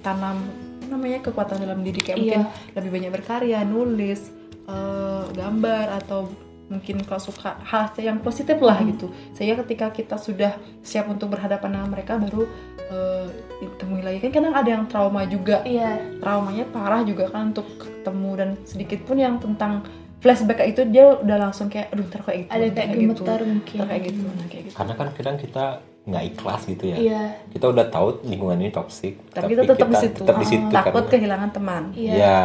tanam 0.00 0.40
namanya 0.86 1.18
kekuatan 1.20 1.58
dalam 1.58 1.82
diri 1.82 1.98
kayak 1.98 2.16
Iya. 2.16 2.22
mungkin 2.22 2.42
lebih 2.72 2.90
banyak 2.94 3.10
berkarya 3.12 3.58
nulis 3.62 4.30
eh, 4.64 5.24
gambar 5.30 6.00
atau 6.00 6.30
mungkin 6.66 6.98
kalau 7.02 7.22
suka 7.22 7.56
hal 7.62 7.94
yang 7.96 8.18
positif 8.18 8.58
lah 8.58 8.76
Hmm. 8.76 8.90
gitu. 8.90 9.06
Sehingga 9.32 9.62
ketika 9.62 9.90
kita 9.90 10.16
sudah 10.16 10.54
siap 10.80 11.06
untuk 11.06 11.30
berhadapan 11.30 11.78
dengan 11.78 11.88
mereka 11.88 12.16
baru 12.16 12.42
eh, 12.86 13.26
ditemui 13.58 13.98
lagi. 13.98 14.18
Kan 14.20 14.30
kadang 14.32 14.54
ada 14.54 14.70
yang 14.70 14.86
trauma 14.86 15.26
juga. 15.26 15.58
Iya. 15.62 15.98
Traumanya 16.18 16.70
parah 16.70 17.02
juga 17.02 17.26
kan 17.26 17.50
untuk 17.50 17.66
ketemu 17.76 18.30
dan 18.34 18.48
sedikit 18.62 19.02
pun 19.02 19.18
yang 19.18 19.38
tentang 19.38 19.82
flashback 20.16 20.62
itu 20.64 20.86
dia 20.86 21.18
udah 21.18 21.36
langsung 21.36 21.66
kayak 21.66 21.90
aduh 21.90 22.06
ntar 22.06 22.22
kayak 22.22 22.46
gitu 22.46 22.50
ada 22.50 22.66
kayak 22.68 22.88
gitu 22.88 23.02
gemetar 23.20 23.40
mungkin. 23.42 23.76
ntar 23.76 23.86
kayak 23.86 24.02
gitu 24.06 24.20
nah 24.22 24.46
kayak 24.46 24.62
gitu. 24.70 24.74
Karena 24.78 24.92
kan 24.94 25.06
kadang 25.12 25.36
kita 25.36 25.64
nggak 26.06 26.24
ikhlas 26.30 26.60
gitu 26.62 26.84
ya. 26.86 26.96
iya. 26.96 27.22
Kita 27.50 27.66
udah 27.66 27.84
tahu 27.90 28.06
lingkungan 28.22 28.58
ini 28.62 28.70
toksik, 28.70 29.14
tapi, 29.34 29.50
kita 29.50 29.62
tetap 29.66 29.88
di 29.90 29.96
situ. 29.98 30.18
tetap 30.22 30.36
di 30.38 30.46
situ 30.46 30.66
takut 30.70 30.94
karena- 30.94 31.10
kehilangan 31.10 31.50
teman. 31.50 31.82
Iya. 31.90 32.14
Ya, 32.14 32.38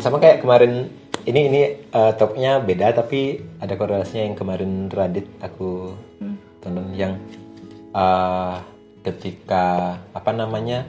sama 0.00 0.16
kayak 0.16 0.40
kemarin 0.40 0.88
ini 1.24 1.40
ini 1.48 1.62
uh, 1.92 2.12
topnya 2.16 2.60
beda 2.60 2.92
tapi 2.92 3.40
ada 3.60 3.74
korelasinya 3.80 4.28
yang 4.28 4.36
kemarin 4.36 4.92
Radit 4.92 5.24
aku 5.40 5.96
tonton 6.60 6.92
yang 6.92 7.16
uh, 7.96 8.60
ketika 9.04 9.96
apa 10.16 10.30
namanya 10.32 10.84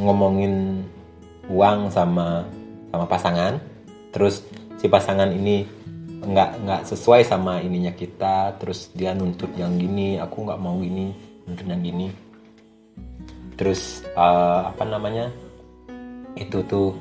ngomongin 0.00 0.84
uang 1.52 1.92
sama 1.92 2.44
sama 2.88 3.04
pasangan, 3.04 3.60
terus 4.12 4.44
si 4.80 4.88
pasangan 4.88 5.28
ini 5.28 5.68
nggak 6.24 6.50
nggak 6.64 6.82
sesuai 6.88 7.24
sama 7.24 7.60
ininya 7.60 7.92
kita, 7.92 8.56
terus 8.56 8.88
dia 8.96 9.12
nuntut 9.12 9.52
yang 9.56 9.76
gini, 9.76 10.16
aku 10.16 10.48
nggak 10.48 10.60
mau 10.60 10.80
gini, 10.80 11.12
nuntut 11.44 11.68
yang 11.68 11.84
gini, 11.84 12.08
terus 13.60 14.04
uh, 14.16 14.72
apa 14.72 14.84
namanya 14.88 15.28
itu 16.36 16.64
tuh 16.64 16.96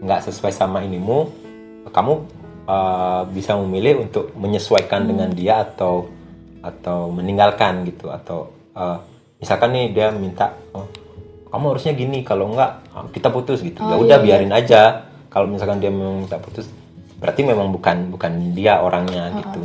nggak 0.00 0.32
sesuai 0.32 0.52
sama 0.54 0.80
inimu 0.80 1.41
kamu 1.92 2.12
uh, 2.66 3.22
bisa 3.28 3.54
memilih 3.60 4.08
untuk 4.08 4.32
menyesuaikan 4.34 5.06
dengan 5.06 5.28
dia 5.30 5.62
atau 5.62 6.08
atau 6.62 7.10
meninggalkan 7.10 7.84
gitu 7.86 8.08
atau 8.08 8.54
uh, 8.74 8.98
misalkan 9.42 9.74
nih 9.74 9.86
dia 9.90 10.08
minta 10.14 10.54
oh, 10.72 10.86
kamu 11.52 11.76
harusnya 11.76 11.92
gini 11.92 12.24
kalau 12.24 12.54
enggak 12.54 12.80
uh, 12.96 13.06
kita 13.12 13.28
putus 13.28 13.60
gitu. 13.60 13.82
Ya 13.82 13.94
Oh, 13.98 14.02
udah 14.06 14.18
iya, 14.22 14.24
biarin 14.24 14.52
aja. 14.54 15.04
Kalau 15.28 15.48
misalkan 15.48 15.80
dia 15.80 15.92
memang 15.92 16.24
minta 16.24 16.40
putus 16.40 16.68
berarti 17.22 17.46
memang 17.46 17.70
bukan 17.70 18.10
bukan 18.10 18.56
dia 18.56 18.82
orangnya 18.82 19.30
gitu. 19.38 19.62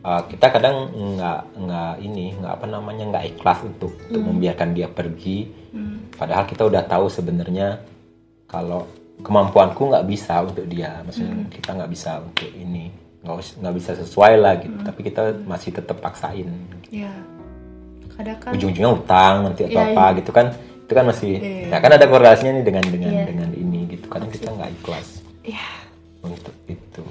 Uh, 0.00 0.22
kita 0.32 0.48
kadang 0.48 0.88
nggak 0.96 1.40
nggak 1.60 1.92
ini 2.00 2.32
nggak 2.40 2.52
apa 2.56 2.66
namanya 2.68 3.04
nggak 3.12 3.24
ikhlas 3.36 3.58
untuk 3.66 3.92
untuk 4.08 4.22
membiarkan 4.22 4.72
dia 4.72 4.88
pergi. 4.88 5.60
Padahal 6.16 6.44
kita 6.44 6.68
udah 6.68 6.82
tahu 6.84 7.08
sebenarnya 7.08 7.80
kalau 8.44 8.84
kemampuanku 9.20 9.92
nggak 9.92 10.06
bisa 10.08 10.40
untuk 10.44 10.64
dia. 10.66 11.00
Maksudnya 11.04 11.46
kita 11.52 11.70
nggak 11.76 11.90
bisa 11.92 12.20
untuk 12.20 12.50
ini. 12.52 12.90
Nggak 13.24 13.74
bisa 13.76 13.90
sesuai 13.96 14.34
lah 14.40 14.54
gitu. 14.60 14.76
Tapi 14.80 15.00
kita 15.04 15.22
masih 15.44 15.70
tetap 15.76 16.00
paksain. 16.00 16.48
Ya 16.90 17.12
kadang 18.20 18.36
kan 18.36 18.52
ujung-ujungnya 18.52 18.90
utang 18.92 19.34
nanti 19.48 19.64
atau 19.64 19.80
Iya, 19.80 19.92
apa 19.96 20.04
gitu 20.20 20.30
kan. 20.34 20.46
Itu 20.84 20.92
kan 20.92 21.04
masih 21.06 21.38
Iya. 21.40 21.72
ya 21.72 21.78
kan 21.78 21.92
ada 21.94 22.06
korelasinya 22.10 22.52
nih 22.60 22.64
dengan 22.66 22.84
dengan 22.84 23.12
Iya. 23.14 23.24
dengan 23.30 23.50
ini 23.54 23.80
gitu. 23.88 24.06
Kadang 24.10 24.30
kita 24.32 24.50
nggak 24.52 24.70
ikhlas 24.82 25.08
ya 25.46 25.66
untuk 26.20 26.52
itu. 26.68 27.04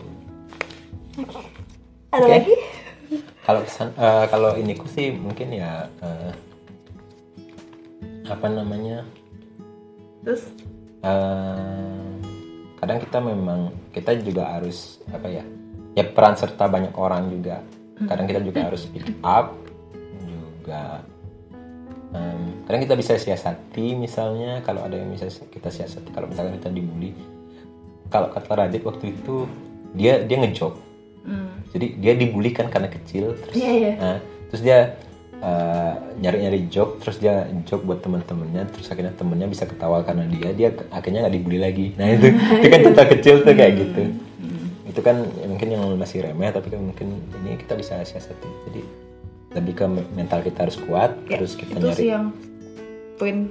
Ada 2.13 2.25
Oke. 2.25 2.33
lagi? 2.33 2.55
Kalau 3.45 3.61
eh, 3.65 4.25
kalau 4.29 4.51
iniku 4.61 4.85
sih 4.85 5.09
mungkin 5.09 5.49
ya 5.49 5.89
eh, 6.05 6.31
apa 8.29 8.45
namanya? 8.45 9.01
Terus 10.21 10.45
eh, 11.03 12.09
kadang 12.79 12.99
kita 13.03 13.17
memang 13.19 13.59
kita 13.91 14.15
juga 14.21 14.55
harus 14.55 15.03
apa 15.11 15.27
ya 15.27 15.43
ya 15.97 16.03
peran 16.07 16.35
serta 16.37 16.69
banyak 16.69 16.93
orang 16.95 17.27
juga. 17.31 17.59
Kadang 17.99 18.31
kita 18.31 18.39
juga 18.39 18.63
harus 18.63 18.87
speak 18.87 19.11
up 19.19 19.59
juga 20.23 21.03
em, 22.15 22.63
kadang 22.63 22.81
kita 22.87 22.95
bisa 22.95 23.19
siasati 23.19 23.91
misalnya 23.91 24.63
kalau 24.63 24.87
ada 24.87 24.95
yang 24.95 25.11
bisa 25.11 25.27
kita 25.51 25.67
siasati 25.67 26.07
kalau 26.15 26.31
misalnya 26.31 26.55
kita 26.55 26.71
dibully. 26.71 27.11
Kalau 28.07 28.31
kata 28.31 28.55
Radit 28.55 28.87
waktu 28.87 29.11
itu 29.13 29.43
dia 29.91 30.23
dia 30.23 30.37
ngejok 30.39 30.89
jadi 31.73 31.87
dia 32.01 32.13
dibully 32.17 32.51
kan 32.53 32.67
karena 32.69 32.89
kecil 32.89 33.37
terus 33.37 33.53
Iya, 33.53 33.71
iya. 33.73 33.93
Nah, 33.97 34.17
terus 34.49 34.61
dia 34.65 34.79
uh, 35.39 35.93
nyari-nyari 36.19 36.67
joke, 36.67 36.99
terus 37.03 37.17
dia 37.19 37.47
joke 37.63 37.83
buat 37.87 38.03
teman-temannya, 38.03 38.67
terus 38.71 38.87
akhirnya 38.91 39.15
temennya 39.15 39.47
bisa 39.47 39.63
ketawa 39.65 40.03
karena 40.03 40.27
dia, 40.27 40.49
dia 40.51 40.69
akhirnya 40.91 41.25
nggak 41.27 41.35
dibully 41.35 41.59
lagi. 41.59 41.87
Nah 41.95 42.07
itu, 42.11 42.27
itu 42.35 42.67
kan 42.67 42.79
cerita 42.83 43.03
kecil 43.07 43.35
tuh 43.43 43.53
kayak 43.55 43.73
gitu. 43.79 44.01
Itu 44.89 44.99
kan 45.05 45.21
ya 45.21 45.47
mungkin 45.47 45.67
yang 45.69 45.83
masih 45.95 46.25
remeh, 46.25 46.49
tapi 46.51 46.67
kan 46.73 46.81
mungkin 46.81 47.23
ini 47.43 47.55
kita 47.59 47.77
bisa 47.77 48.01
siasati. 48.03 48.49
Jadi 48.69 48.81
lebih 49.49 49.73
ke 49.73 49.85
me- 49.89 50.09
mental 50.13 50.45
kita 50.45 50.69
harus 50.69 50.77
kuat, 50.77 51.17
Ya, 51.25 51.41
terus 51.41 51.57
kita 51.57 51.77
itu 51.77 51.87
nyari 51.89 51.97
sih 51.97 52.09
yang 52.13 52.25
poin 53.17 53.49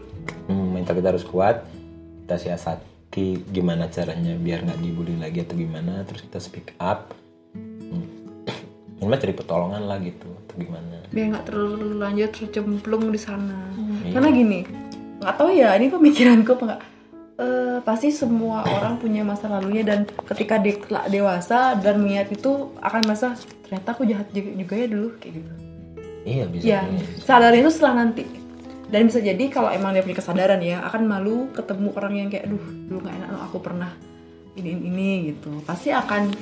Hmm, 0.49 0.73
mental 0.73 0.97
kita 0.97 1.13
harus 1.13 1.25
kuat, 1.27 1.65
kita 2.25 2.37
siasati 2.37 3.49
gimana 3.53 3.89
caranya 3.89 4.37
biar 4.37 4.65
nggak 4.65 4.81
dibully 4.81 5.17
lagi 5.17 5.45
atau 5.45 5.57
gimana, 5.57 6.05
terus 6.05 6.25
kita 6.25 6.39
speak 6.41 6.77
up. 6.79 7.13
Hmm. 7.55 8.07
Ini 8.99 9.09
mah 9.09 9.21
cari 9.21 9.35
pertolongan 9.35 9.83
lah 9.89 9.99
gitu, 10.01 10.29
atau 10.29 10.55
gimana. 10.57 10.98
Biar 11.09 11.27
nggak 11.35 11.47
terlanjur 11.49 12.29
tercemplung 12.33 13.09
di 13.09 13.21
sana. 13.21 13.59
Iya. 13.79 14.15
karena 14.17 14.29
gini 14.33 14.61
nggak 15.19 15.35
tahu 15.35 15.51
ya 15.51 15.75
ini 15.75 15.87
pemikiranku 15.91 16.51
apa 16.55 16.65
nggak? 16.65 16.83
Eh, 17.39 17.79
pasti 17.87 18.11
semua 18.11 18.67
orang 18.67 18.99
punya 18.99 19.23
masa 19.23 19.47
lalunya 19.47 19.87
dan 19.87 20.11
ketika 20.27 20.59
dia 20.59 20.75
kelak 20.75 21.07
dewasa 21.07 21.79
dan 21.79 22.03
niat 22.03 22.35
itu 22.35 22.75
akan 22.83 23.07
merasa 23.07 23.39
ternyata 23.63 23.95
aku 23.95 24.03
jahat 24.11 24.27
juga, 24.35 24.75
ya 24.75 24.91
dulu 24.91 25.15
kayak 25.23 25.33
gitu. 25.39 25.53
Iya 26.27 26.45
bisa. 26.51 26.65
ya 26.67 26.81
sadar 27.23 27.55
itu 27.55 27.71
setelah 27.71 28.03
nanti. 28.03 28.27
Dan 28.91 29.07
bisa 29.07 29.23
jadi 29.23 29.45
kalau 29.55 29.71
emang 29.71 29.95
dia 29.95 30.03
punya 30.03 30.19
kesadaran 30.19 30.59
ya 30.59 30.83
akan 30.91 31.03
malu 31.07 31.47
ketemu 31.55 31.89
orang 31.95 32.15
yang 32.19 32.29
kayak 32.33 32.51
aduh 32.51 32.65
dulu 32.91 32.99
nggak 33.07 33.15
enak 33.23 33.29
loh 33.31 33.43
aku 33.47 33.59
pernah 33.63 33.91
ini, 34.59 34.71
ini 34.75 35.11
gitu. 35.31 35.63
Pasti 35.63 35.95
akan 35.95 36.35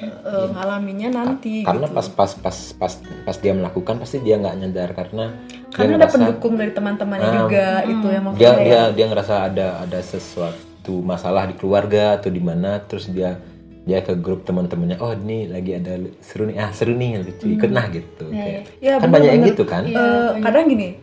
eh, 0.00 0.46
ngalaminya 0.48 1.08
nanti 1.12 1.62
Karena 1.62 1.84
gitu. 1.84 1.94
pas 1.94 2.06
pas 2.08 2.30
pas 2.34 2.56
pas 2.74 2.92
pas 3.24 3.36
dia 3.36 3.52
melakukan 3.52 3.94
pasti 3.96 4.16
dia 4.18 4.36
nggak 4.36 4.54
nyadar 4.56 4.90
karena 4.92 5.24
dia 5.34 5.68
karena 5.70 5.92
ada 5.92 5.98
ngerasa- 6.00 6.14
pendukung 6.14 6.54
dari 6.54 6.72
teman-temannya 6.72 7.28
Ah, 7.28 7.36
juga 7.38 7.66
itu 7.84 8.06
yang 8.06 8.24
dia 8.30 8.30
maksudnya 8.48 8.52
dia 8.60 8.80
dia 8.92 9.06
ngerasa 9.06 9.34
ada 9.44 9.66
ada 9.80 9.98
sesuatu 10.00 10.94
masalah 11.00 11.44
di 11.44 11.54
keluarga 11.54 12.16
atau 12.16 12.28
di 12.28 12.38
mana 12.38 12.80
terus 12.80 13.06
dia 13.06 13.36
dia 13.82 13.98
ke 14.00 14.12
grup 14.14 14.44
teman-temannya 14.44 14.96
oh 14.98 15.12
ini 15.14 15.46
lagi 15.46 15.72
ada 15.74 15.96
seru 16.20 16.44
nih 16.44 16.56
ah 16.56 16.70
seru 16.70 16.92
nih 16.92 17.18
lucu 17.18 17.44
ikut 17.48 17.70
nah 17.70 17.88
gitu 17.88 18.28
kayak. 18.28 18.62
Ya, 18.78 18.96
kan 18.96 19.08
banyak 19.08 19.30
yang 19.30 19.44
gitu 19.46 19.64
kan? 19.64 19.82
Eh, 19.82 20.30
kadang 20.38 20.68
gini 20.68 21.00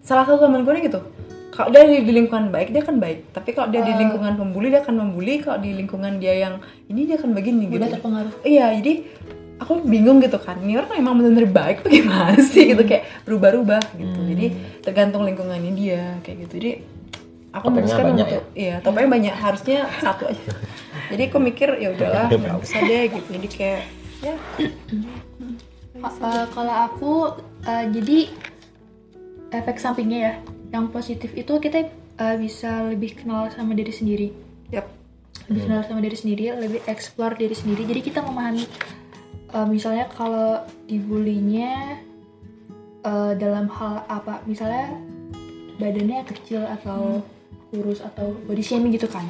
salah 0.00 0.22
satu 0.24 0.38
teman 0.40 0.62
gue 0.62 0.72
nih 0.72 0.84
gitu 0.86 1.00
kalau 1.60 1.76
dia 1.76 1.84
di, 1.84 2.00
lingkungan 2.08 2.48
baik 2.48 2.72
dia 2.72 2.80
kan 2.80 2.96
baik. 2.96 3.36
Tapi 3.36 3.52
kalau 3.52 3.68
dia 3.68 3.84
di 3.84 3.92
lingkungan 3.92 4.32
pembuli 4.32 4.72
dia 4.72 4.80
akan 4.80 4.96
membuli. 4.96 5.44
Kalau 5.44 5.60
di 5.60 5.76
lingkungan 5.76 6.16
dia 6.16 6.48
yang 6.48 6.54
ini 6.88 7.04
dia 7.04 7.20
akan 7.20 7.36
begini 7.36 7.68
gitu. 7.68 7.84
Udah 7.84 7.92
terpengaruh. 7.92 8.32
iya 8.48 8.72
jadi 8.72 9.04
aku 9.60 9.84
bingung 9.84 10.24
gitu 10.24 10.40
kan. 10.40 10.56
Ini 10.56 10.80
orang 10.80 10.96
emang 10.96 11.20
benar-benar 11.20 11.52
baik 11.52 11.76
apa 11.84 11.88
gimana 11.92 12.40
sih 12.56 12.72
gitu. 12.72 12.82
Kayak 12.88 13.04
berubah-ubah 13.28 13.84
gitu. 13.92 14.20
Jadi 14.24 14.46
tergantung 14.80 15.28
lingkungannya 15.28 15.72
dia 15.76 16.16
kayak 16.24 16.48
gitu. 16.48 16.52
Jadi 16.64 16.72
aku 17.52 17.64
memutuskan 17.68 18.04
banyak 18.08 18.26
untuk 18.32 18.44
iya 18.56 18.74
topengnya 18.80 19.10
banyak. 19.12 19.34
Harusnya 19.36 19.78
satu 20.00 20.32
aja. 20.32 20.52
Jadi 21.12 21.22
aku 21.28 21.36
mikir 21.44 21.76
ya 21.76 21.92
udahlah 21.92 22.32
nggak 22.32 22.56
usah 22.56 22.80
deh 22.88 23.04
gitu. 23.12 23.28
Jadi 23.36 23.48
kayak 23.52 23.82
ya. 24.24 24.34
Uh, 26.00 26.48
kalau 26.56 26.74
aku 26.88 27.12
uh, 27.68 27.84
jadi 27.92 28.32
efek 29.52 29.76
sampingnya 29.76 30.18
ya 30.24 30.34
yang 30.70 30.90
positif 30.90 31.34
itu 31.34 31.58
kita 31.58 31.90
uh, 32.18 32.36
bisa 32.38 32.90
lebih 32.90 33.18
kenal 33.18 33.50
sama 33.50 33.74
diri 33.74 33.92
sendiri. 33.92 34.28
Yap. 34.70 34.86
Lebih 35.50 35.66
kenal 35.66 35.82
sama 35.82 36.00
diri 36.02 36.14
sendiri 36.14 36.54
lebih 36.54 36.80
explore 36.86 37.34
diri 37.34 37.54
sendiri. 37.54 37.82
Jadi 37.86 38.00
kita 38.06 38.22
memahami 38.22 38.64
uh, 39.54 39.66
misalnya 39.66 40.06
kalau 40.14 40.62
dibulinya 40.86 41.98
uh, 43.02 43.34
dalam 43.34 43.66
hal 43.66 44.06
apa? 44.06 44.42
Misalnya 44.46 44.94
badannya 45.82 46.22
kecil 46.28 46.62
atau 46.66 47.24
kurus 47.70 48.02
atau 48.02 48.34
body 48.46 48.62
shaming 48.62 48.94
gitu 48.94 49.10
kan. 49.10 49.26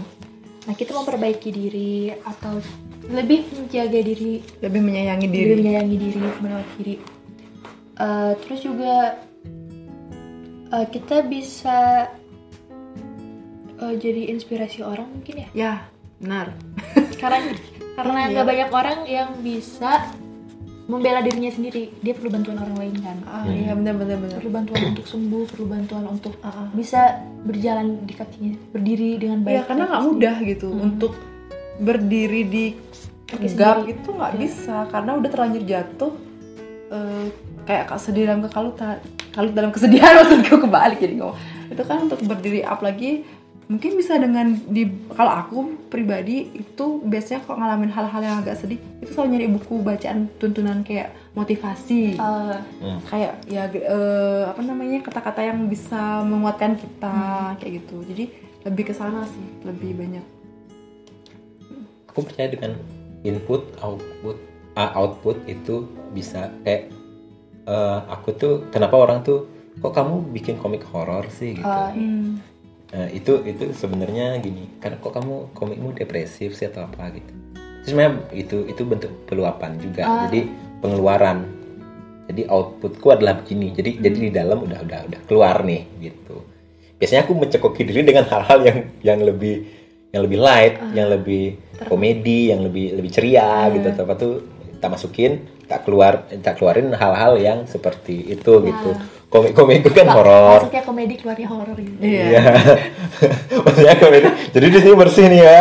Nah 0.69 0.77
kita 0.77 0.93
memperbaiki 0.93 1.49
diri 1.49 2.13
atau 2.21 2.61
lebih 3.09 3.49
menjaga 3.57 4.01
diri. 4.05 4.45
Lebih 4.61 4.81
menyayangi 4.85 5.27
diri. 5.29 5.41
Diri 5.41 5.55
menyayangi 5.57 5.97
diri 5.97 6.19
merawat 6.45 6.69
diri. 6.77 6.97
Eh, 8.01 8.33
terus 8.41 8.65
juga 8.65 9.21
eh, 10.71 10.87
kita 10.91 11.27
bisa 11.27 12.09
eh, 13.81 13.95
jadi 13.99 14.31
inspirasi 14.35 14.87
orang 14.87 15.11
mungkin 15.11 15.35
ya? 15.47 15.49
Ya, 15.53 15.73
benar. 16.23 16.55
karena 17.19 17.55
karena 17.99 18.21
nggak 18.33 18.47
banyak 18.47 18.71
orang 18.71 18.99
yang 19.05 19.31
bisa 19.43 20.15
membela 20.91 21.23
dirinya 21.23 21.55
sendiri. 21.55 21.95
Dia 22.03 22.19
perlu 22.19 22.35
bantuan 22.35 22.59
orang 22.59 22.77
lain 22.83 22.95
kan? 22.99 23.17
Ah, 23.31 23.47
iya 23.47 23.79
benar 23.79 23.95
benar 23.95 24.19
benar. 24.19 24.37
perlu 24.43 24.51
bantuan 24.51 24.83
untuk 24.91 25.07
sembuh 25.07 25.45
perlu 25.47 25.67
bantuan 25.71 26.05
untuk 26.11 26.35
Ah, 26.43 26.67
ah. 26.67 26.69
bisa 26.75 27.23
berjalan 27.47 28.03
di 28.03 28.15
kakinya 28.19 28.55
berdiri 28.75 29.11
dengan 29.23 29.39
baik. 29.47 29.55
Ya 29.55 29.63
karena 29.71 29.85
nggak 29.87 30.05
mudah 30.11 30.37
gitu 30.43 30.69
untuk 30.75 31.15
berdiri 31.79 32.43
di 32.45 32.67
Kaki 33.31 33.55
gap 33.55 33.87
itu 33.87 34.11
nggak 34.11 34.35
bisa. 34.43 34.91
Karena 34.91 35.15
udah 35.15 35.31
terlanjur 35.31 35.63
jatuh 35.63 36.13
eh, 36.91 37.27
kayak 37.71 37.85
kak 37.87 38.01
sedih 38.03 38.27
dalam 38.27 38.43
kekalutan 38.43 38.99
kalut 39.35 39.53
dalam 39.55 39.71
kesedihan 39.71 40.15
maksudku 40.23 40.57
kebalik 40.67 40.99
jadi 40.99 41.15
ngomong. 41.19 41.39
Itu 41.71 41.83
kan 41.87 42.11
untuk 42.11 42.21
berdiri 42.27 42.67
up 42.67 42.83
lagi 42.83 43.23
mungkin 43.71 43.95
bisa 43.95 44.19
dengan 44.19 44.51
di 44.67 44.83
kalau 45.15 45.31
aku 45.31 45.59
pribadi 45.87 46.51
itu 46.59 46.99
biasanya 47.07 47.47
kalau 47.47 47.63
ngalamin 47.63 47.95
hal-hal 47.95 48.19
yang 48.19 48.43
agak 48.43 48.59
sedih 48.59 48.83
itu 48.99 49.15
selalu 49.15 49.39
nyari 49.39 49.47
buku 49.47 49.75
bacaan 49.87 50.27
tuntunan 50.43 50.83
kayak 50.83 51.15
motivasi. 51.39 52.19
Eh, 52.19 52.57
kayak 53.07 53.47
ya 53.47 53.71
eh, 53.71 54.43
apa 54.51 54.59
namanya 54.67 55.07
kata-kata 55.07 55.47
yang 55.47 55.71
bisa 55.71 56.27
menguatkan 56.27 56.75
kita 56.75 57.15
kayak 57.63 57.73
gitu. 57.87 58.03
Jadi 58.11 58.25
lebih 58.67 58.91
ke 58.91 58.95
sana 58.95 59.23
sih 59.23 59.47
lebih 59.63 59.95
banyak. 59.95 60.27
Aku 62.11 62.27
percaya 62.27 62.51
dengan 62.51 62.75
input 63.23 63.71
output 63.79 64.35
ah, 64.75 64.91
output 64.99 65.39
itu 65.47 65.87
bisa 66.11 66.51
kayak 66.67 66.91
eh, 67.71 67.99
aku 68.11 68.29
tuh 68.35 68.55
kenapa 68.69 68.99
orang 68.99 69.23
tuh 69.23 69.47
kok 69.79 69.95
kamu 69.95 70.35
bikin 70.35 70.59
komik 70.59 70.83
horor 70.91 71.31
sih? 71.31 71.55
gitu. 71.55 71.63
Eh, 71.63 71.87
Nah, 72.91 73.07
itu 73.07 73.39
itu 73.47 73.71
sebenarnya 73.71 74.43
gini 74.43 74.67
karena 74.83 74.99
kok 74.99 75.15
kamu 75.15 75.55
komikmu 75.55 75.95
depresif 75.95 76.59
sih? 76.59 76.67
atau 76.67 76.83
apa 76.83 77.15
gitu. 77.15 77.31
Terus 77.55 77.87
sebenarnya 77.87 78.13
itu 78.35 78.57
itu 78.67 78.83
bentuk 78.83 79.13
peluapan 79.31 79.79
juga 79.79 80.03
jadi 80.27 80.51
pengeluaran. 80.83 81.39
Jadi 82.27 82.47
outputku 82.47 83.11
adalah 83.11 83.39
begini 83.39 83.71
jadi 83.75 83.91
jadi 84.03 84.19
di 84.19 84.31
dalam 84.31 84.67
udah 84.67 84.83
udah 84.83 85.01
udah 85.07 85.21
keluar 85.31 85.63
nih 85.63 85.87
gitu. 86.03 86.43
Biasanya 86.99 87.25
aku 87.25 87.39
mencekoki 87.39 87.87
diri 87.87 88.03
dengan 88.03 88.27
hal-hal 88.27 88.59
yang 88.67 88.79
yang 89.07 89.21
lebih 89.23 89.71
yang 90.11 90.27
lebih 90.27 90.39
light 90.43 90.75
yang 90.91 91.09
lebih 91.15 91.45
komedi 91.87 92.51
yang 92.51 92.67
lebih 92.67 92.99
lebih 92.99 93.11
ceria 93.15 93.71
gitu. 93.71 93.87
Atau 93.87 94.03
apa 94.03 94.15
tuh 94.19 94.33
tak 94.83 94.91
masukin 94.91 95.47
tak 95.71 95.87
keluar 95.87 96.27
tak 96.43 96.59
keluarin 96.59 96.91
hal-hal 96.91 97.39
yang 97.39 97.63
seperti 97.71 98.35
itu 98.35 98.53
gitu 98.67 98.91
komik-komik 99.31 99.87
itu 99.87 99.95
kan 99.95 100.11
horor 100.11 100.67
maksudnya 100.67 100.83
komedi 100.83 101.15
keluarnya 101.23 101.47
horor 101.47 101.79
gitu 101.79 102.03
Iya. 102.03 102.43
Maksudnya 103.63 103.95
komedi. 104.03 104.27
Jadi 104.51 104.67
di 104.67 104.79
sini 104.83 104.95
bersih 104.99 105.25
nih 105.31 105.41
ya. 105.47 105.59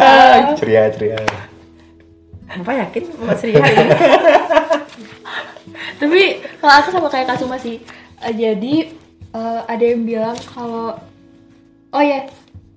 Ceria 0.57 0.89
ceria. 0.89 1.21
apa 2.49 2.71
yakin 2.81 3.03
mas 3.29 3.45
Ria 3.45 3.61
ini 3.61 3.61
tapi 6.01 6.21
kalau 6.57 6.73
aku 6.81 6.89
sama 6.89 7.05
kayak 7.13 7.29
Kasuma 7.29 7.61
sih 7.61 7.77
Eh, 8.19 8.35
jadi 8.35 8.91
eh, 9.31 9.61
ada 9.63 9.83
yang 9.83 10.03
bilang 10.03 10.35
kalau 10.51 10.91
oh 11.95 12.03
ya 12.03 12.27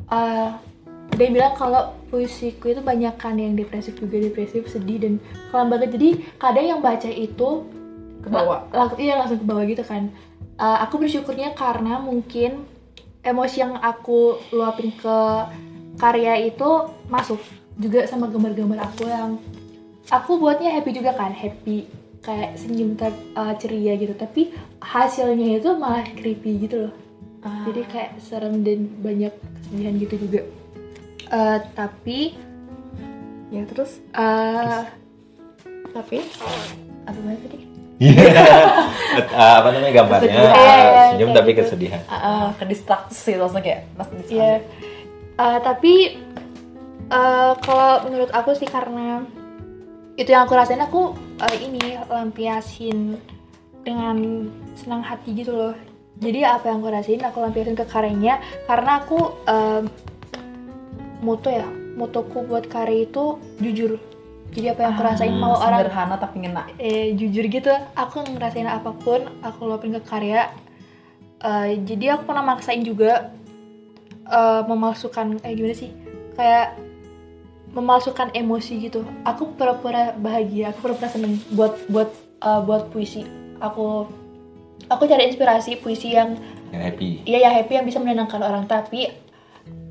eh, 0.07 0.15
ada 0.15 0.55
yang 1.21 1.33
bilang 1.37 1.53
kalau 1.53 1.93
puisiku 2.09 2.73
itu 2.73 2.81
banyak 2.81 3.13
kan 3.21 3.37
yang 3.37 3.53
depresif 3.53 3.97
juga 4.01 4.17
depresif 4.17 4.65
sedih 4.69 4.99
dan 5.01 5.13
kelam 5.53 5.69
banget. 5.69 5.93
Jadi 5.93 6.09
kadang 6.41 6.67
yang 6.67 6.81
baca 6.81 7.09
itu 7.09 7.49
ke 8.23 8.29
bawah. 8.33 8.65
lang- 8.73 8.97
iya 8.97 9.21
langsung 9.21 9.43
ke 9.43 9.47
bawah 9.47 9.65
gitu 9.69 9.85
kan. 9.85 10.09
Eh, 10.57 10.79
aku 10.85 10.97
bersyukurnya 10.97 11.53
karena 11.53 12.01
mungkin 12.01 12.65
emosi 13.21 13.57
yang 13.61 13.77
aku 13.77 14.41
luapin 14.57 14.95
ke 14.95 15.19
karya 16.01 16.49
itu 16.49 16.71
masuk 17.13 17.39
juga 17.77 18.09
sama 18.09 18.29
gambar-gambar 18.33 18.81
aku 18.81 19.05
yang 19.09 19.37
aku 20.09 20.41
buatnya 20.41 20.73
happy 20.73 20.97
juga 20.97 21.13
kan. 21.13 21.37
Happy 21.37 21.89
kayak 22.25 22.57
senyum 22.57 22.97
ter- 22.97 23.21
eh, 23.37 23.55
ceria 23.61 24.01
gitu. 24.01 24.17
Tapi 24.17 24.49
hasilnya 24.81 25.61
itu 25.61 25.77
malah 25.77 26.09
creepy 26.17 26.65
gitu 26.65 26.89
loh. 26.89 26.95
Jadi 27.43 27.83
kayak 27.91 28.11
serem 28.23 28.63
dan 28.63 28.87
banyak 29.03 29.35
kesedihan 29.67 29.99
gitu 29.99 30.15
juga 30.17 30.62
Eh, 31.33 31.59
tapi 31.73 32.37
ya 33.49 33.65
terus 33.65 34.01
eh 34.13 34.81
tapi 35.93 36.25
apa 37.05 37.19
banget 37.21 37.41
tadi 37.49 37.59
Eh, 39.13 39.55
apa 39.61 39.69
namanya 39.77 39.93
gambarnya 39.93 40.33
Iya, 40.33 41.13
senyum 41.13 41.37
tapi 41.37 41.53
gitu. 41.53 41.61
kesedihan 41.69 42.01
uh, 42.09 42.49
ke 42.57 42.65
distraksi 42.65 43.37
langsung 43.37 43.61
kayak 43.61 43.85
mas 43.93 44.09
distraksi. 44.09 44.41
Iya. 44.41 44.57
Eh, 45.37 45.59
tapi 45.61 45.95
eh, 47.09 47.53
kalau 47.61 48.09
menurut 48.09 48.33
aku 48.33 48.57
sih 48.57 48.65
karena 48.65 49.21
itu 50.17 50.33
yang 50.33 50.49
aku 50.49 50.57
rasain 50.57 50.81
aku 50.81 51.13
eh, 51.45 51.57
ini 51.61 52.01
lampiasin 52.09 53.21
dengan 53.85 54.49
senang 54.77 55.05
hati 55.05 55.37
gitu 55.37 55.53
loh. 55.53 55.77
Jadi 56.17 56.41
apa 56.41 56.73
yang 56.73 56.81
aku 56.81 56.89
rasain 56.89 57.21
aku 57.21 57.45
lampiasin 57.45 57.77
ke 57.77 57.85
karyanya 57.85 58.41
karena 58.65 59.05
aku 59.05 59.21
eh, 59.45 59.83
moto 61.23 61.49
ya. 61.49 61.65
Motoku 61.95 62.45
buat 62.45 62.67
karya 62.67 63.07
itu 63.07 63.39
jujur. 63.63 63.97
Jadi 64.53 64.69
apa 64.69 64.81
yang 64.85 64.95
aku 65.01 65.03
rasain 65.09 65.33
mau 65.33 65.57
orang 65.57 65.81
sederhana 65.81 66.17
tapi 66.21 66.37
ngena. 66.45 66.63
eh, 66.77 67.17
jujur 67.17 67.49
gitu 67.49 67.73
aku 67.97 68.21
ngerasain 68.37 68.69
apa 68.69 68.93
pun 68.93 69.25
aku 69.41 69.65
luapin 69.65 69.97
ke 69.97 70.03
karya. 70.05 70.53
Eh, 71.41 71.81
jadi 71.89 72.21
aku 72.21 72.29
pernah 72.29 72.45
maksain 72.45 72.85
juga 72.85 73.33
eh, 74.29 74.63
memalsukan 74.69 75.41
eh 75.41 75.53
gimana 75.57 75.73
sih? 75.73 75.89
Kayak 76.37 76.77
memalsukan 77.73 78.29
emosi 78.37 78.93
gitu. 78.93 79.09
Aku 79.25 79.57
pura-pura 79.57 80.13
bahagia 80.21 80.77
aku 80.77 80.85
pura-pura 80.91 81.09
seneng 81.09 81.41
buat 81.57 81.73
buat 81.89 82.13
eh, 82.45 82.61
buat 82.69 82.93
puisi. 82.93 83.25
Aku 83.57 84.05
aku 84.93 85.03
cari 85.09 85.33
inspirasi 85.33 85.81
puisi 85.81 86.13
yang 86.13 86.37
yang 86.77 86.93
happy. 86.93 87.25
Iya 87.25 87.49
ya 87.49 87.51
happy 87.57 87.73
yang 87.81 87.89
bisa 87.89 88.05
menenangkan 88.05 88.45
orang. 88.45 88.69
Tapi 88.69 89.22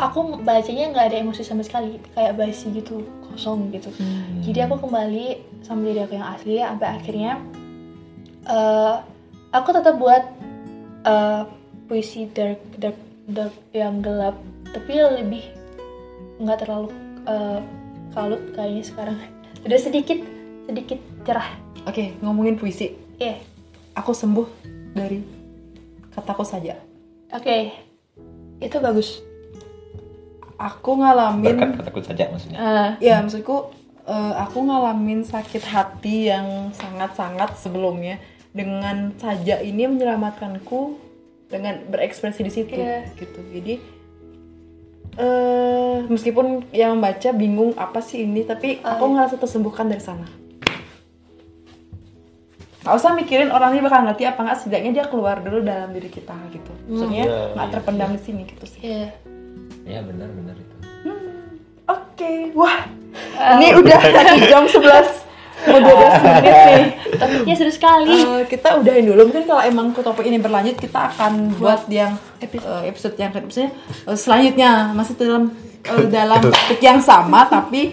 aku 0.02 0.42
bacanya 0.42 0.90
nggak 0.90 1.06
ada 1.14 1.18
emosi 1.22 1.46
sama 1.46 1.62
sekali 1.62 2.02
kayak 2.18 2.34
basi 2.34 2.74
gitu 2.74 3.06
kosong 3.30 3.70
gitu. 3.70 3.94
Jadi 4.42 4.60
aku 4.66 4.82
kembali 4.82 5.62
sama 5.62 5.86
diri 5.86 6.02
aku 6.02 6.18
yang 6.18 6.30
asli 6.34 6.58
sampai 6.58 6.90
akhirnya 6.90 7.32
eh, 8.50 8.96
aku 9.54 9.70
tetap 9.70 10.02
buat 10.02 10.26
eh, 11.06 11.42
puisi 11.86 12.26
dark 12.34 12.60
dark 12.82 12.98
dark 13.30 13.54
yang 13.78 14.02
gelap 14.02 14.36
tapi 14.74 14.98
lebih 14.98 15.46
nggak 16.42 16.66
terlalu 16.66 16.90
eh, 17.30 17.62
kalut 18.18 18.42
kayaknya 18.58 18.84
sekarang. 18.84 19.18
Udah 19.70 19.78
sedikit 19.78 20.18
sedikit 20.66 20.98
cerah. 21.30 21.46
Oke, 21.86 22.18
ngomongin 22.26 22.58
puisi. 22.58 22.98
Iya. 23.22 23.38
Aku 23.94 24.18
sembuh 24.18 24.66
dari 24.98 25.22
kataku 26.10 26.42
saja. 26.42 26.74
oke. 27.32 27.58
Itu 28.62 28.78
bagus 28.78 29.31
Aku 30.62 31.02
ngalamin 31.02 31.58
berkat 31.58 31.82
kataku 31.82 32.06
saja 32.06 32.30
maksudnya. 32.30 32.58
Eh, 32.62 33.10
ya 33.10 33.18
maksudku 33.26 33.74
eh, 34.06 34.34
aku 34.38 34.62
ngalamin 34.62 35.26
sakit 35.26 35.64
hati 35.66 36.30
yang 36.30 36.70
sangat-sangat 36.78 37.58
sebelumnya. 37.58 38.22
Dengan 38.52 39.16
saja 39.18 39.64
ini 39.64 39.88
menyelamatkanku 39.88 41.00
dengan 41.50 41.82
berekspresi 41.88 42.44
di 42.46 42.52
situ 42.52 42.78
Iya. 42.78 43.10
gitu. 43.18 43.40
Jadi 43.42 43.74
eh 45.12 45.98
meskipun 46.08 46.72
yang 46.72 46.96
membaca 46.96 47.30
bingung 47.36 47.76
apa 47.76 48.00
sih 48.00 48.24
ini 48.24 48.48
tapi 48.48 48.80
aku 48.80 49.04
ngerasa 49.12 49.36
tersembuhkan 49.42 49.90
dari 49.90 50.00
sana. 50.04 50.28
Gak 52.82 52.98
usah 52.98 53.14
mikirin 53.14 53.54
orang 53.54 53.78
ini 53.78 53.82
bakal 53.86 54.04
ngerti 54.10 54.26
apa 54.26 54.42
nggak 54.42 54.58
setidaknya 54.58 54.92
dia 54.92 55.06
keluar 55.06 55.38
dulu 55.44 55.62
dalam 55.62 55.94
diri 55.94 56.10
kita 56.10 56.34
gitu. 56.50 56.72
Maksudnya 56.90 57.24
Iya, 57.28 57.40
nggak 57.56 57.68
iya, 57.68 57.74
terpendam 57.78 58.10
di 58.14 58.22
sini 58.22 58.42
gitu 58.46 58.66
sih. 58.68 58.82
Iya 58.82 59.10
ya 59.84 60.00
benar 60.02 60.30
benar 60.30 60.56
itu 60.56 60.76
Oke, 61.88 62.54
wah. 62.54 62.88
ini 63.58 63.76
udah 63.76 64.00
satu 64.00 64.36
jam 64.42 64.64
11 64.64 64.80
mau 65.62 65.78
12 65.78 66.24
menit 66.24 66.42
nih. 66.48 66.84
topiknya 67.14 67.56
seru 67.56 67.70
sekali 67.70 68.14
Eh, 68.14 68.44
kita 68.48 68.80
udahin 68.80 69.06
dulu. 69.06 69.28
Mungkin 69.28 69.44
kalau 69.44 69.62
emang 69.62 69.92
topik 69.92 70.24
ini 70.24 70.38
berlanjut, 70.38 70.74
kita 70.76 71.12
akan 71.12 71.54
buat 71.56 71.86
yang 71.86 72.16
eh, 72.40 72.48
episode 72.88 73.14
yang 73.16 73.30
eh, 74.02 74.16
selanjutnya 74.16 74.90
masih 74.92 75.14
dalam 75.16 75.52
eh, 75.84 76.06
dalam 76.16 76.40
topik 76.42 76.80
yang 76.80 76.98
sama 76.98 77.46
tapi 77.46 77.92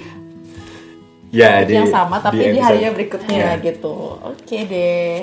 ya 1.28 1.60
topik 1.60 1.74
yang 1.74 1.90
sama 1.90 2.16
tapi 2.18 2.40
di, 2.40 2.48
episode- 2.54 2.62
harinya 2.62 2.90
berikutnya 2.94 3.36
Ya. 3.36 3.52
gitu. 3.58 3.94
Oke 4.22 4.58
deh. 4.62 5.18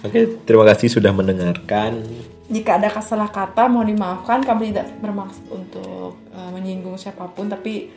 oke 0.00 0.18
terima 0.44 0.64
kasih 0.66 0.88
sudah 0.90 1.10
mendengarkan 1.10 2.04
Jika 2.50 2.82
ada 2.82 2.90
salah 2.98 3.30
kata 3.30 3.70
mohon 3.70 3.88
dimaafkan. 3.88 4.42
Kami 4.42 4.74
tidak 4.74 4.90
bermaksud 4.98 5.46
untuk 5.48 6.18
eh, 6.34 6.50
menyinggung 6.50 6.98
siapa 6.98 7.30
pun 7.30 7.46
tapi 7.46 7.88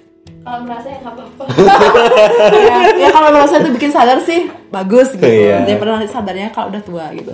kalau 0.43 0.63
merasa 0.63 0.87
ya 0.91 0.97
nggak 1.03 1.13
apa-apa. 1.15 1.43
Ya, 2.63 2.75
ya 2.95 3.09
kalau 3.11 3.29
merasa 3.31 3.59
itu 3.59 3.71
bikin 3.75 3.91
sadar 3.91 4.19
sih 4.23 4.47
bagus 4.71 5.11
gitu. 5.15 5.27
Daripada 5.67 5.99
nanti 5.99 6.07
sadarnya 6.07 6.47
kalau 6.53 6.71
udah 6.71 6.83
tua 6.83 7.05
gitu. 7.11 7.31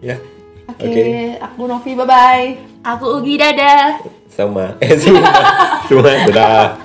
Ya 0.00 0.16
oke 0.66 0.82
oke. 0.82 1.04
aku 1.40 1.60
Novi 1.64 1.92
bye 1.96 2.06
bye 2.06 2.46
aku 2.84 3.04
Ugi 3.20 3.34
dadah. 3.40 4.02
Sama. 4.28 4.76
Eh 4.84 4.92
semua 5.00 5.32
semua 5.88 6.12
sudah 6.28 6.76